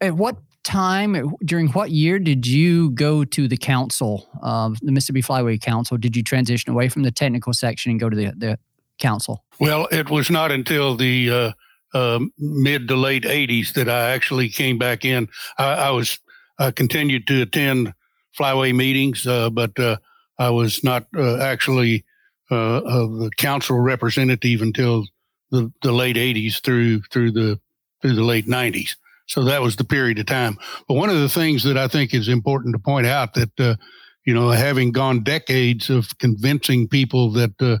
at 0.00 0.14
what 0.14 0.36
time 0.64 1.34
during 1.44 1.68
what 1.68 1.90
year 1.90 2.18
did 2.18 2.46
you 2.46 2.90
go 2.90 3.24
to 3.24 3.48
the 3.48 3.56
council, 3.56 4.28
uh, 4.42 4.70
the 4.82 4.92
Mississippi 4.92 5.22
Flyway 5.22 5.60
Council? 5.60 5.96
Did 5.96 6.16
you 6.16 6.22
transition 6.22 6.70
away 6.70 6.88
from 6.88 7.02
the 7.02 7.10
technical 7.10 7.52
section 7.52 7.90
and 7.90 7.98
go 7.98 8.10
to 8.10 8.16
the, 8.16 8.32
the 8.36 8.58
council? 8.98 9.44
Well, 9.58 9.88
it 9.90 10.10
was 10.10 10.30
not 10.30 10.52
until 10.52 10.96
the 10.96 11.30
uh, 11.30 11.52
uh, 11.94 12.20
mid 12.38 12.88
to 12.88 12.96
late 12.96 13.24
'80s 13.24 13.72
that 13.74 13.88
I 13.88 14.10
actually 14.10 14.48
came 14.48 14.78
back 14.78 15.04
in. 15.04 15.28
I, 15.56 15.72
I 15.72 15.90
was 15.90 16.18
I 16.58 16.70
continued 16.70 17.26
to 17.28 17.42
attend 17.42 17.94
Flyway 18.38 18.74
meetings, 18.74 19.26
uh, 19.26 19.50
but 19.50 19.78
uh, 19.78 19.96
I 20.38 20.50
was 20.50 20.84
not 20.84 21.06
uh, 21.16 21.38
actually 21.38 22.04
uh, 22.50 22.80
of 22.84 23.18
the 23.18 23.30
council 23.36 23.78
representative 23.78 24.62
until 24.62 25.06
the, 25.50 25.72
the 25.82 25.92
late 25.92 26.16
80s 26.16 26.60
through 26.62 27.02
through 27.10 27.32
the 27.32 27.60
through 28.00 28.14
the 28.14 28.24
late 28.24 28.46
90s. 28.46 28.96
So 29.26 29.44
that 29.44 29.60
was 29.60 29.76
the 29.76 29.84
period 29.84 30.18
of 30.18 30.26
time. 30.26 30.56
But 30.86 30.94
one 30.94 31.10
of 31.10 31.18
the 31.18 31.28
things 31.28 31.62
that 31.64 31.76
I 31.76 31.88
think 31.88 32.14
is 32.14 32.28
important 32.28 32.74
to 32.74 32.78
point 32.78 33.06
out 33.06 33.34
that 33.34 33.60
uh, 33.60 33.76
you 34.24 34.34
know 34.34 34.50
having 34.50 34.92
gone 34.92 35.22
decades 35.22 35.90
of 35.90 36.16
convincing 36.18 36.88
people 36.88 37.30
that 37.32 37.60
uh, 37.60 37.78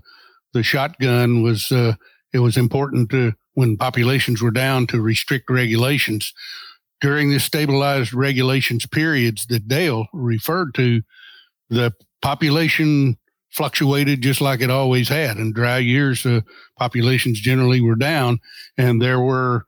the 0.52 0.62
shotgun 0.62 1.42
was 1.42 1.72
uh, 1.72 1.94
it 2.32 2.40
was 2.40 2.56
important 2.56 3.10
to 3.10 3.32
when 3.54 3.76
populations 3.76 4.42
were 4.42 4.50
down 4.50 4.86
to 4.86 5.00
restrict 5.00 5.50
regulations 5.50 6.32
during 7.00 7.30
the 7.30 7.40
stabilized 7.40 8.12
regulations 8.12 8.86
periods 8.86 9.46
that 9.46 9.68
Dale 9.68 10.06
referred 10.12 10.74
to. 10.74 11.02
The 11.70 11.92
population 12.22 13.18
fluctuated 13.58 14.22
just 14.22 14.40
like 14.40 14.60
it 14.60 14.70
always 14.70 15.08
had. 15.08 15.36
In 15.36 15.52
dry 15.52 15.78
years, 15.78 16.24
uh, 16.24 16.42
populations 16.78 17.40
generally 17.40 17.80
were 17.80 17.96
down, 17.96 18.38
and 18.78 19.02
there 19.02 19.18
were 19.18 19.66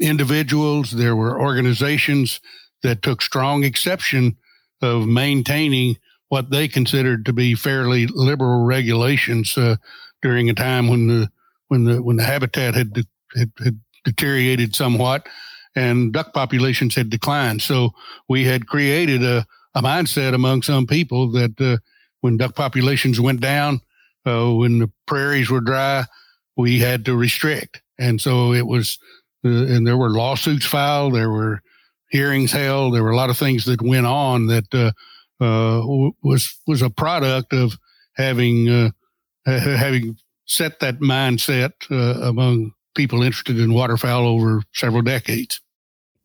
individuals, 0.00 0.92
there 0.92 1.16
were 1.16 1.40
organizations 1.40 2.40
that 2.84 3.02
took 3.02 3.20
strong 3.20 3.64
exception 3.64 4.36
of 4.82 5.08
maintaining 5.08 5.96
what 6.28 6.50
they 6.50 6.68
considered 6.68 7.26
to 7.26 7.32
be 7.32 7.56
fairly 7.56 8.06
liberal 8.06 8.64
regulations 8.64 9.58
uh, 9.58 9.74
during 10.22 10.48
a 10.48 10.54
time 10.54 10.86
when 10.86 11.08
the 11.08 11.28
when 11.68 11.84
the 11.84 12.00
when 12.00 12.16
the 12.16 12.24
habitat 12.24 12.74
had, 12.74 12.92
de- 12.92 13.06
had, 13.36 13.50
had 13.64 13.80
deteriorated 14.04 14.76
somewhat 14.76 15.26
and 15.74 16.12
duck 16.12 16.32
populations 16.32 16.94
had 16.94 17.10
declined. 17.10 17.62
So 17.62 17.90
we 18.28 18.44
had 18.44 18.68
created 18.68 19.24
a, 19.24 19.44
a 19.74 19.82
mindset 19.82 20.34
among 20.34 20.62
some 20.62 20.86
people 20.86 21.32
that 21.32 21.60
uh, 21.60 21.78
when 22.22 22.38
duck 22.38 22.54
populations 22.54 23.20
went 23.20 23.40
down, 23.40 23.80
uh, 24.24 24.50
when 24.50 24.78
the 24.78 24.90
prairies 25.06 25.50
were 25.50 25.60
dry, 25.60 26.04
we 26.56 26.78
had 26.78 27.04
to 27.04 27.14
restrict. 27.14 27.82
And 27.98 28.20
so 28.20 28.54
it 28.54 28.66
was, 28.66 28.98
uh, 29.44 29.48
and 29.48 29.86
there 29.86 29.96
were 29.96 30.10
lawsuits 30.10 30.64
filed, 30.64 31.14
there 31.14 31.30
were 31.30 31.60
hearings 32.08 32.52
held, 32.52 32.94
there 32.94 33.02
were 33.02 33.10
a 33.10 33.16
lot 33.16 33.30
of 33.30 33.36
things 33.36 33.64
that 33.66 33.82
went 33.82 34.06
on 34.06 34.46
that 34.46 34.72
uh, 34.72 34.92
uh 35.42 35.82
was 36.22 36.56
was 36.66 36.82
a 36.82 36.90
product 36.90 37.52
of 37.52 37.76
having 38.14 38.68
uh, 38.68 38.90
having 39.46 40.16
set 40.46 40.80
that 40.80 41.00
mindset 41.00 41.72
uh, 41.90 42.20
among 42.28 42.72
people 42.94 43.22
interested 43.22 43.58
in 43.58 43.72
waterfowl 43.72 44.26
over 44.26 44.62
several 44.72 45.02
decades. 45.02 45.60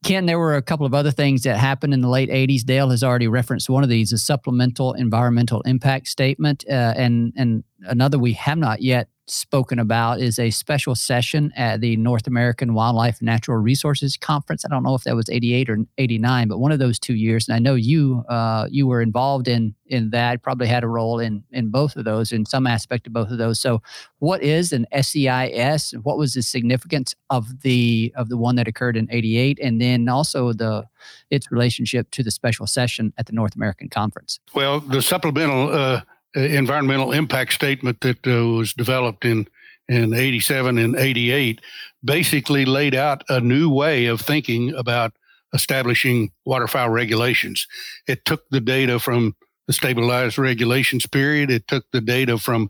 Ken, 0.03 0.25
there 0.25 0.39
were 0.39 0.55
a 0.55 0.61
couple 0.61 0.85
of 0.85 0.93
other 0.93 1.11
things 1.11 1.41
that 1.43 1.57
happened 1.57 1.93
in 1.93 2.01
the 2.01 2.07
late 2.07 2.29
80s. 2.29 2.63
Dale 2.63 2.89
has 2.89 3.03
already 3.03 3.27
referenced 3.27 3.69
one 3.69 3.83
of 3.83 3.89
these, 3.89 4.11
a 4.13 4.17
supplemental 4.17 4.93
environmental 4.93 5.61
impact 5.61 6.07
statement. 6.07 6.63
Uh, 6.69 6.93
and, 6.95 7.33
and 7.35 7.63
another 7.81 8.17
we 8.19 8.33
have 8.33 8.57
not 8.57 8.81
yet 8.81 9.09
spoken 9.29 9.77
about 9.77 10.21
is 10.21 10.39
a 10.39 10.49
special 10.51 10.95
session 10.95 11.51
at 11.57 11.81
the 11.81 11.97
North 11.97 12.27
American 12.27 12.73
Wildlife 12.73 13.21
Natural 13.21 13.57
Resources 13.57 14.15
Conference. 14.15 14.63
I 14.63 14.69
don't 14.69 14.83
know 14.83 14.95
if 14.95 15.03
that 15.03 15.15
was 15.15 15.29
88 15.29 15.69
or 15.69 15.79
89, 15.97 16.47
but 16.47 16.59
one 16.59 16.71
of 16.71 16.79
those 16.79 16.97
two 16.97 17.15
years. 17.15 17.47
And 17.47 17.55
I 17.55 17.59
know 17.59 17.75
you 17.75 18.23
uh, 18.29 18.67
you 18.69 18.87
were 18.87 19.01
involved 19.01 19.47
in 19.47 19.75
in 19.87 20.09
that, 20.09 20.43
probably 20.43 20.67
had 20.67 20.83
a 20.83 20.87
role 20.87 21.19
in 21.19 21.43
in 21.51 21.69
both 21.69 21.95
of 21.97 22.05
those, 22.05 22.31
in 22.31 22.45
some 22.45 22.65
aspect 22.65 23.07
of 23.07 23.13
both 23.13 23.29
of 23.29 23.37
those. 23.37 23.59
So, 23.59 23.81
what 24.19 24.41
is 24.41 24.71
an 24.71 24.85
SEIS? 24.93 25.93
What 26.03 26.17
was 26.17 26.33
the 26.33 26.41
significance 26.41 27.13
of 27.29 27.61
the 27.61 28.13
of 28.15 28.29
the 28.29 28.37
one 28.37 28.55
that 28.55 28.67
occurred 28.67 28.95
in 28.95 29.07
88, 29.11 29.59
and 29.61 29.81
then 29.81 30.07
also 30.07 30.53
the 30.53 30.85
its 31.29 31.51
relationship 31.51 32.11
to 32.11 32.23
the 32.23 32.31
special 32.31 32.65
session 32.65 33.13
at 33.17 33.25
the 33.25 33.33
North 33.33 33.55
American 33.55 33.89
Conference? 33.89 34.39
Well, 34.53 34.79
the 34.79 35.01
supplemental. 35.01 35.73
Uh 35.73 36.01
environmental 36.45 37.11
impact 37.11 37.53
statement 37.53 38.01
that 38.01 38.25
uh, 38.27 38.45
was 38.45 38.73
developed 38.73 39.25
in 39.25 39.47
in 39.89 40.13
87 40.13 40.77
and 40.77 40.95
88 40.97 41.61
basically 42.03 42.65
laid 42.65 42.93
out 42.93 43.23
a 43.29 43.39
new 43.39 43.69
way 43.69 44.07
of 44.07 44.19
thinking 44.19 44.73
about 44.73 45.13
establishing 45.53 46.31
waterfowl 46.45 46.89
regulations. 46.89 47.67
It 48.05 48.25
took 48.25 48.49
the 48.49 48.59
data 48.59 48.99
from 48.99 49.35
the 49.65 49.73
stabilized 49.73 50.37
regulations 50.37 51.05
period. 51.05 51.49
It 51.49 51.67
took 51.67 51.85
the 51.91 52.01
data 52.01 52.37
from 52.37 52.69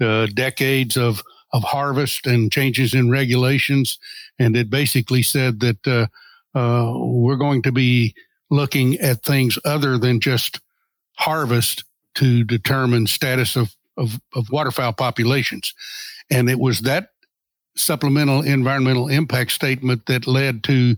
uh, 0.00 0.26
decades 0.26 0.96
of 0.96 1.22
of 1.54 1.62
harvest 1.64 2.26
and 2.26 2.50
changes 2.50 2.94
in 2.94 3.10
regulations, 3.10 3.98
and 4.38 4.56
it 4.56 4.70
basically 4.70 5.22
said 5.22 5.60
that 5.60 5.86
uh, 5.86 6.06
uh, 6.58 6.92
we're 6.96 7.36
going 7.36 7.60
to 7.62 7.72
be 7.72 8.14
looking 8.50 8.98
at 9.00 9.22
things 9.22 9.58
other 9.64 9.98
than 9.98 10.18
just 10.18 10.60
harvest 11.16 11.84
to 12.14 12.44
determine 12.44 13.06
status 13.06 13.56
of, 13.56 13.74
of, 13.96 14.20
of 14.34 14.50
waterfowl 14.50 14.92
populations. 14.92 15.74
And 16.30 16.48
it 16.48 16.58
was 16.58 16.80
that 16.82 17.08
supplemental 17.76 18.42
environmental 18.42 19.08
impact 19.08 19.52
statement 19.52 20.06
that 20.06 20.26
led 20.26 20.62
to 20.64 20.96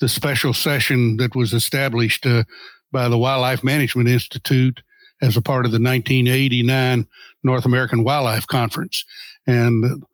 the 0.00 0.08
special 0.08 0.52
session 0.52 1.16
that 1.18 1.34
was 1.34 1.52
established 1.52 2.26
uh, 2.26 2.44
by 2.92 3.08
the 3.08 3.18
Wildlife 3.18 3.62
Management 3.62 4.08
Institute 4.08 4.82
as 5.22 5.36
a 5.36 5.42
part 5.42 5.64
of 5.64 5.72
the 5.72 5.80
1989 5.80 7.06
North 7.42 7.64
American 7.64 8.04
Wildlife 8.04 8.46
Conference. 8.46 9.04
And 9.46 10.04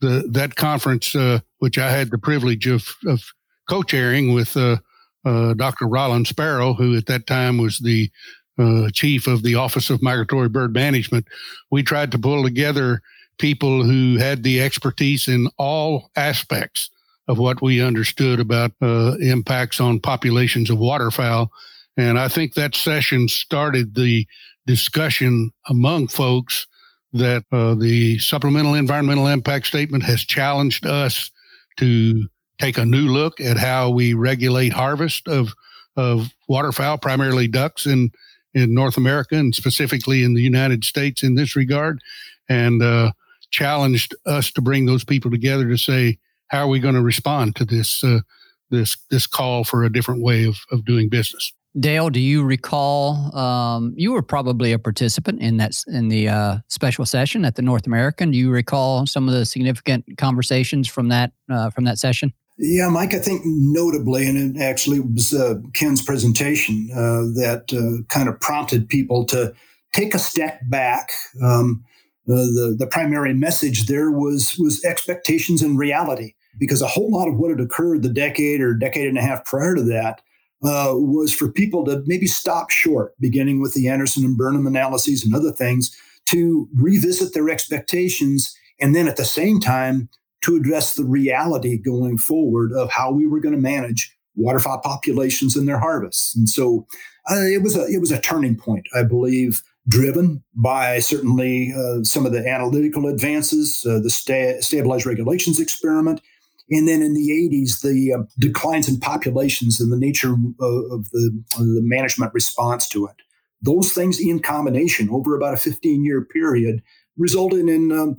the, 0.00 0.24
that 0.30 0.54
conference, 0.54 1.14
uh, 1.14 1.40
which 1.58 1.78
I 1.78 1.90
had 1.90 2.10
the 2.10 2.18
privilege 2.18 2.66
of, 2.66 2.94
of 3.06 3.22
co-chairing 3.68 4.34
with 4.34 4.56
uh, 4.56 4.78
uh 5.24 5.54
Dr. 5.54 5.86
Rollin 5.86 6.26
Sparrowe, 6.26 6.74
who 6.74 6.96
at 6.96 7.06
that 7.06 7.26
time 7.26 7.56
was 7.56 7.78
the 7.78 8.10
uh, 8.58 8.88
chief 8.92 9.26
of 9.26 9.42
the 9.42 9.54
Office 9.54 9.90
of 9.90 10.02
Migratory 10.02 10.48
Bird 10.48 10.72
Management, 10.72 11.26
we 11.70 11.82
tried 11.82 12.12
to 12.12 12.18
pull 12.18 12.42
together 12.42 13.00
people 13.38 13.82
who 13.82 14.16
had 14.16 14.42
the 14.42 14.60
expertise 14.60 15.28
in 15.28 15.48
all 15.58 16.10
aspects 16.16 16.90
of 17.26 17.38
what 17.38 17.62
we 17.62 17.82
understood 17.82 18.38
about 18.38 18.72
uh, 18.82 19.16
impacts 19.20 19.80
on 19.80 19.98
populations 19.98 20.70
of 20.70 20.78
waterfowl. 20.78 21.50
And 21.96 22.18
I 22.18 22.28
think 22.28 22.54
that 22.54 22.74
session 22.74 23.28
started 23.28 23.94
the 23.94 24.26
discussion 24.66 25.50
among 25.68 26.08
folks 26.08 26.66
that 27.12 27.44
uh, 27.52 27.74
the 27.74 28.18
supplemental 28.18 28.74
environmental 28.74 29.28
impact 29.28 29.66
statement 29.66 30.02
has 30.04 30.22
challenged 30.22 30.84
us 30.84 31.30
to 31.76 32.26
take 32.58 32.78
a 32.78 32.84
new 32.84 33.08
look 33.08 33.40
at 33.40 33.56
how 33.56 33.90
we 33.90 34.14
regulate 34.14 34.72
harvest 34.72 35.28
of 35.28 35.54
of 35.96 36.34
waterfowl, 36.48 36.98
primarily 36.98 37.46
ducks 37.46 37.86
and 37.86 38.12
in 38.54 38.74
North 38.74 38.96
America 38.96 39.36
and 39.36 39.54
specifically 39.54 40.22
in 40.22 40.34
the 40.34 40.42
United 40.42 40.84
States 40.84 41.22
in 41.22 41.34
this 41.34 41.56
regard, 41.56 42.00
and 42.48 42.82
uh, 42.82 43.12
challenged 43.50 44.14
us 44.26 44.50
to 44.52 44.60
bring 44.60 44.86
those 44.86 45.04
people 45.04 45.30
together 45.30 45.68
to 45.68 45.76
say, 45.76 46.18
how 46.48 46.60
are 46.60 46.68
we 46.68 46.78
going 46.78 46.94
to 46.94 47.02
respond 47.02 47.56
to 47.56 47.64
this 47.64 48.04
uh, 48.04 48.20
this 48.70 48.96
this 49.10 49.26
call 49.26 49.64
for 49.64 49.84
a 49.84 49.92
different 49.92 50.22
way 50.22 50.44
of, 50.44 50.56
of 50.70 50.84
doing 50.84 51.08
business? 51.08 51.52
Dale, 51.78 52.08
do 52.08 52.20
you 52.20 52.44
recall? 52.44 53.36
Um, 53.36 53.94
you 53.96 54.12
were 54.12 54.22
probably 54.22 54.70
a 54.72 54.78
participant 54.78 55.40
in 55.40 55.56
that 55.56 55.72
in 55.88 56.08
the 56.08 56.28
uh, 56.28 56.58
special 56.68 57.04
session 57.04 57.44
at 57.44 57.56
the 57.56 57.62
North 57.62 57.86
American. 57.86 58.30
Do 58.30 58.38
you 58.38 58.50
recall 58.50 59.06
some 59.06 59.28
of 59.28 59.34
the 59.34 59.44
significant 59.44 60.04
conversations 60.16 60.86
from 60.86 61.08
that 61.08 61.32
uh, 61.50 61.70
from 61.70 61.84
that 61.84 61.98
session? 61.98 62.32
Yeah, 62.56 62.88
Mike, 62.88 63.14
I 63.14 63.18
think 63.18 63.42
notably, 63.44 64.28
and 64.28 64.56
it 64.56 64.62
actually 64.62 65.00
was 65.00 65.34
uh, 65.34 65.56
Ken's 65.72 66.00
presentation 66.00 66.88
uh, 66.92 67.26
that 67.40 67.72
uh, 67.72 68.04
kind 68.08 68.28
of 68.28 68.40
prompted 68.40 68.88
people 68.88 69.24
to 69.26 69.52
take 69.92 70.14
a 70.14 70.20
step 70.20 70.60
back. 70.68 71.10
Um, 71.42 71.84
the, 72.26 72.74
the 72.78 72.86
primary 72.86 73.34
message 73.34 73.86
there 73.86 74.10
was, 74.10 74.56
was 74.58 74.84
expectations 74.84 75.62
and 75.62 75.78
reality, 75.78 76.34
because 76.58 76.80
a 76.80 76.86
whole 76.86 77.10
lot 77.10 77.28
of 77.28 77.36
what 77.36 77.50
had 77.50 77.60
occurred 77.60 78.02
the 78.02 78.08
decade 78.08 78.60
or 78.60 78.72
decade 78.72 79.08
and 79.08 79.18
a 79.18 79.22
half 79.22 79.44
prior 79.44 79.74
to 79.74 79.82
that 79.82 80.22
uh, 80.62 80.94
was 80.94 81.34
for 81.34 81.50
people 81.50 81.84
to 81.84 82.02
maybe 82.06 82.26
stop 82.26 82.70
short, 82.70 83.14
beginning 83.20 83.60
with 83.60 83.74
the 83.74 83.88
Anderson 83.88 84.24
and 84.24 84.36
Burnham 84.36 84.66
analyses 84.66 85.24
and 85.24 85.34
other 85.34 85.52
things, 85.52 85.94
to 86.26 86.68
revisit 86.72 87.34
their 87.34 87.50
expectations 87.50 88.56
and 88.80 88.94
then 88.94 89.08
at 89.08 89.16
the 89.16 89.24
same 89.24 89.60
time 89.60 90.08
to 90.44 90.56
address 90.56 90.94
the 90.94 91.04
reality 91.04 91.78
going 91.78 92.18
forward 92.18 92.72
of 92.72 92.90
how 92.90 93.10
we 93.10 93.26
were 93.26 93.40
going 93.40 93.54
to 93.54 93.60
manage 93.60 94.14
waterfowl 94.36 94.80
populations 94.80 95.56
and 95.56 95.66
their 95.68 95.78
harvests. 95.78 96.36
And 96.36 96.48
so 96.48 96.86
uh, 97.30 97.44
it 97.46 97.62
was 97.62 97.76
a 97.76 97.86
it 97.86 98.00
was 98.00 98.12
a 98.12 98.20
turning 98.20 98.56
point, 98.56 98.86
I 98.94 99.04
believe, 99.04 99.62
driven 99.88 100.42
by 100.54 100.98
certainly 100.98 101.72
uh, 101.72 102.02
some 102.02 102.26
of 102.26 102.32
the 102.32 102.46
analytical 102.46 103.06
advances, 103.06 103.84
uh, 103.88 104.00
the 104.00 104.10
sta- 104.10 104.60
stabilized 104.60 105.06
regulations 105.06 105.58
experiment, 105.60 106.20
and 106.70 106.88
then 106.88 107.00
in 107.00 107.14
the 107.14 107.30
80s, 107.30 107.82
the 107.82 108.12
uh, 108.12 108.22
declines 108.38 108.88
in 108.88 108.98
populations 108.98 109.80
and 109.80 109.92
the 109.92 109.98
nature 109.98 110.34
of, 110.60 110.74
of 110.90 111.10
the, 111.10 111.42
the 111.56 111.82
management 111.82 112.34
response 112.34 112.88
to 112.88 113.06
it. 113.06 113.16
Those 113.62 113.92
things 113.92 114.20
in 114.20 114.40
combination 114.40 115.08
over 115.10 115.34
about 115.34 115.54
a 115.54 115.58
15 115.58 116.04
year 116.04 116.22
period 116.22 116.82
resulted 117.16 117.68
in 117.68 117.92
um, 117.92 118.16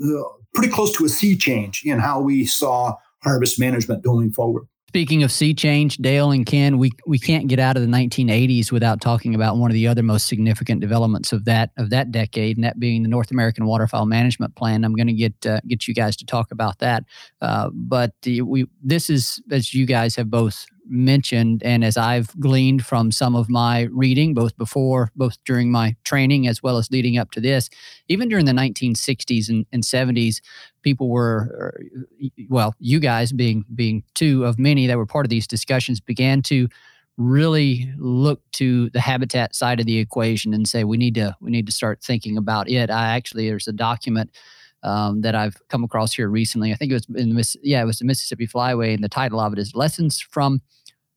pretty 0.55 0.71
close 0.71 0.91
to 0.93 1.05
a 1.05 1.09
sea 1.09 1.37
change 1.37 1.83
in 1.85 1.99
how 1.99 2.21
we 2.21 2.45
saw 2.45 2.95
harvest 3.23 3.59
management 3.59 4.03
going 4.03 4.31
forward. 4.31 4.67
Speaking 4.95 5.23
of 5.23 5.31
sea 5.31 5.53
change, 5.53 5.97
Dale 5.97 6.31
and 6.31 6.45
Ken, 6.45 6.77
we 6.77 6.89
we 7.05 7.19
can't 7.19 7.47
get 7.47 7.59
out 7.59 7.75
of 7.75 7.81
the 7.81 7.89
1980s 7.89 8.71
without 8.71 9.01
talking 9.01 9.35
about 9.35 9.57
one 9.57 9.69
of 9.69 9.73
the 9.73 9.89
other 9.89 10.01
most 10.01 10.25
significant 10.25 10.79
developments 10.79 11.33
of 11.33 11.43
that 11.43 11.71
of 11.77 11.89
that 11.89 12.11
decade, 12.11 12.55
and 12.55 12.63
that 12.63 12.79
being 12.79 13.03
the 13.03 13.09
North 13.09 13.29
American 13.29 13.65
Waterfowl 13.65 14.05
Management 14.05 14.55
Plan. 14.55 14.85
I'm 14.85 14.95
going 14.95 15.07
to 15.07 15.13
get 15.13 15.33
uh, 15.45 15.59
get 15.67 15.85
you 15.85 15.93
guys 15.93 16.15
to 16.15 16.25
talk 16.25 16.49
about 16.49 16.79
that, 16.79 17.03
uh, 17.41 17.71
but 17.73 18.11
the, 18.21 18.41
we 18.43 18.67
this 18.81 19.09
is 19.09 19.41
as 19.51 19.73
you 19.73 19.85
guys 19.85 20.15
have 20.15 20.29
both 20.29 20.65
mentioned 20.87 21.63
and 21.63 21.83
as 21.83 21.97
I've 21.97 22.37
gleaned 22.39 22.85
from 22.85 23.11
some 23.11 23.35
of 23.35 23.49
my 23.49 23.81
reading, 23.91 24.33
both 24.33 24.57
before, 24.57 25.11
both 25.15 25.37
during 25.45 25.71
my 25.71 25.95
training 26.03 26.47
as 26.47 26.61
well 26.61 26.77
as 26.77 26.91
leading 26.91 27.17
up 27.17 27.31
to 27.31 27.41
this, 27.41 27.69
even 28.07 28.29
during 28.29 28.45
the 28.45 28.51
1960s 28.51 29.49
and, 29.49 29.65
and 29.71 29.83
70s, 29.83 30.41
people 30.81 31.09
were, 31.09 31.73
uh, 31.75 32.27
well, 32.49 32.75
you 32.79 32.99
guys 32.99 33.31
being 33.31 33.65
being 33.73 34.03
two 34.13 34.45
of 34.45 34.59
many 34.59 34.87
that 34.87 34.97
were 34.97 35.05
part 35.05 35.25
of 35.25 35.29
these 35.29 35.47
discussions, 35.47 35.99
began 35.99 36.41
to 36.43 36.67
really 37.17 37.93
look 37.97 38.41
to 38.51 38.89
the 38.89 38.99
habitat 38.99 39.55
side 39.55 39.79
of 39.79 39.85
the 39.85 39.99
equation 39.99 40.53
and 40.53 40.67
say 40.67 40.83
we 40.83 40.97
need 40.97 41.15
to 41.15 41.33
we 41.39 41.49
need 41.49 41.65
to 41.65 41.71
start 41.71 42.03
thinking 42.03 42.37
about 42.37 42.69
it. 42.69 42.89
I 42.89 43.15
actually 43.15 43.49
there's 43.49 43.67
a 43.67 43.73
document. 43.73 44.31
Um, 44.85 45.21
that 45.21 45.33
I've 45.33 45.57
come 45.67 45.83
across 45.83 46.13
here 46.13 46.29
recently. 46.29 46.71
I 46.71 46.75
think 46.75 46.91
it 46.91 46.93
was 46.93 47.07
in 47.15 47.33
the 47.33 47.55
yeah, 47.63 47.81
it 47.81 47.85
was 47.85 47.97
the 47.97 48.05
Mississippi 48.05 48.45
Flyway, 48.45 48.93
and 48.93 49.03
the 49.03 49.09
title 49.09 49.39
of 49.39 49.51
it 49.51 49.57
is 49.57 49.73
"Lessons 49.73 50.21
from 50.21 50.61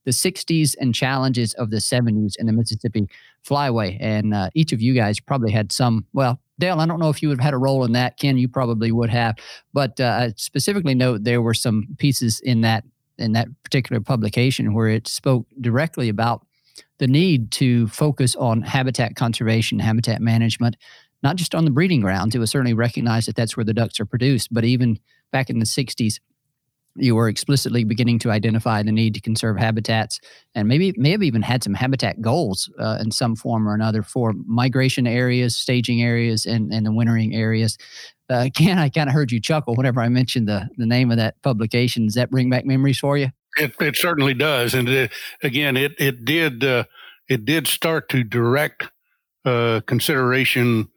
the 0.09 0.13
60s 0.13 0.75
and 0.81 0.95
challenges 0.95 1.53
of 1.55 1.71
the 1.71 1.77
70s 1.77 2.33
in 2.39 2.47
the 2.47 2.53
Mississippi 2.53 3.07
Flyway. 3.47 3.99
And 4.01 4.33
uh, 4.33 4.49
each 4.55 4.73
of 4.73 4.81
you 4.81 4.95
guys 4.95 5.21
probably 5.21 5.51
had 5.51 5.71
some, 5.71 6.07
well, 6.15 6.41
Dale, 6.59 6.81
I 6.81 6.87
don't 6.87 6.99
know 6.99 7.11
if 7.11 7.21
you 7.21 7.29
would 7.29 7.39
have 7.39 7.45
had 7.45 7.53
a 7.53 7.59
role 7.59 7.85
in 7.85 7.93
that. 7.93 8.19
Ken, 8.19 8.39
you 8.39 8.49
probably 8.49 8.91
would 8.91 9.11
have. 9.11 9.37
But 9.75 10.01
uh, 10.01 10.05
I 10.05 10.33
specifically 10.37 10.95
note 10.95 11.25
there 11.25 11.43
were 11.43 11.53
some 11.53 11.89
pieces 11.99 12.41
in 12.41 12.63
that 12.63 12.85
in 13.19 13.33
that 13.33 13.49
particular 13.65 14.01
publication 14.01 14.73
where 14.73 14.89
it 14.89 15.09
spoke 15.09 15.47
directly 15.61 16.09
about 16.09 16.47
the 16.99 17.07
need 17.07 17.51
to 17.51 17.89
focus 17.89 18.35
on 18.37 18.63
habitat 18.63 19.15
conservation, 19.15 19.79
habitat 19.79 20.23
management, 20.23 20.77
not 21.23 21.37
just 21.37 21.55
on 21.55 21.65
the 21.65 21.71
breeding 21.71 22.01
grounds. 22.01 22.35
It 22.35 22.39
was 22.39 22.51
certainly 22.51 22.75
recognized 22.75 23.29
that 23.29 23.37
that's 23.37 23.57
where 23.57 23.65
the 23.65 23.75
ducks 23.75 24.01
are 24.01 24.07
produced, 24.07 24.53
but 24.53 24.65
even 24.65 24.99
back 25.33 25.51
in 25.51 25.59
the 25.59 25.65
60s, 25.65 26.21
you 27.01 27.15
were 27.15 27.29
explicitly 27.29 27.85
beginning 27.85 28.19
to 28.21 28.31
identify 28.31 28.83
the 28.83 28.93
need 28.93 29.15
to 29.15 29.21
conserve 29.21 29.57
habitats 29.57 30.21
and 30.55 30.67
maybe 30.67 30.93
may 30.97 31.11
have 31.11 31.23
even 31.23 31.43
had 31.43 31.63
some 31.63 31.75
habitat 31.75 32.21
goals 32.21 32.71
uh, 32.79 32.99
in 33.01 33.11
some 33.11 33.37
form 33.37 33.69
or 33.69 33.75
another 33.75 34.03
for 34.03 34.35
migration 34.47 35.07
areas, 35.07 35.57
staging 35.57 36.03
areas, 36.03 36.45
and, 36.45 36.73
and 36.73 36.85
the 36.85 36.93
wintering 36.93 37.35
areas. 37.35 37.79
Uh, 38.29 38.49
Ken, 38.57 38.79
I 38.79 38.89
kind 38.89 39.09
of 39.09 39.15
heard 39.15 39.31
you 39.31 39.41
chuckle 39.41 39.75
whenever 39.75 40.01
I 40.01 40.09
mentioned 40.09 40.49
the, 40.49 40.69
the 40.77 40.87
name 40.87 41.11
of 41.11 41.19
that 41.19 41.41
publication. 41.43 42.07
Does 42.07 42.15
that 42.15 42.31
bring 42.31 42.51
back 42.51 42.65
memories 42.65 42.99
for 42.99 43.17
you? 43.17 43.29
It, 43.57 43.75
it 43.81 43.97
certainly 43.97 44.35
does. 44.35 44.75
And 44.75 44.89
it, 44.89 45.13
again, 45.43 45.77
it, 45.77 45.95
it 45.99 46.25
did 46.25 46.65
uh, 46.65 46.85
it 47.29 47.45
did 47.45 47.67
start 47.67 48.09
to 48.11 48.25
direct 48.25 48.89
uh, 49.45 49.81
consideration 49.87 50.89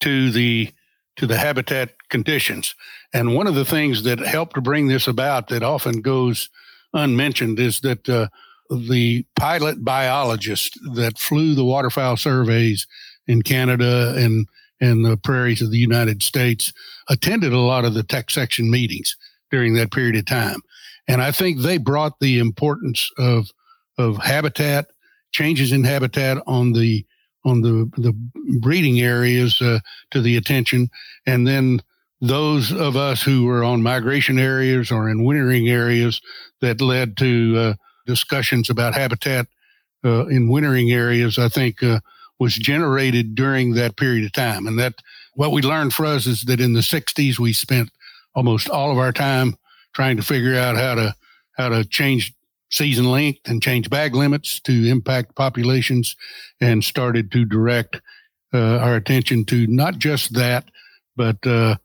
to 0.00 0.30
the 0.30 0.72
to 1.16 1.26
the 1.26 1.36
habitat 1.36 1.90
conditions. 2.10 2.76
And 3.12 3.34
one 3.34 3.48
of 3.48 3.56
the 3.56 3.64
things 3.64 4.04
that 4.04 4.20
helped 4.20 4.54
to 4.54 4.60
bring 4.60 4.86
this 4.86 5.08
about 5.08 5.48
that 5.48 5.64
often 5.64 6.00
goes 6.00 6.48
unmentioned 6.92 7.58
is 7.58 7.80
that 7.80 8.08
uh, 8.08 8.28
the 8.70 9.24
pilot 9.36 9.84
biologist 9.84 10.78
that 10.94 11.18
flew 11.18 11.54
the 11.54 11.64
waterfowl 11.64 12.16
surveys 12.16 12.86
in 13.26 13.42
Canada 13.42 14.14
and 14.16 14.46
and 14.80 15.04
the 15.04 15.16
prairies 15.16 15.60
of 15.60 15.72
the 15.72 15.78
United 15.78 16.22
States 16.22 16.72
attended 17.08 17.52
a 17.52 17.58
lot 17.58 17.84
of 17.84 17.94
the 17.94 18.04
tech 18.04 18.30
section 18.30 18.70
meetings 18.70 19.16
during 19.50 19.74
that 19.74 19.90
period 19.90 20.14
of 20.14 20.24
time. 20.24 20.60
And 21.08 21.20
I 21.20 21.32
think 21.32 21.58
they 21.58 21.78
brought 21.78 22.20
the 22.20 22.38
importance 22.38 23.10
of 23.18 23.50
of 23.96 24.18
habitat, 24.18 24.86
changes 25.32 25.72
in 25.72 25.82
habitat 25.82 26.38
on 26.46 26.72
the 26.72 27.04
on 27.44 27.62
the 27.62 27.90
the 27.96 28.12
breeding 28.60 29.00
areas 29.00 29.60
uh, 29.60 29.80
to 30.10 30.20
the 30.20 30.36
attention, 30.36 30.90
and 31.26 31.46
then 31.46 31.80
those 32.20 32.72
of 32.72 32.96
us 32.96 33.22
who 33.22 33.44
were 33.44 33.62
on 33.62 33.82
migration 33.82 34.38
areas 34.38 34.90
or 34.90 35.08
in 35.08 35.24
wintering 35.24 35.68
areas 35.68 36.20
that 36.60 36.80
led 36.80 37.16
to 37.16 37.56
uh, 37.56 37.74
discussions 38.06 38.68
about 38.68 38.94
habitat 38.94 39.46
uh, 40.04 40.26
in 40.26 40.48
wintering 40.48 40.90
areas, 40.90 41.38
I 41.38 41.48
think 41.48 41.82
uh, 41.82 42.00
was 42.38 42.54
generated 42.54 43.34
during 43.34 43.74
that 43.74 43.96
period 43.96 44.24
of 44.24 44.32
time. 44.32 44.66
And 44.66 44.78
that 44.78 44.94
what 45.34 45.52
we 45.52 45.62
learned 45.62 45.92
for 45.92 46.06
us 46.06 46.26
is 46.26 46.42
that 46.42 46.60
in 46.60 46.72
the 46.72 46.80
60s, 46.80 47.38
we 47.38 47.52
spent 47.52 47.90
almost 48.34 48.68
all 48.68 48.90
of 48.90 48.98
our 48.98 49.12
time 49.12 49.56
trying 49.92 50.16
to 50.16 50.22
figure 50.22 50.56
out 50.56 50.76
how 50.76 50.94
to 50.94 51.14
how 51.56 51.68
to 51.68 51.84
change 51.84 52.32
season 52.70 53.10
length 53.10 53.40
and 53.46 53.62
change 53.62 53.88
bag 53.90 54.14
limits 54.14 54.60
to 54.60 54.88
impact 54.88 55.34
populations 55.34 56.16
and 56.60 56.84
started 56.84 57.30
to 57.32 57.44
direct 57.44 58.00
uh, 58.52 58.78
our 58.78 58.96
attention 58.96 59.44
to 59.46 59.66
not 59.66 59.98
just 59.98 60.34
that, 60.34 60.64
but 61.16 61.44
uh, 61.46 61.76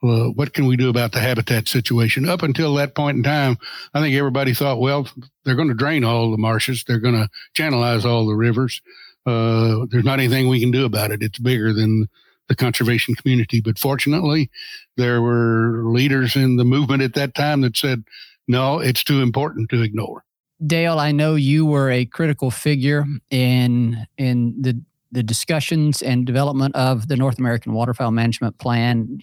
what 0.00 0.52
can 0.52 0.66
we 0.66 0.76
do 0.76 0.88
about 0.88 1.12
the 1.12 1.20
habitat 1.20 1.68
situation? 1.68 2.28
Up 2.28 2.42
until 2.42 2.74
that 2.74 2.94
point 2.94 3.16
in 3.16 3.22
time, 3.22 3.56
I 3.94 4.00
think 4.00 4.16
everybody 4.16 4.52
thought, 4.52 4.80
well, 4.80 5.08
they're 5.44 5.54
going 5.54 5.68
to 5.68 5.74
drain 5.74 6.04
all 6.04 6.30
the 6.30 6.38
marshes, 6.38 6.84
they're 6.86 6.98
going 6.98 7.14
to 7.14 7.28
channelize 7.54 8.04
all 8.04 8.26
the 8.26 8.34
rivers. 8.34 8.82
Uh, 9.24 9.86
there's 9.90 10.04
not 10.04 10.18
anything 10.18 10.48
we 10.48 10.60
can 10.60 10.72
do 10.72 10.84
about 10.84 11.12
it. 11.12 11.22
It's 11.22 11.38
bigger 11.38 11.72
than 11.72 12.08
the 12.48 12.56
conservation 12.56 13.14
community. 13.14 13.60
But 13.60 13.78
fortunately, 13.78 14.50
there 14.96 15.22
were 15.22 15.84
leaders 15.84 16.34
in 16.34 16.56
the 16.56 16.64
movement 16.64 17.02
at 17.02 17.14
that 17.14 17.36
time 17.36 17.60
that 17.60 17.76
said, 17.76 18.02
no, 18.48 18.80
it's 18.80 19.04
too 19.04 19.20
important 19.20 19.70
to 19.70 19.82
ignore. 19.82 20.24
Dale, 20.64 20.98
I 20.98 21.12
know 21.12 21.34
you 21.34 21.66
were 21.66 21.90
a 21.90 22.04
critical 22.04 22.50
figure 22.50 23.04
in 23.30 24.06
in 24.16 24.60
the 24.60 24.80
the 25.12 25.22
discussions 25.22 26.00
and 26.02 26.26
development 26.26 26.74
of 26.74 27.06
the 27.06 27.16
North 27.16 27.38
American 27.38 27.74
Waterfowl 27.74 28.10
Management 28.10 28.58
Plan. 28.58 29.20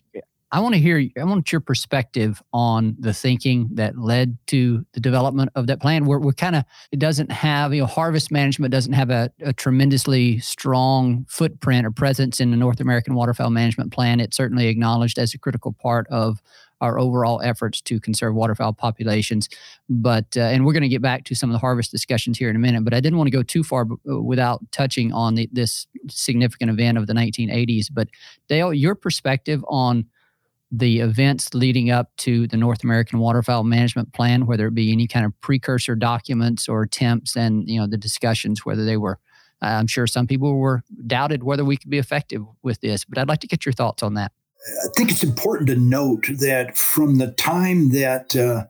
I 0.51 0.61
want 0.61 0.73
to 0.73 0.79
hear, 0.79 1.03
I 1.19 1.23
want 1.23 1.51
your 1.51 1.61
perspective 1.61 2.41
on 2.53 2.95
the 2.99 3.13
thinking 3.13 3.69
that 3.73 3.97
led 3.97 4.37
to 4.47 4.85
the 4.93 4.99
development 4.99 5.51
of 5.53 5.67
that 5.67 5.79
plan. 5.79 6.05
We're, 6.05 6.19
we're 6.19 6.33
kind 6.33 6.55
of, 6.55 6.63
it 6.91 6.97
doesn't 6.97 7.31
have, 7.31 7.73
you 7.73 7.81
know, 7.81 7.87
harvest 7.87 8.31
management 8.31 8.71
doesn't 8.71 8.93
have 8.93 9.11
a, 9.11 9.31
a, 9.41 9.53
tremendously 9.53 10.39
strong 10.39 11.25
footprint 11.29 11.85
or 11.85 11.91
presence 11.91 12.39
in 12.39 12.49
the 12.49 12.57
North 12.57 12.79
American 12.79 13.13
Waterfowl 13.13 13.51
Management 13.51 13.91
Plan. 13.91 14.19
It's 14.19 14.37
certainly 14.37 14.67
acknowledged 14.67 15.19
as 15.19 15.35
a 15.35 15.37
critical 15.37 15.71
part 15.71 16.07
of 16.07 16.41
our 16.81 16.99
overall 16.99 17.41
efforts 17.41 17.81
to 17.81 17.99
conserve 17.99 18.33
waterfowl 18.33 18.73
populations. 18.73 19.49
But, 19.89 20.37
uh, 20.37 20.41
and 20.41 20.65
we're 20.65 20.73
going 20.73 20.83
to 20.83 20.89
get 20.89 21.01
back 21.01 21.25
to 21.25 21.35
some 21.35 21.49
of 21.49 21.53
the 21.53 21.59
harvest 21.59 21.91
discussions 21.91 22.37
here 22.37 22.49
in 22.49 22.55
a 22.55 22.59
minute, 22.59 22.83
but 22.83 22.93
I 22.93 22.99
didn't 22.99 23.17
want 23.17 23.27
to 23.27 23.35
go 23.35 23.43
too 23.43 23.63
far 23.63 23.85
b- 23.85 23.95
uh, 24.09 24.21
without 24.21 24.59
touching 24.71 25.11
on 25.11 25.35
the, 25.35 25.49
this 25.51 25.87
significant 26.09 26.71
event 26.71 26.97
of 26.97 27.07
the 27.07 27.13
1980s. 27.13 27.87
But 27.91 28.09
Dale, 28.47 28.73
your 28.73 28.95
perspective 28.95 29.63
on 29.67 30.05
the 30.71 30.99
events 30.99 31.53
leading 31.53 31.89
up 31.89 32.15
to 32.17 32.47
the 32.47 32.57
North 32.57 32.83
American 32.83 33.19
Waterfowl 33.19 33.63
Management 33.63 34.13
Plan, 34.13 34.45
whether 34.45 34.67
it 34.67 34.75
be 34.75 34.91
any 34.91 35.07
kind 35.07 35.25
of 35.25 35.39
precursor 35.41 35.95
documents 35.95 36.69
or 36.69 36.83
attempts, 36.83 37.35
and 37.35 37.67
you 37.67 37.79
know 37.79 37.87
the 37.87 37.97
discussions 37.97 38.65
whether 38.65 38.85
they 38.85 38.97
were. 38.97 39.19
I'm 39.61 39.87
sure 39.87 40.07
some 40.07 40.27
people 40.27 40.55
were 40.55 40.83
doubted 41.07 41.43
whether 41.43 41.65
we 41.65 41.75
could 41.75 41.89
be 41.89 41.97
effective 41.97 42.45
with 42.63 42.79
this, 42.81 43.03
but 43.03 43.17
I'd 43.17 43.27
like 43.27 43.41
to 43.41 43.47
get 43.47 43.65
your 43.65 43.73
thoughts 43.73 44.03
on 44.03 44.13
that. 44.13 44.31
I 44.83 44.87
think 44.95 45.11
it's 45.11 45.23
important 45.23 45.69
to 45.69 45.75
note 45.75 46.27
that 46.39 46.77
from 46.77 47.17
the 47.17 47.31
time 47.31 47.91
that 47.91 48.35
uh, 48.35 48.65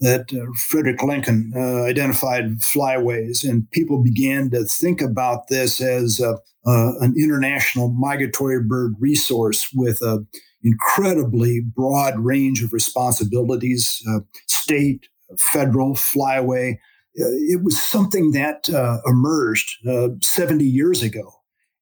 that 0.00 0.32
uh, 0.32 0.52
Frederick 0.56 1.02
Lincoln 1.02 1.52
uh, 1.56 1.82
identified 1.82 2.60
flyways, 2.60 3.48
and 3.48 3.70
people 3.70 4.02
began 4.02 4.50
to 4.50 4.64
think 4.64 5.00
about 5.00 5.48
this 5.48 5.80
as 5.80 6.20
an 6.64 7.14
international 7.16 7.90
migratory 7.90 8.62
bird 8.62 8.94
resource 9.00 9.68
with 9.74 10.00
an 10.02 10.26
incredibly 10.62 11.60
broad 11.60 12.18
range 12.18 12.62
of 12.62 12.72
responsibilities 12.72 14.02
uh, 14.08 14.20
state, 14.46 15.08
federal, 15.36 15.94
flyway. 15.94 16.74
Uh, 17.20 17.34
it 17.48 17.62
was 17.62 17.80
something 17.80 18.32
that 18.32 18.68
uh, 18.70 18.98
emerged 19.06 19.86
uh, 19.86 20.08
70 20.20 20.64
years 20.64 21.02
ago 21.02 21.32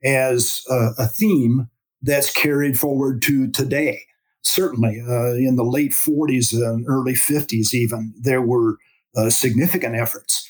as 0.04 0.62
a 0.70 1.06
theme 1.06 1.68
that's 2.06 2.32
carried 2.32 2.78
forward 2.78 3.22
to 3.22 3.50
today. 3.50 4.02
Certainly, 4.42 5.02
uh, 5.06 5.34
in 5.34 5.56
the 5.56 5.64
late 5.64 5.90
40s 5.90 6.52
and 6.52 6.86
early 6.88 7.14
50s, 7.14 7.74
even, 7.74 8.14
there 8.18 8.42
were 8.42 8.78
uh, 9.16 9.28
significant 9.28 9.96
efforts 9.96 10.48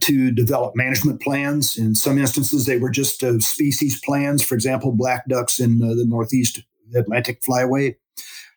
to 0.00 0.32
develop 0.32 0.74
management 0.74 1.22
plans. 1.22 1.78
In 1.78 1.94
some 1.94 2.18
instances, 2.18 2.66
they 2.66 2.76
were 2.76 2.90
just 2.90 3.22
species 3.40 4.00
plans. 4.00 4.42
For 4.42 4.56
example, 4.56 4.90
black 4.90 5.28
ducks 5.28 5.60
in 5.60 5.78
the 5.78 6.04
Northeast 6.08 6.60
Atlantic 6.92 7.40
Flyway. 7.42 7.94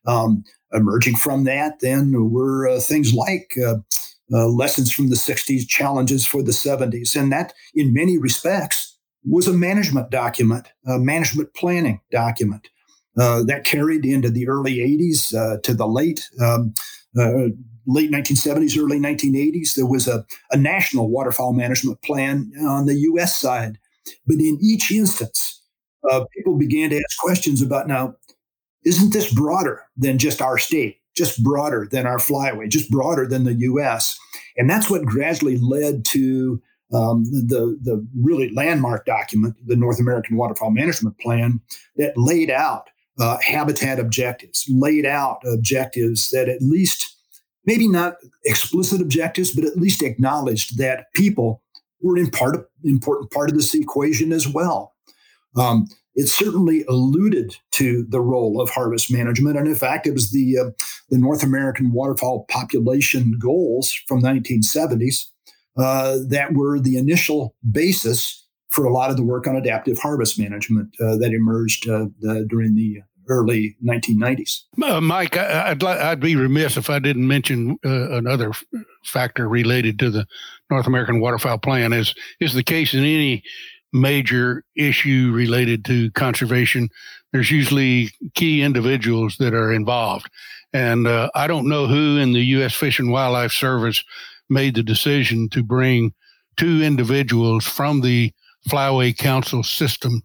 Um, 0.07 0.43
emerging 0.73 1.15
from 1.15 1.43
that, 1.45 1.79
then 1.79 2.11
were 2.31 2.67
uh, 2.67 2.79
things 2.79 3.13
like 3.13 3.53
uh, 3.65 3.75
uh, 4.33 4.47
lessons 4.47 4.91
from 4.91 5.09
the 5.09 5.15
60s, 5.15 5.67
challenges 5.67 6.25
for 6.25 6.41
the 6.41 6.51
70s. 6.51 7.15
And 7.19 7.31
that, 7.31 7.53
in 7.75 7.93
many 7.93 8.17
respects, 8.17 8.82
was 9.25 9.47
a 9.47 9.53
management 9.53 10.09
document, 10.09 10.67
a 10.85 10.99
management 10.99 11.53
planning 11.53 12.01
document. 12.11 12.69
Uh, 13.15 13.43
that 13.43 13.63
carried 13.63 14.07
into 14.07 14.27
the 14.27 14.47
early 14.47 14.77
80s 14.77 15.35
uh, 15.35 15.59
to 15.61 15.75
the 15.75 15.85
late 15.87 16.27
um, 16.41 16.73
uh, 17.15 17.49
late 17.85 18.11
1970s, 18.11 18.75
early 18.75 18.99
1980s. 18.99 19.75
There 19.75 19.85
was 19.85 20.07
a, 20.07 20.25
a 20.49 20.57
national 20.57 21.09
waterfowl 21.09 21.53
management 21.53 22.01
plan 22.01 22.51
on 22.61 22.87
the 22.87 22.95
U.S. 22.95 23.39
side, 23.39 23.77
but 24.25 24.37
in 24.37 24.57
each 24.59 24.91
instance, 24.91 25.61
uh, 26.09 26.25
people 26.35 26.57
began 26.57 26.89
to 26.89 26.97
ask 26.97 27.19
questions 27.19 27.61
about 27.61 27.87
now 27.87 28.15
isn't 28.83 29.13
this 29.13 29.33
broader 29.33 29.83
than 29.95 30.17
just 30.17 30.41
our 30.41 30.57
state, 30.57 30.97
just 31.15 31.41
broader 31.43 31.87
than 31.89 32.05
our 32.05 32.17
flyway, 32.17 32.67
just 32.67 32.89
broader 32.89 33.27
than 33.27 33.43
the 33.43 33.53
US? 33.53 34.17
And 34.57 34.69
that's 34.69 34.89
what 34.89 35.05
gradually 35.05 35.57
led 35.57 36.03
to 36.05 36.61
um, 36.93 37.23
the, 37.25 37.77
the 37.81 38.05
really 38.21 38.51
landmark 38.51 39.05
document, 39.05 39.55
the 39.65 39.75
North 39.75 39.99
American 39.99 40.37
Waterfowl 40.37 40.71
Management 40.71 41.17
Plan, 41.19 41.59
that 41.97 42.13
laid 42.15 42.51
out 42.51 42.89
uh, 43.19 43.37
habitat 43.41 43.99
objectives, 43.99 44.65
laid 44.69 45.05
out 45.05 45.39
objectives 45.45 46.29
that 46.29 46.49
at 46.49 46.61
least, 46.61 47.15
maybe 47.65 47.87
not 47.87 48.15
explicit 48.45 49.01
objectives, 49.01 49.51
but 49.51 49.65
at 49.65 49.77
least 49.77 50.03
acknowledged 50.03 50.77
that 50.77 51.11
people 51.13 51.61
were 52.01 52.17
in 52.17 52.29
part 52.29 52.69
important 52.83 53.31
part 53.31 53.49
of 53.49 53.55
this 53.55 53.73
equation 53.73 54.31
as 54.31 54.47
well. 54.47 54.93
Um, 55.55 55.87
it 56.15 56.27
certainly 56.27 56.83
alluded 56.87 57.55
to 57.71 58.05
the 58.07 58.21
role 58.21 58.61
of 58.61 58.69
harvest 58.69 59.11
management. 59.11 59.57
And 59.57 59.67
in 59.67 59.75
fact, 59.75 60.05
it 60.05 60.13
was 60.13 60.31
the, 60.31 60.59
uh, 60.59 60.69
the 61.09 61.17
North 61.17 61.41
American 61.41 61.91
waterfowl 61.91 62.45
population 62.49 63.37
goals 63.39 63.91
from 64.07 64.21
the 64.21 64.29
1970s 64.29 65.25
uh, 65.77 66.17
that 66.27 66.53
were 66.53 66.79
the 66.79 66.97
initial 66.97 67.55
basis 67.71 68.45
for 68.69 68.85
a 68.85 68.91
lot 68.93 69.11
of 69.11 69.17
the 69.17 69.23
work 69.23 69.47
on 69.47 69.55
adaptive 69.55 69.99
harvest 69.99 70.39
management 70.39 70.89
uh, 70.99 71.15
that 71.17 71.31
emerged 71.31 71.87
uh, 71.87 72.07
the, 72.19 72.45
during 72.49 72.75
the 72.75 73.01
early 73.29 73.77
1990s. 73.85 74.61
Uh, 74.81 74.99
Mike, 74.99 75.37
I, 75.37 75.69
would 75.69 75.83
li- 75.83 75.89
I'd 75.89 76.19
be 76.19 76.35
remiss 76.35 76.75
if 76.75 76.89
I 76.89 76.99
didn't 76.99 77.27
mention 77.27 77.77
uh, 77.85 78.11
another 78.11 78.49
f- 78.49 78.63
factor 79.05 79.47
related 79.47 79.99
to 79.99 80.09
the 80.09 80.25
North 80.69 80.87
American 80.87 81.19
Waterfowl 81.19 81.59
Plan. 81.59 81.93
As 81.93 82.13
is 82.39 82.53
the 82.53 82.63
case 82.63 82.93
in 82.93 83.01
any 83.01 83.43
major 83.93 84.65
issue 84.75 85.31
related 85.33 85.85
to 85.85 86.11
conservation, 86.11 86.89
there's 87.31 87.51
usually 87.51 88.11
key 88.33 88.61
individuals 88.61 89.37
that 89.37 89.53
are 89.53 89.71
involved. 89.71 90.29
And 90.73 91.07
uh, 91.07 91.29
I 91.35 91.47
don't 91.47 91.69
know 91.69 91.85
who 91.87 92.17
in 92.17 92.33
the 92.33 92.41
U.S. 92.41 92.73
Fish 92.73 92.99
and 92.99 93.11
Wildlife 93.11 93.51
Service 93.51 94.03
made 94.49 94.75
the 94.75 94.83
decision 94.83 95.49
to 95.49 95.63
bring 95.63 96.13
two 96.57 96.81
individuals 96.83 97.65
from 97.65 98.01
the 98.01 98.31
Flyway 98.69 99.17
Council 99.17 99.63
system 99.63 100.21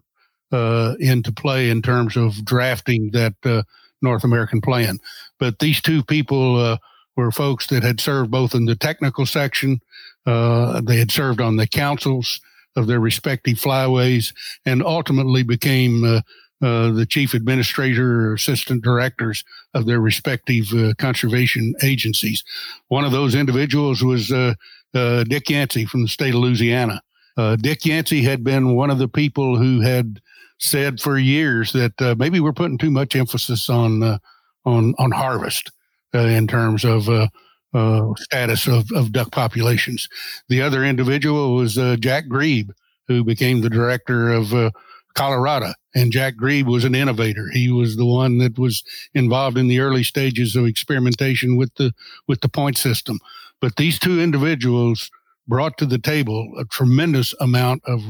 uh, 0.51 0.95
into 0.99 1.31
play 1.31 1.69
in 1.69 1.81
terms 1.81 2.15
of 2.15 2.43
drafting 2.45 3.11
that 3.11 3.33
uh, 3.43 3.63
North 4.01 4.23
American 4.23 4.61
plan. 4.61 4.97
But 5.39 5.59
these 5.59 5.81
two 5.81 6.03
people 6.03 6.57
uh, 6.57 6.77
were 7.15 7.31
folks 7.31 7.67
that 7.67 7.83
had 7.83 7.99
served 7.99 8.31
both 8.31 8.55
in 8.55 8.65
the 8.65 8.75
technical 8.75 9.25
section, 9.25 9.81
uh, 10.25 10.81
they 10.81 10.97
had 10.97 11.11
served 11.11 11.41
on 11.41 11.57
the 11.57 11.67
councils 11.67 12.39
of 12.75 12.87
their 12.87 12.99
respective 12.99 13.57
flyways 13.57 14.33
and 14.65 14.83
ultimately 14.83 15.43
became 15.43 16.21
uh, 16.61 16.91
the 16.91 17.05
chief 17.05 17.33
administrator 17.33 18.27
or 18.27 18.33
assistant 18.33 18.83
directors 18.83 19.45
of 19.73 19.85
their 19.85 20.01
respective 20.01 20.65
uh, 20.73 20.93
conservation 20.97 21.73
agencies. 21.83 22.43
One 22.89 23.05
of 23.05 23.13
those 23.13 23.33
individuals 23.33 24.03
was 24.03 24.29
uh, 24.29 24.55
uh 24.93 25.23
Dick 25.23 25.49
Yancey 25.49 25.85
from 25.85 26.01
the 26.01 26.09
state 26.09 26.33
of 26.33 26.41
Louisiana. 26.41 27.01
Uh, 27.37 27.55
Dick 27.55 27.85
Yancey 27.85 28.23
had 28.23 28.43
been 28.43 28.75
one 28.75 28.89
of 28.89 28.97
the 28.97 29.07
people 29.07 29.57
who 29.57 29.79
had 29.79 30.19
said 30.57 30.99
for 30.99 31.17
years 31.17 31.71
that 31.71 31.93
maybe 32.17 32.41
we're 32.41 32.51
putting 32.51 32.77
too 32.77 32.91
much 32.91 33.15
emphasis 33.15 33.69
on 33.69 34.19
on 34.65 34.93
on 34.97 35.11
harvest 35.11 35.71
in 36.13 36.45
terms 36.45 36.83
of 36.83 37.03
status 38.17 38.67
of, 38.67 38.91
of 38.93 39.13
duck 39.13 39.31
populations. 39.31 40.09
The 40.49 40.61
other 40.61 40.83
individual 40.83 41.55
was 41.55 41.75
Jack 42.01 42.25
Grieb, 42.25 42.71
who 43.07 43.23
became 43.23 43.61
the 43.61 43.69
director 43.69 44.33
of 44.33 44.73
Colorado. 45.15 45.73
And 45.95 46.11
Jack 46.11 46.35
Grieb 46.35 46.65
was 46.65 46.85
an 46.85 46.95
innovator. 46.95 47.49
He 47.49 47.71
was 47.71 47.97
the 47.97 48.05
one 48.05 48.37
that 48.37 48.59
was 48.59 48.83
involved 49.13 49.57
in 49.57 49.67
the 49.67 49.79
early 49.79 50.03
stages 50.03 50.55
of 50.55 50.65
experimentation 50.65 51.55
with 51.57 51.73
the 51.75 51.93
with 52.27 52.41
the 52.41 52.49
point 52.49 52.77
system. 52.77 53.19
But 53.59 53.75
these 53.75 53.99
two 53.99 54.21
individuals 54.21 55.09
brought 55.47 55.77
to 55.79 55.85
the 55.85 55.99
table 55.99 56.51
a 56.57 56.65
tremendous 56.65 57.33
amount 57.41 57.81
of 57.85 58.01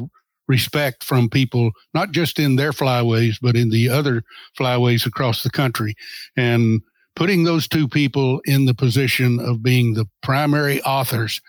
respect 0.47 1.03
from 1.03 1.29
people, 1.29 1.71
not 1.93 2.11
just 2.11 2.39
in 2.39 2.55
their 2.55 2.71
flyways, 2.71 3.37
but 3.41 3.55
in 3.55 3.69
the 3.69 3.87
other 3.87 4.23
flyways 4.57 5.05
across 5.05 5.43
the 5.43 5.49
country. 5.49 5.95
And 6.35 6.81
putting 7.15 7.43
those 7.43 7.67
two 7.67 7.87
people 7.87 8.41
in 8.45 8.65
the 8.65 8.73
position 8.73 9.39
of 9.39 9.63
being 9.63 9.93
the 9.93 10.07
primary 10.21 10.81
authors 10.83 11.39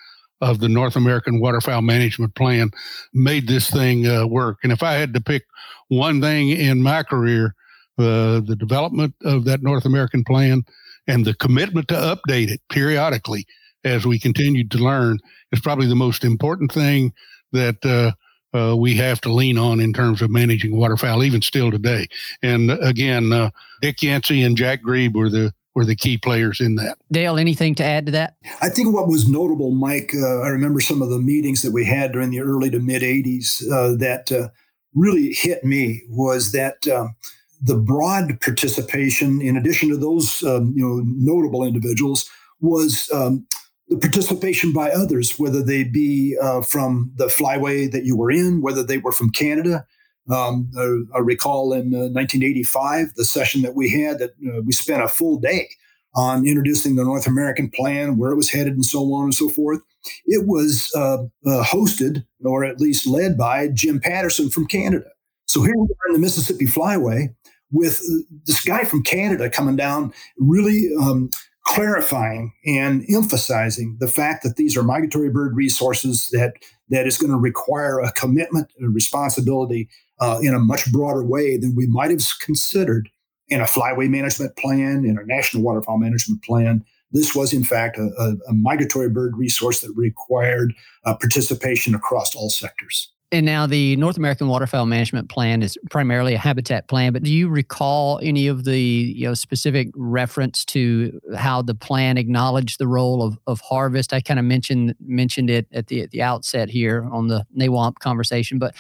of 0.40 0.60
the 0.60 0.68
North 0.68 0.96
American 0.96 1.40
Waterfowl 1.40 1.82
Management 1.82 2.34
Plan 2.34 2.70
made 3.12 3.46
this 3.46 3.70
thing 3.70 4.06
uh, 4.06 4.26
work. 4.26 4.58
And 4.62 4.72
if 4.72 4.82
I 4.82 4.94
had 4.94 5.14
to 5.14 5.20
pick 5.20 5.44
one 5.88 6.20
thing 6.20 6.50
in 6.50 6.82
my 6.82 7.02
career, 7.02 7.54
uh, 7.98 8.40
the 8.40 8.56
development 8.58 9.14
of 9.24 9.44
that 9.44 9.62
North 9.62 9.84
American 9.84 10.24
plan 10.24 10.62
and 11.06 11.24
the 11.24 11.34
commitment 11.34 11.88
to 11.88 11.94
update 11.94 12.48
it 12.48 12.60
periodically 12.70 13.46
as 13.84 14.06
we 14.06 14.18
continued 14.18 14.70
to 14.70 14.78
learn 14.78 15.18
is 15.52 15.60
probably 15.60 15.86
the 15.86 15.94
most 15.94 16.24
important 16.24 16.72
thing 16.72 17.12
that 17.52 17.84
uh, 17.84 18.12
uh, 18.56 18.76
we 18.76 18.94
have 18.94 19.20
to 19.20 19.32
lean 19.32 19.58
on 19.58 19.80
in 19.80 19.92
terms 19.92 20.22
of 20.22 20.30
managing 20.30 20.76
waterfowl, 20.76 21.22
even 21.22 21.42
still 21.42 21.70
today. 21.70 22.06
And 22.42 22.70
again, 22.70 23.32
uh, 23.32 23.50
Dick 23.80 24.02
Yancey 24.02 24.42
and 24.42 24.56
Jack 24.56 24.82
Grieb 24.82 25.14
were 25.14 25.28
the 25.28 25.52
were 25.74 25.84
the 25.84 25.96
key 25.96 26.18
players 26.18 26.60
in 26.60 26.74
that. 26.76 26.98
Dale, 27.12 27.38
anything 27.38 27.74
to 27.76 27.84
add 27.84 28.06
to 28.06 28.12
that? 28.12 28.34
I 28.60 28.68
think 28.68 28.92
what 28.92 29.08
was 29.08 29.28
notable, 29.28 29.70
Mike, 29.70 30.12
uh, 30.14 30.40
I 30.40 30.48
remember 30.48 30.80
some 30.80 31.00
of 31.00 31.10
the 31.10 31.18
meetings 31.18 31.62
that 31.62 31.72
we 31.72 31.84
had 31.84 32.12
during 32.12 32.30
the 32.30 32.40
early 32.40 32.70
to 32.70 32.80
mid 32.80 33.02
80s 33.02 33.62
uh, 33.70 33.96
that 33.98 34.32
uh, 34.32 34.48
really 34.94 35.32
hit 35.32 35.64
me 35.64 36.02
was 36.08 36.52
that 36.52 36.86
um, 36.88 37.14
the 37.62 37.76
broad 37.76 38.40
participation, 38.40 39.40
in 39.40 39.56
addition 39.56 39.88
to 39.90 39.96
those 39.96 40.42
um, 40.42 40.72
you 40.74 40.82
know 40.82 41.02
notable 41.04 41.64
individuals, 41.64 42.28
was 42.60 43.10
um, 43.12 43.46
the 43.88 43.96
participation 43.96 44.72
by 44.72 44.90
others, 44.90 45.38
whether 45.38 45.62
they 45.62 45.84
be 45.84 46.36
uh, 46.40 46.62
from 46.62 47.12
the 47.16 47.26
flyway 47.26 47.90
that 47.90 48.04
you 48.04 48.16
were 48.16 48.30
in, 48.30 48.62
whether 48.62 48.82
they 48.82 48.98
were 48.98 49.12
from 49.12 49.30
Canada, 49.30 49.84
um, 50.30 50.70
I, 50.76 51.18
I, 51.18 51.20
recall 51.20 51.72
in 51.72 51.94
uh, 51.94 52.08
1985, 52.08 53.14
the 53.14 53.24
session 53.24 53.62
that 53.62 53.74
we 53.74 53.90
had, 53.90 54.18
that 54.18 54.30
uh, 54.46 54.62
we 54.62 54.72
spent 54.72 55.02
a 55.02 55.08
full 55.08 55.38
day 55.38 55.68
on 56.14 56.46
introducing 56.46 56.96
the 56.96 57.04
North 57.04 57.26
American 57.26 57.70
plan, 57.70 58.16
where 58.16 58.30
it 58.30 58.36
was 58.36 58.50
headed, 58.50 58.74
and 58.74 58.84
so 58.84 59.00
on 59.12 59.24
and 59.24 59.34
so 59.34 59.48
forth. 59.48 59.80
It 60.26 60.46
was 60.46 60.90
uh, 60.96 61.24
uh 61.46 61.64
hosted, 61.64 62.24
or 62.44 62.64
at 62.64 62.80
least 62.80 63.06
led 63.06 63.36
by 63.36 63.68
Jim 63.68 64.00
Patterson 64.00 64.50
from 64.50 64.66
Canada. 64.66 65.10
So 65.46 65.62
here 65.62 65.74
we 65.76 65.88
are 65.88 66.08
in 66.08 66.12
the 66.14 66.20
Mississippi 66.20 66.66
Flyway 66.66 67.34
with 67.72 68.00
uh, 68.00 68.22
this 68.46 68.60
guy 68.60 68.84
from 68.84 69.02
Canada 69.02 69.50
coming 69.50 69.76
down, 69.76 70.12
really 70.38 70.90
um, 71.00 71.30
clarifying 71.64 72.52
and 72.66 73.04
emphasizing 73.08 73.96
the 74.00 74.08
fact 74.08 74.42
that 74.42 74.56
these 74.56 74.76
are 74.76 74.82
migratory 74.82 75.28
bird 75.28 75.54
resources 75.54 76.28
that 76.30 76.54
that 76.88 77.06
is 77.06 77.16
going 77.16 77.30
to 77.30 77.36
require 77.36 78.00
a 78.00 78.10
commitment, 78.12 78.72
a 78.82 78.88
responsibility 78.88 79.88
uh, 80.20 80.38
in 80.42 80.54
a 80.54 80.58
much 80.58 80.90
broader 80.92 81.24
way 81.24 81.56
than 81.56 81.74
we 81.74 81.86
might 81.86 82.10
have 82.10 82.22
considered 82.40 83.08
in 83.48 83.60
a 83.60 83.64
flyway 83.64 84.08
management 84.08 84.56
plan, 84.56 85.04
in 85.04 85.18
a 85.18 85.26
national 85.26 85.62
waterfowl 85.62 85.98
management 85.98 86.42
plan. 86.42 86.84
This 87.12 87.34
was, 87.34 87.52
in 87.52 87.64
fact, 87.64 87.98
a, 87.98 88.08
a, 88.18 88.50
a 88.50 88.52
migratory 88.52 89.08
bird 89.08 89.36
resource 89.36 89.80
that 89.80 89.92
required 89.96 90.72
uh, 91.04 91.14
participation 91.16 91.94
across 91.94 92.34
all 92.36 92.50
sectors. 92.50 93.12
And 93.32 93.46
now 93.46 93.64
the 93.66 93.94
North 93.94 94.16
American 94.16 94.48
Waterfowl 94.48 94.86
Management 94.86 95.28
Plan 95.28 95.62
is 95.62 95.78
primarily 95.88 96.34
a 96.34 96.38
habitat 96.38 96.88
plan, 96.88 97.12
but 97.12 97.22
do 97.22 97.32
you 97.32 97.48
recall 97.48 98.18
any 98.24 98.48
of 98.48 98.64
the 98.64 98.80
you 98.80 99.24
know 99.24 99.34
specific 99.34 99.88
reference 99.94 100.64
to 100.66 101.20
how 101.36 101.62
the 101.62 101.74
plan 101.74 102.18
acknowledged 102.18 102.80
the 102.80 102.88
role 102.88 103.22
of, 103.22 103.38
of 103.46 103.60
harvest? 103.60 104.12
I 104.12 104.20
kind 104.20 104.40
of 104.40 104.46
mentioned 104.46 104.96
mentioned 104.98 105.48
it 105.48 105.68
at 105.72 105.86
the 105.86 106.02
at 106.02 106.10
the 106.10 106.22
outset 106.22 106.70
here 106.70 107.08
on 107.12 107.28
the 107.28 107.46
NAWMP 107.56 108.00
conversation, 108.00 108.58
but 108.58 108.74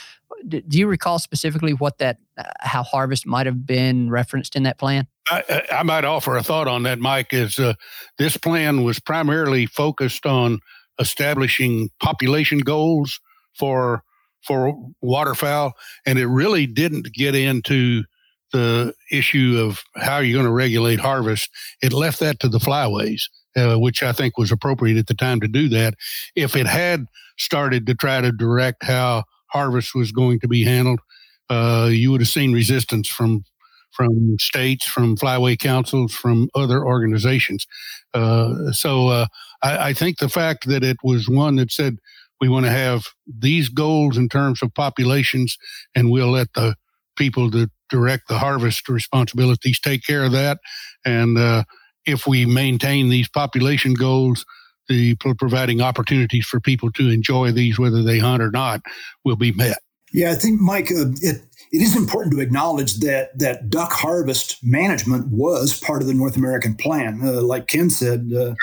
do 0.48 0.62
you 0.70 0.86
recall 0.86 1.18
specifically 1.18 1.72
what 1.72 1.98
that 1.98 2.18
uh, 2.38 2.44
how 2.60 2.82
harvest 2.82 3.26
might 3.26 3.46
have 3.46 3.66
been 3.66 4.10
referenced 4.10 4.56
in 4.56 4.62
that 4.64 4.78
plan? 4.78 5.06
I, 5.28 5.62
I 5.72 5.82
might 5.82 6.04
offer 6.04 6.36
a 6.36 6.42
thought 6.42 6.68
on 6.68 6.82
that, 6.84 6.98
Mike. 6.98 7.32
Is 7.32 7.58
uh, 7.58 7.74
this 8.18 8.36
plan 8.36 8.84
was 8.84 8.98
primarily 8.98 9.66
focused 9.66 10.26
on 10.26 10.60
establishing 10.98 11.90
population 12.02 12.58
goals 12.58 13.20
for 13.54 14.02
for 14.42 14.74
waterfowl, 15.00 15.74
and 16.06 16.18
it 16.18 16.26
really 16.26 16.66
didn't 16.66 17.12
get 17.12 17.34
into 17.34 18.04
the 18.52 18.94
issue 19.12 19.62
of 19.64 19.82
how 19.96 20.18
you're 20.18 20.36
going 20.36 20.46
to 20.46 20.52
regulate 20.52 20.98
harvest. 20.98 21.50
It 21.82 21.92
left 21.92 22.18
that 22.20 22.40
to 22.40 22.48
the 22.48 22.58
flyways, 22.58 23.28
uh, 23.56 23.78
which 23.78 24.02
I 24.02 24.12
think 24.12 24.36
was 24.36 24.50
appropriate 24.50 24.96
at 24.96 25.06
the 25.06 25.14
time 25.14 25.40
to 25.40 25.48
do 25.48 25.68
that. 25.68 25.94
If 26.34 26.56
it 26.56 26.66
had 26.66 27.06
started 27.38 27.86
to 27.86 27.94
try 27.94 28.20
to 28.20 28.32
direct 28.32 28.82
how 28.82 29.24
harvest 29.52 29.94
was 29.94 30.12
going 30.12 30.40
to 30.40 30.48
be 30.48 30.64
handled, 30.64 31.00
uh, 31.48 31.88
you 31.90 32.10
would 32.10 32.20
have 32.20 32.28
seen 32.28 32.52
resistance 32.52 33.08
from 33.08 33.44
from 33.92 34.38
states, 34.38 34.86
from 34.86 35.16
flyway 35.16 35.58
councils, 35.58 36.14
from 36.14 36.48
other 36.54 36.86
organizations. 36.86 37.66
Uh, 38.14 38.70
so 38.70 39.08
uh, 39.08 39.26
I, 39.62 39.88
I, 39.88 39.92
think 39.94 40.18
the 40.18 40.28
fact 40.28 40.68
that 40.68 40.84
it 40.84 40.98
was 41.02 41.28
one 41.28 41.56
that 41.56 41.72
said 41.72 41.96
we 42.40 42.48
want 42.48 42.66
to 42.66 42.72
have 42.72 43.06
these 43.26 43.68
goals 43.68 44.16
in 44.16 44.28
terms 44.28 44.62
of 44.62 44.72
populations, 44.74 45.58
and 45.94 46.08
we'll 46.08 46.30
let 46.30 46.52
the 46.54 46.76
people 47.16 47.50
that 47.50 47.70
direct 47.90 48.28
the 48.28 48.38
harvest 48.38 48.88
responsibilities 48.88 49.80
take 49.80 50.04
care 50.04 50.24
of 50.24 50.32
that. 50.32 50.58
And 51.04 51.36
uh, 51.36 51.64
if 52.06 52.26
we 52.26 52.46
maintain 52.46 53.08
these 53.08 53.28
population 53.28 53.94
goals, 53.94 54.46
the 54.90 55.14
providing 55.38 55.80
opportunities 55.80 56.46
for 56.46 56.60
people 56.60 56.90
to 56.92 57.08
enjoy 57.08 57.52
these, 57.52 57.78
whether 57.78 58.02
they 58.02 58.18
hunt 58.18 58.42
or 58.42 58.50
not, 58.50 58.82
will 59.24 59.36
be 59.36 59.52
met. 59.52 59.78
Yeah, 60.12 60.32
I 60.32 60.34
think, 60.34 60.60
Mike, 60.60 60.90
uh, 60.90 61.12
it, 61.22 61.42
it 61.72 61.80
is 61.80 61.96
important 61.96 62.34
to 62.34 62.40
acknowledge 62.40 62.96
that 62.96 63.38
that 63.38 63.70
duck 63.70 63.92
harvest 63.92 64.58
management 64.62 65.28
was 65.28 65.78
part 65.78 66.02
of 66.02 66.08
the 66.08 66.14
North 66.14 66.36
American 66.36 66.74
plan. 66.74 67.20
Uh, 67.22 67.40
like 67.40 67.68
Ken 67.68 67.88
said, 67.88 68.32
uh, 68.36 68.54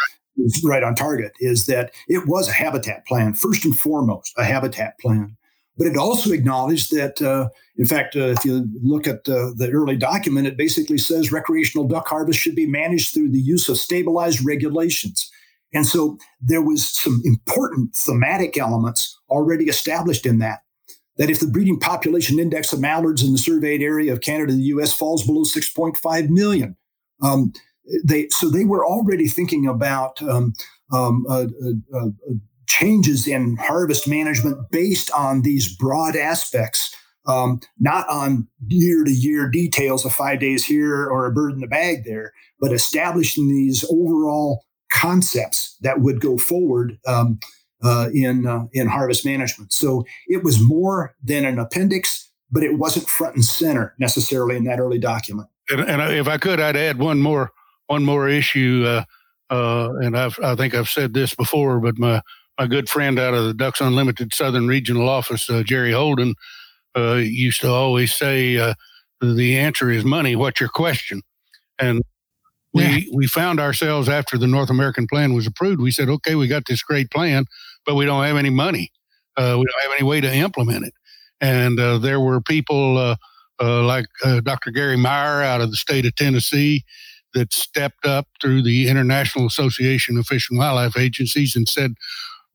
right 0.64 0.84
on 0.84 0.94
target. 0.94 1.32
Is 1.40 1.66
that 1.68 1.92
it 2.08 2.28
was 2.28 2.50
a 2.50 2.54
habitat 2.54 3.08
plan 3.08 3.34
first 3.34 3.64
and 3.64 3.78
foremost, 3.78 4.34
a 4.38 4.44
habitat 4.44 5.00
plan, 5.00 5.38
but 5.78 5.88
it 5.88 5.98
also 5.98 6.32
acknowledged 6.32 6.92
that. 6.92 7.22
Uh, 7.22 7.50
in 7.78 7.86
fact, 7.86 8.16
uh, 8.16 8.30
if 8.30 8.44
you 8.44 8.68
look 8.82 9.06
at 9.06 9.30
uh, 9.30 9.52
the 9.56 9.70
early 9.72 9.96
document, 9.96 10.48
it 10.48 10.58
basically 10.58 10.98
says 10.98 11.32
recreational 11.32 11.88
duck 11.88 12.08
harvest 12.08 12.40
should 12.40 12.56
be 12.56 12.66
managed 12.66 13.14
through 13.14 13.30
the 13.30 13.40
use 13.40 13.70
of 13.70 13.78
stabilized 13.78 14.44
regulations 14.44 15.27
and 15.74 15.86
so 15.86 16.18
there 16.42 16.62
was 16.62 16.88
some 16.88 17.22
important 17.26 17.94
thematic 17.96 18.58
elements 18.58 19.20
already 19.30 19.66
established 19.66 20.26
in 20.26 20.40
that. 20.40 20.60
That 21.18 21.30
if 21.30 21.40
the 21.40 21.48
breeding 21.48 21.80
population 21.80 22.40
index 22.40 22.72
of 22.72 22.80
mallards 22.80 23.24
in 23.24 23.32
the 23.32 23.40
surveyed 23.40 23.82
area 23.82 24.14
of 24.14 24.22
Canada 24.22 24.52
and 24.52 24.62
the 24.62 24.68
US 24.68 24.94
falls 24.94 25.26
below 25.26 25.44
6.5 25.44 26.30
million, 26.30 26.78
um, 27.22 27.54
they 28.04 28.28
so 28.30 28.50
they 28.50 28.66
were 28.66 28.86
already 28.86 29.28
thinking 29.28 29.68
about 29.68 30.22
um, 30.22 30.54
um, 30.92 31.26
uh, 31.30 31.48
uh, 31.94 31.98
uh, 31.98 32.10
changes 32.68 33.28
in 33.28 33.58
harvest 33.58 34.08
management 34.08 34.70
based 34.72 35.10
on 35.12 35.42
these 35.42 35.74
broad 35.76 36.16
aspects, 36.16 36.94
um, 37.26 37.60
not 37.80 38.08
on 38.10 38.48
year 38.68 39.04
to 39.04 39.12
year 39.12 39.50
details 39.50 40.06
of 40.06 40.14
five 40.14 40.40
days 40.40 40.66
here 40.66 41.08
or 41.08 41.26
a 41.26 41.34
bird 41.34 41.54
in 41.54 41.62
the 41.62 41.68
bag 41.68 42.04
there, 42.06 42.34
but 42.60 42.74
establishing 42.74 43.48
these 43.48 43.84
overall 43.90 44.64
concepts 44.92 45.76
that 45.82 46.02
would 46.02 46.20
go 46.20 46.38
forward 46.38 47.00
um, 47.06 47.40
uh, 47.84 48.10
in 48.14 48.48
uh, 48.48 48.66
in 48.74 48.88
harvest 48.88 49.26
management. 49.26 49.72
So 49.74 50.06
it 50.28 50.44
was 50.44 50.60
more 50.60 51.16
than 51.24 51.46
an 51.46 51.60
appendix, 51.60 52.30
but 52.52 52.64
it 52.64 52.78
wasn't 52.78 53.08
front 53.08 53.36
and 53.36 53.46
center 53.46 53.94
necessarily 54.00 54.56
in 54.56 54.64
that 54.66 54.80
early 54.80 55.00
document. 55.00 55.50
And, 55.70 55.82
and 55.82 56.02
if 56.14 56.28
I 56.28 56.38
could, 56.38 56.60
I'd 56.60 56.76
add 56.76 56.98
one 56.98 57.22
more 57.22 57.52
one 57.88 58.04
more 58.04 58.28
issue. 58.28 58.84
Uh, 58.88 59.04
uh, 59.50 59.94
and 60.02 60.18
I've, 60.18 60.38
I 60.44 60.56
think 60.56 60.74
I've 60.74 60.90
said 60.90 61.14
this 61.14 61.36
before, 61.36 61.80
but 61.80 61.98
my 61.98 62.22
my 62.58 62.68
good 62.68 62.90
friend 62.90 63.20
out 63.20 63.34
of 63.34 63.46
the 63.46 63.54
Ducks 63.54 63.82
Unlimited 63.82 64.34
Southern 64.34 64.68
Regional 64.68 65.08
Office, 65.08 65.48
uh, 65.50 65.62
Jerry 65.64 65.92
Holden, 65.92 66.34
uh, 66.98 67.16
used 67.16 67.62
to 67.62 67.70
always 67.70 68.14
say 68.14 68.56
the 69.22 69.58
answer 69.58 69.92
is 69.92 70.04
money. 70.04 70.36
What's 70.36 70.60
your 70.60 70.70
question? 70.70 71.22
And 71.80 72.02
we 72.78 72.84
yeah. 72.84 73.00
we 73.14 73.28
found 73.28 73.60
ourselves 73.60 74.08
after 74.08 74.38
the 74.38 74.48
North 74.48 74.70
American 74.70 75.08
plan 75.08 75.34
was 75.34 75.48
approved. 75.48 75.82
We 75.82 75.92
said, 75.92 76.10
okay, 76.10 76.36
we 76.36 76.48
got 76.48 76.66
this 76.68 76.84
great 76.84 77.12
plan, 77.12 77.46
but 77.86 77.96
we 77.96 78.06
don't 78.06 78.24
have 78.24 78.38
any 78.38 78.50
money. 78.50 78.92
Uh, 79.36 79.58
we 79.60 79.66
don't 79.66 79.84
have 79.84 80.00
any 80.00 80.08
way 80.08 80.22
to 80.22 80.34
implement 80.34 80.86
it. 80.86 80.94
And 81.40 81.80
uh, 81.80 81.98
there 81.98 82.20
were 82.20 82.42
people 82.42 82.98
uh, 82.98 83.16
uh 83.60 83.84
like 83.84 84.06
uh, 84.24 84.40
Dr. 84.42 84.72
Gary 84.72 84.98
Meyer 84.98 85.44
out 85.44 85.62
of 85.62 85.72
the 85.72 85.78
state 85.78 86.06
of 86.06 86.16
Tennessee 86.16 86.84
that 87.34 87.54
stepped 87.54 88.06
up 88.06 88.28
through 88.42 88.64
the 88.64 88.88
International 88.88 89.46
Association 89.46 90.18
of 90.18 90.26
Fish 90.26 90.50
and 90.50 90.58
Wildlife 90.58 90.98
Agencies 90.98 91.56
and 91.56 91.68
said, 91.68 91.94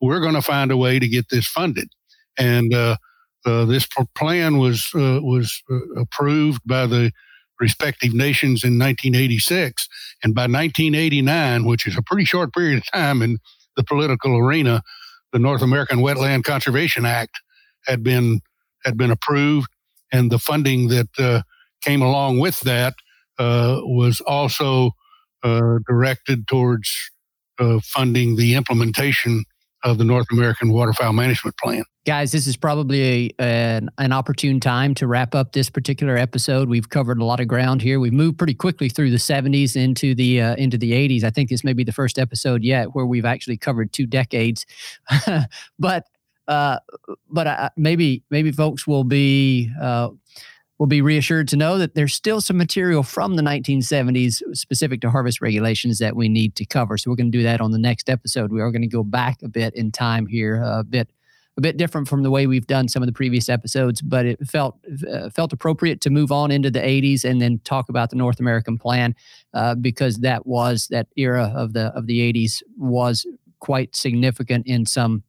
we're 0.00 0.20
going 0.20 0.34
to 0.34 0.42
find 0.42 0.72
a 0.72 0.76
way 0.76 0.98
to 0.98 1.06
get 1.06 1.28
this 1.28 1.46
funded. 1.46 1.88
And 2.36 2.74
uh, 2.74 2.96
this 3.44 3.86
plan 4.16 4.58
was 4.58 4.90
was 4.94 5.62
approved 5.96 6.62
by 6.64 6.86
the 6.86 7.12
respective 7.60 8.12
nations 8.12 8.64
in 8.64 8.78
1986. 8.78 9.88
And 10.22 10.34
by 10.34 10.42
1989, 10.42 11.64
which 11.64 11.86
is 11.86 11.96
a 11.96 12.02
pretty 12.02 12.24
short 12.24 12.52
period 12.52 12.78
of 12.78 12.90
time 12.92 13.22
in 13.22 13.38
the 13.76 13.84
political 13.84 14.36
arena, 14.36 14.82
the 15.32 15.38
North 15.38 15.62
American 15.62 15.98
Wetland 15.98 16.44
Conservation 16.44 17.06
Act 17.06 17.40
had 17.86 18.02
been 18.02 18.40
had 18.84 18.96
been 18.96 19.10
approved, 19.10 19.68
and 20.12 20.30
the 20.30 20.38
funding 20.38 20.88
that 20.88 21.08
uh, 21.18 21.42
came 21.82 22.02
along 22.02 22.38
with 22.38 22.60
that 22.60 22.94
uh, 23.38 23.80
was 23.82 24.20
also 24.20 24.90
uh, 25.42 25.78
directed 25.86 26.46
towards 26.48 27.10
uh, 27.58 27.80
funding 27.82 28.36
the 28.36 28.54
implementation 28.54 29.44
of 29.84 29.98
the 29.98 30.04
North 30.04 30.26
American 30.30 30.72
Waterfowl 30.72 31.12
Management 31.12 31.56
Plan. 31.56 31.84
Guys, 32.04 32.32
this 32.32 32.48
is 32.48 32.56
probably 32.56 33.00
a, 33.00 33.30
an, 33.38 33.88
an 33.98 34.10
opportune 34.10 34.58
time 34.58 34.92
to 34.92 35.06
wrap 35.06 35.36
up 35.36 35.52
this 35.52 35.70
particular 35.70 36.16
episode. 36.16 36.68
We've 36.68 36.88
covered 36.88 37.18
a 37.18 37.24
lot 37.24 37.38
of 37.38 37.46
ground 37.46 37.80
here. 37.80 38.00
We've 38.00 38.12
moved 38.12 38.38
pretty 38.38 38.54
quickly 38.54 38.88
through 38.88 39.10
the 39.10 39.18
70s 39.18 39.76
into 39.76 40.12
the 40.12 40.40
uh, 40.40 40.56
into 40.56 40.76
the 40.76 40.90
80s. 40.90 41.22
I 41.22 41.30
think 41.30 41.48
this 41.48 41.62
may 41.62 41.74
be 41.74 41.84
the 41.84 41.92
first 41.92 42.18
episode 42.18 42.64
yet 42.64 42.96
where 42.96 43.06
we've 43.06 43.24
actually 43.24 43.56
covered 43.56 43.92
two 43.92 44.06
decades. 44.06 44.66
but 45.78 46.06
uh, 46.48 46.80
but 47.30 47.46
uh, 47.46 47.70
maybe 47.76 48.24
maybe 48.30 48.50
folks 48.50 48.84
will 48.84 49.04
be 49.04 49.70
uh, 49.80 50.08
will 50.78 50.88
be 50.88 51.02
reassured 51.02 51.46
to 51.48 51.56
know 51.56 51.78
that 51.78 51.94
there's 51.94 52.14
still 52.14 52.40
some 52.40 52.56
material 52.56 53.04
from 53.04 53.36
the 53.36 53.42
1970s 53.42 54.42
specific 54.56 55.02
to 55.02 55.10
harvest 55.10 55.40
regulations 55.40 56.00
that 56.00 56.16
we 56.16 56.28
need 56.28 56.56
to 56.56 56.66
cover. 56.66 56.98
So 56.98 57.12
we're 57.12 57.16
going 57.16 57.30
to 57.30 57.38
do 57.38 57.44
that 57.44 57.60
on 57.60 57.70
the 57.70 57.78
next 57.78 58.10
episode. 58.10 58.50
We 58.50 58.60
are 58.60 58.72
going 58.72 58.82
to 58.82 58.88
go 58.88 59.04
back 59.04 59.40
a 59.44 59.48
bit 59.48 59.72
in 59.76 59.92
time 59.92 60.26
here, 60.26 60.60
a 60.64 60.82
bit 60.82 61.08
a 61.58 61.60
bit 61.60 61.76
different 61.76 62.08
from 62.08 62.22
the 62.22 62.30
way 62.30 62.46
we've 62.46 62.66
done 62.66 62.88
some 62.88 63.02
of 63.02 63.06
the 63.06 63.12
previous 63.12 63.48
episodes, 63.48 64.00
but 64.00 64.24
it 64.24 64.46
felt 64.46 64.78
uh, 65.10 65.28
felt 65.30 65.52
appropriate 65.52 66.00
to 66.00 66.10
move 66.10 66.32
on 66.32 66.50
into 66.50 66.70
the 66.70 66.80
80s 66.80 67.24
and 67.24 67.42
then 67.42 67.60
talk 67.64 67.88
about 67.88 68.10
the 68.10 68.16
North 68.16 68.40
American 68.40 68.78
Plan 68.78 69.14
uh, 69.52 69.74
because 69.74 70.18
that 70.18 70.46
was 70.46 70.88
that 70.88 71.08
era 71.16 71.52
of 71.54 71.74
the 71.74 71.86
of 71.88 72.06
the 72.06 72.32
80s 72.32 72.62
was 72.78 73.26
quite 73.60 73.94
significant 73.94 74.66
in 74.66 74.86
some 74.86 75.22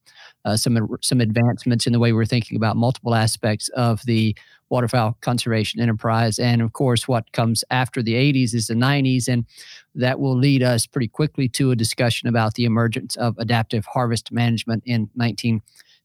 uh, 0.45 0.55
some 0.55 0.97
some 1.01 1.21
advancements 1.21 1.86
in 1.86 1.93
the 1.93 1.99
way 1.99 2.13
we're 2.13 2.26
thinking 2.26 2.55
about 2.55 2.78
multiple 2.78 3.15
aspects 3.15 3.67
of 3.69 4.01
the 4.05 4.36
waterfowl 4.69 5.17
conservation 5.21 5.80
enterprise. 5.80 6.39
And 6.39 6.61
of 6.61 6.74
course, 6.74 7.07
what 7.07 7.32
comes 7.32 7.63
after 7.69 8.01
the 8.01 8.15
80s 8.15 8.53
is 8.53 8.67
the 8.67 8.74
90s, 8.74 9.28
and 9.28 9.45
that 9.93 10.19
will 10.19 10.36
lead 10.36 10.63
us 10.63 10.88
pretty 10.88 11.07
quickly 11.07 11.47
to 11.49 11.71
a 11.71 11.76
discussion 11.76 12.28
about 12.28 12.55
the 12.55 12.65
emergence 12.65 13.15
of 13.17 13.38
adaptive 13.38 13.86
harvest 13.86 14.32
management 14.32 14.84
in 14.86 15.09
19. 15.15 15.61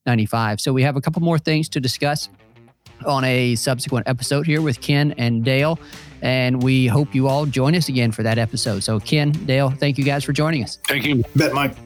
95. 0.09 0.61
So 0.61 0.73
we 0.73 0.83
have 0.83 0.97
a 0.97 1.01
couple 1.01 1.23
more 1.23 1.39
things 1.39 1.69
to 1.69 1.81
discuss 1.81 2.29
on 3.07 3.23
a 3.25 3.55
subsequent 3.55 4.09
episode 4.09 4.47
here 4.47 4.61
with 4.61 4.81
Ken 4.81 5.15
and 5.19 5.45
Dale. 5.45 5.79
And 6.23 6.63
we 6.63 6.89
hope 6.89 7.15
you 7.15 7.29
all 7.29 7.47
join 7.47 7.77
us 7.77 7.89
again 7.89 8.11
for 8.11 8.25
that 8.25 8.39
episode. 8.39 8.83
So, 8.83 8.99
Ken, 8.99 9.31
Dale, 9.31 9.71
thank 9.71 9.99
you 9.99 10.05
guys 10.05 10.25
for 10.25 10.33
joining 10.33 10.65
us. 10.65 10.79
Thank 10.89 11.05
you. 11.05 11.23
Bet, 11.37 11.53
Mike. 11.53 11.77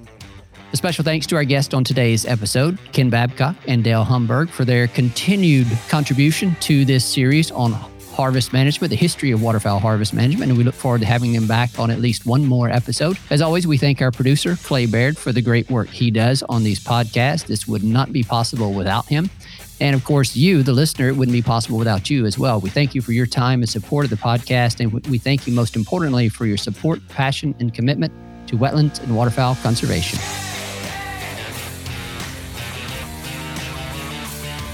A 0.72 0.76
special 0.76 1.04
thanks 1.04 1.26
to 1.26 1.36
our 1.36 1.44
guest 1.44 1.74
on 1.74 1.84
today's 1.84 2.24
episode, 2.24 2.78
Ken 2.92 3.10
Babcock 3.10 3.56
and 3.68 3.84
Dale 3.84 4.04
Humburg, 4.04 4.48
for 4.48 4.64
their 4.64 4.86
continued 4.86 5.66
contribution 5.90 6.56
to 6.60 6.86
this 6.86 7.04
series 7.04 7.50
on 7.50 7.72
harvest 8.12 8.52
management, 8.52 8.90
the 8.90 8.96
history 8.96 9.30
of 9.30 9.42
waterfowl 9.42 9.78
harvest 9.78 10.14
management, 10.14 10.50
and 10.50 10.58
we 10.58 10.64
look 10.64 10.74
forward 10.74 11.00
to 11.00 11.06
having 11.06 11.32
them 11.32 11.46
back 11.46 11.78
on 11.78 11.90
at 11.90 11.98
least 11.98 12.26
one 12.26 12.44
more 12.44 12.68
episode. 12.68 13.18
As 13.30 13.42
always, 13.42 13.66
we 13.66 13.78
thank 13.78 14.00
our 14.00 14.10
producer, 14.10 14.56
Clay 14.56 14.86
Baird, 14.86 15.18
for 15.18 15.32
the 15.32 15.42
great 15.42 15.70
work 15.70 15.88
he 15.88 16.10
does 16.10 16.42
on 16.44 16.62
these 16.62 16.78
podcasts. 16.78 17.46
This 17.46 17.66
would 17.66 17.82
not 17.82 18.12
be 18.12 18.22
possible 18.22 18.72
without 18.72 19.06
him. 19.06 19.30
And 19.80 19.96
of 19.96 20.04
course, 20.04 20.36
you, 20.36 20.62
the 20.62 20.72
listener, 20.72 21.08
it 21.08 21.16
wouldn't 21.16 21.32
be 21.32 21.42
possible 21.42 21.76
without 21.76 22.08
you 22.08 22.24
as 22.24 22.38
well. 22.38 22.60
We 22.60 22.70
thank 22.70 22.94
you 22.94 23.02
for 23.02 23.12
your 23.12 23.26
time 23.26 23.62
and 23.62 23.68
support 23.68 24.04
of 24.04 24.10
the 24.10 24.16
podcast. 24.16 24.78
And 24.78 24.92
we 25.08 25.18
thank 25.18 25.46
you 25.46 25.52
most 25.52 25.74
importantly 25.74 26.28
for 26.28 26.46
your 26.46 26.56
support, 26.56 27.00
passion, 27.08 27.54
and 27.58 27.74
commitment 27.74 28.12
to 28.46 28.56
wetlands 28.56 29.02
and 29.02 29.16
waterfowl 29.16 29.56
conservation. 29.56 30.51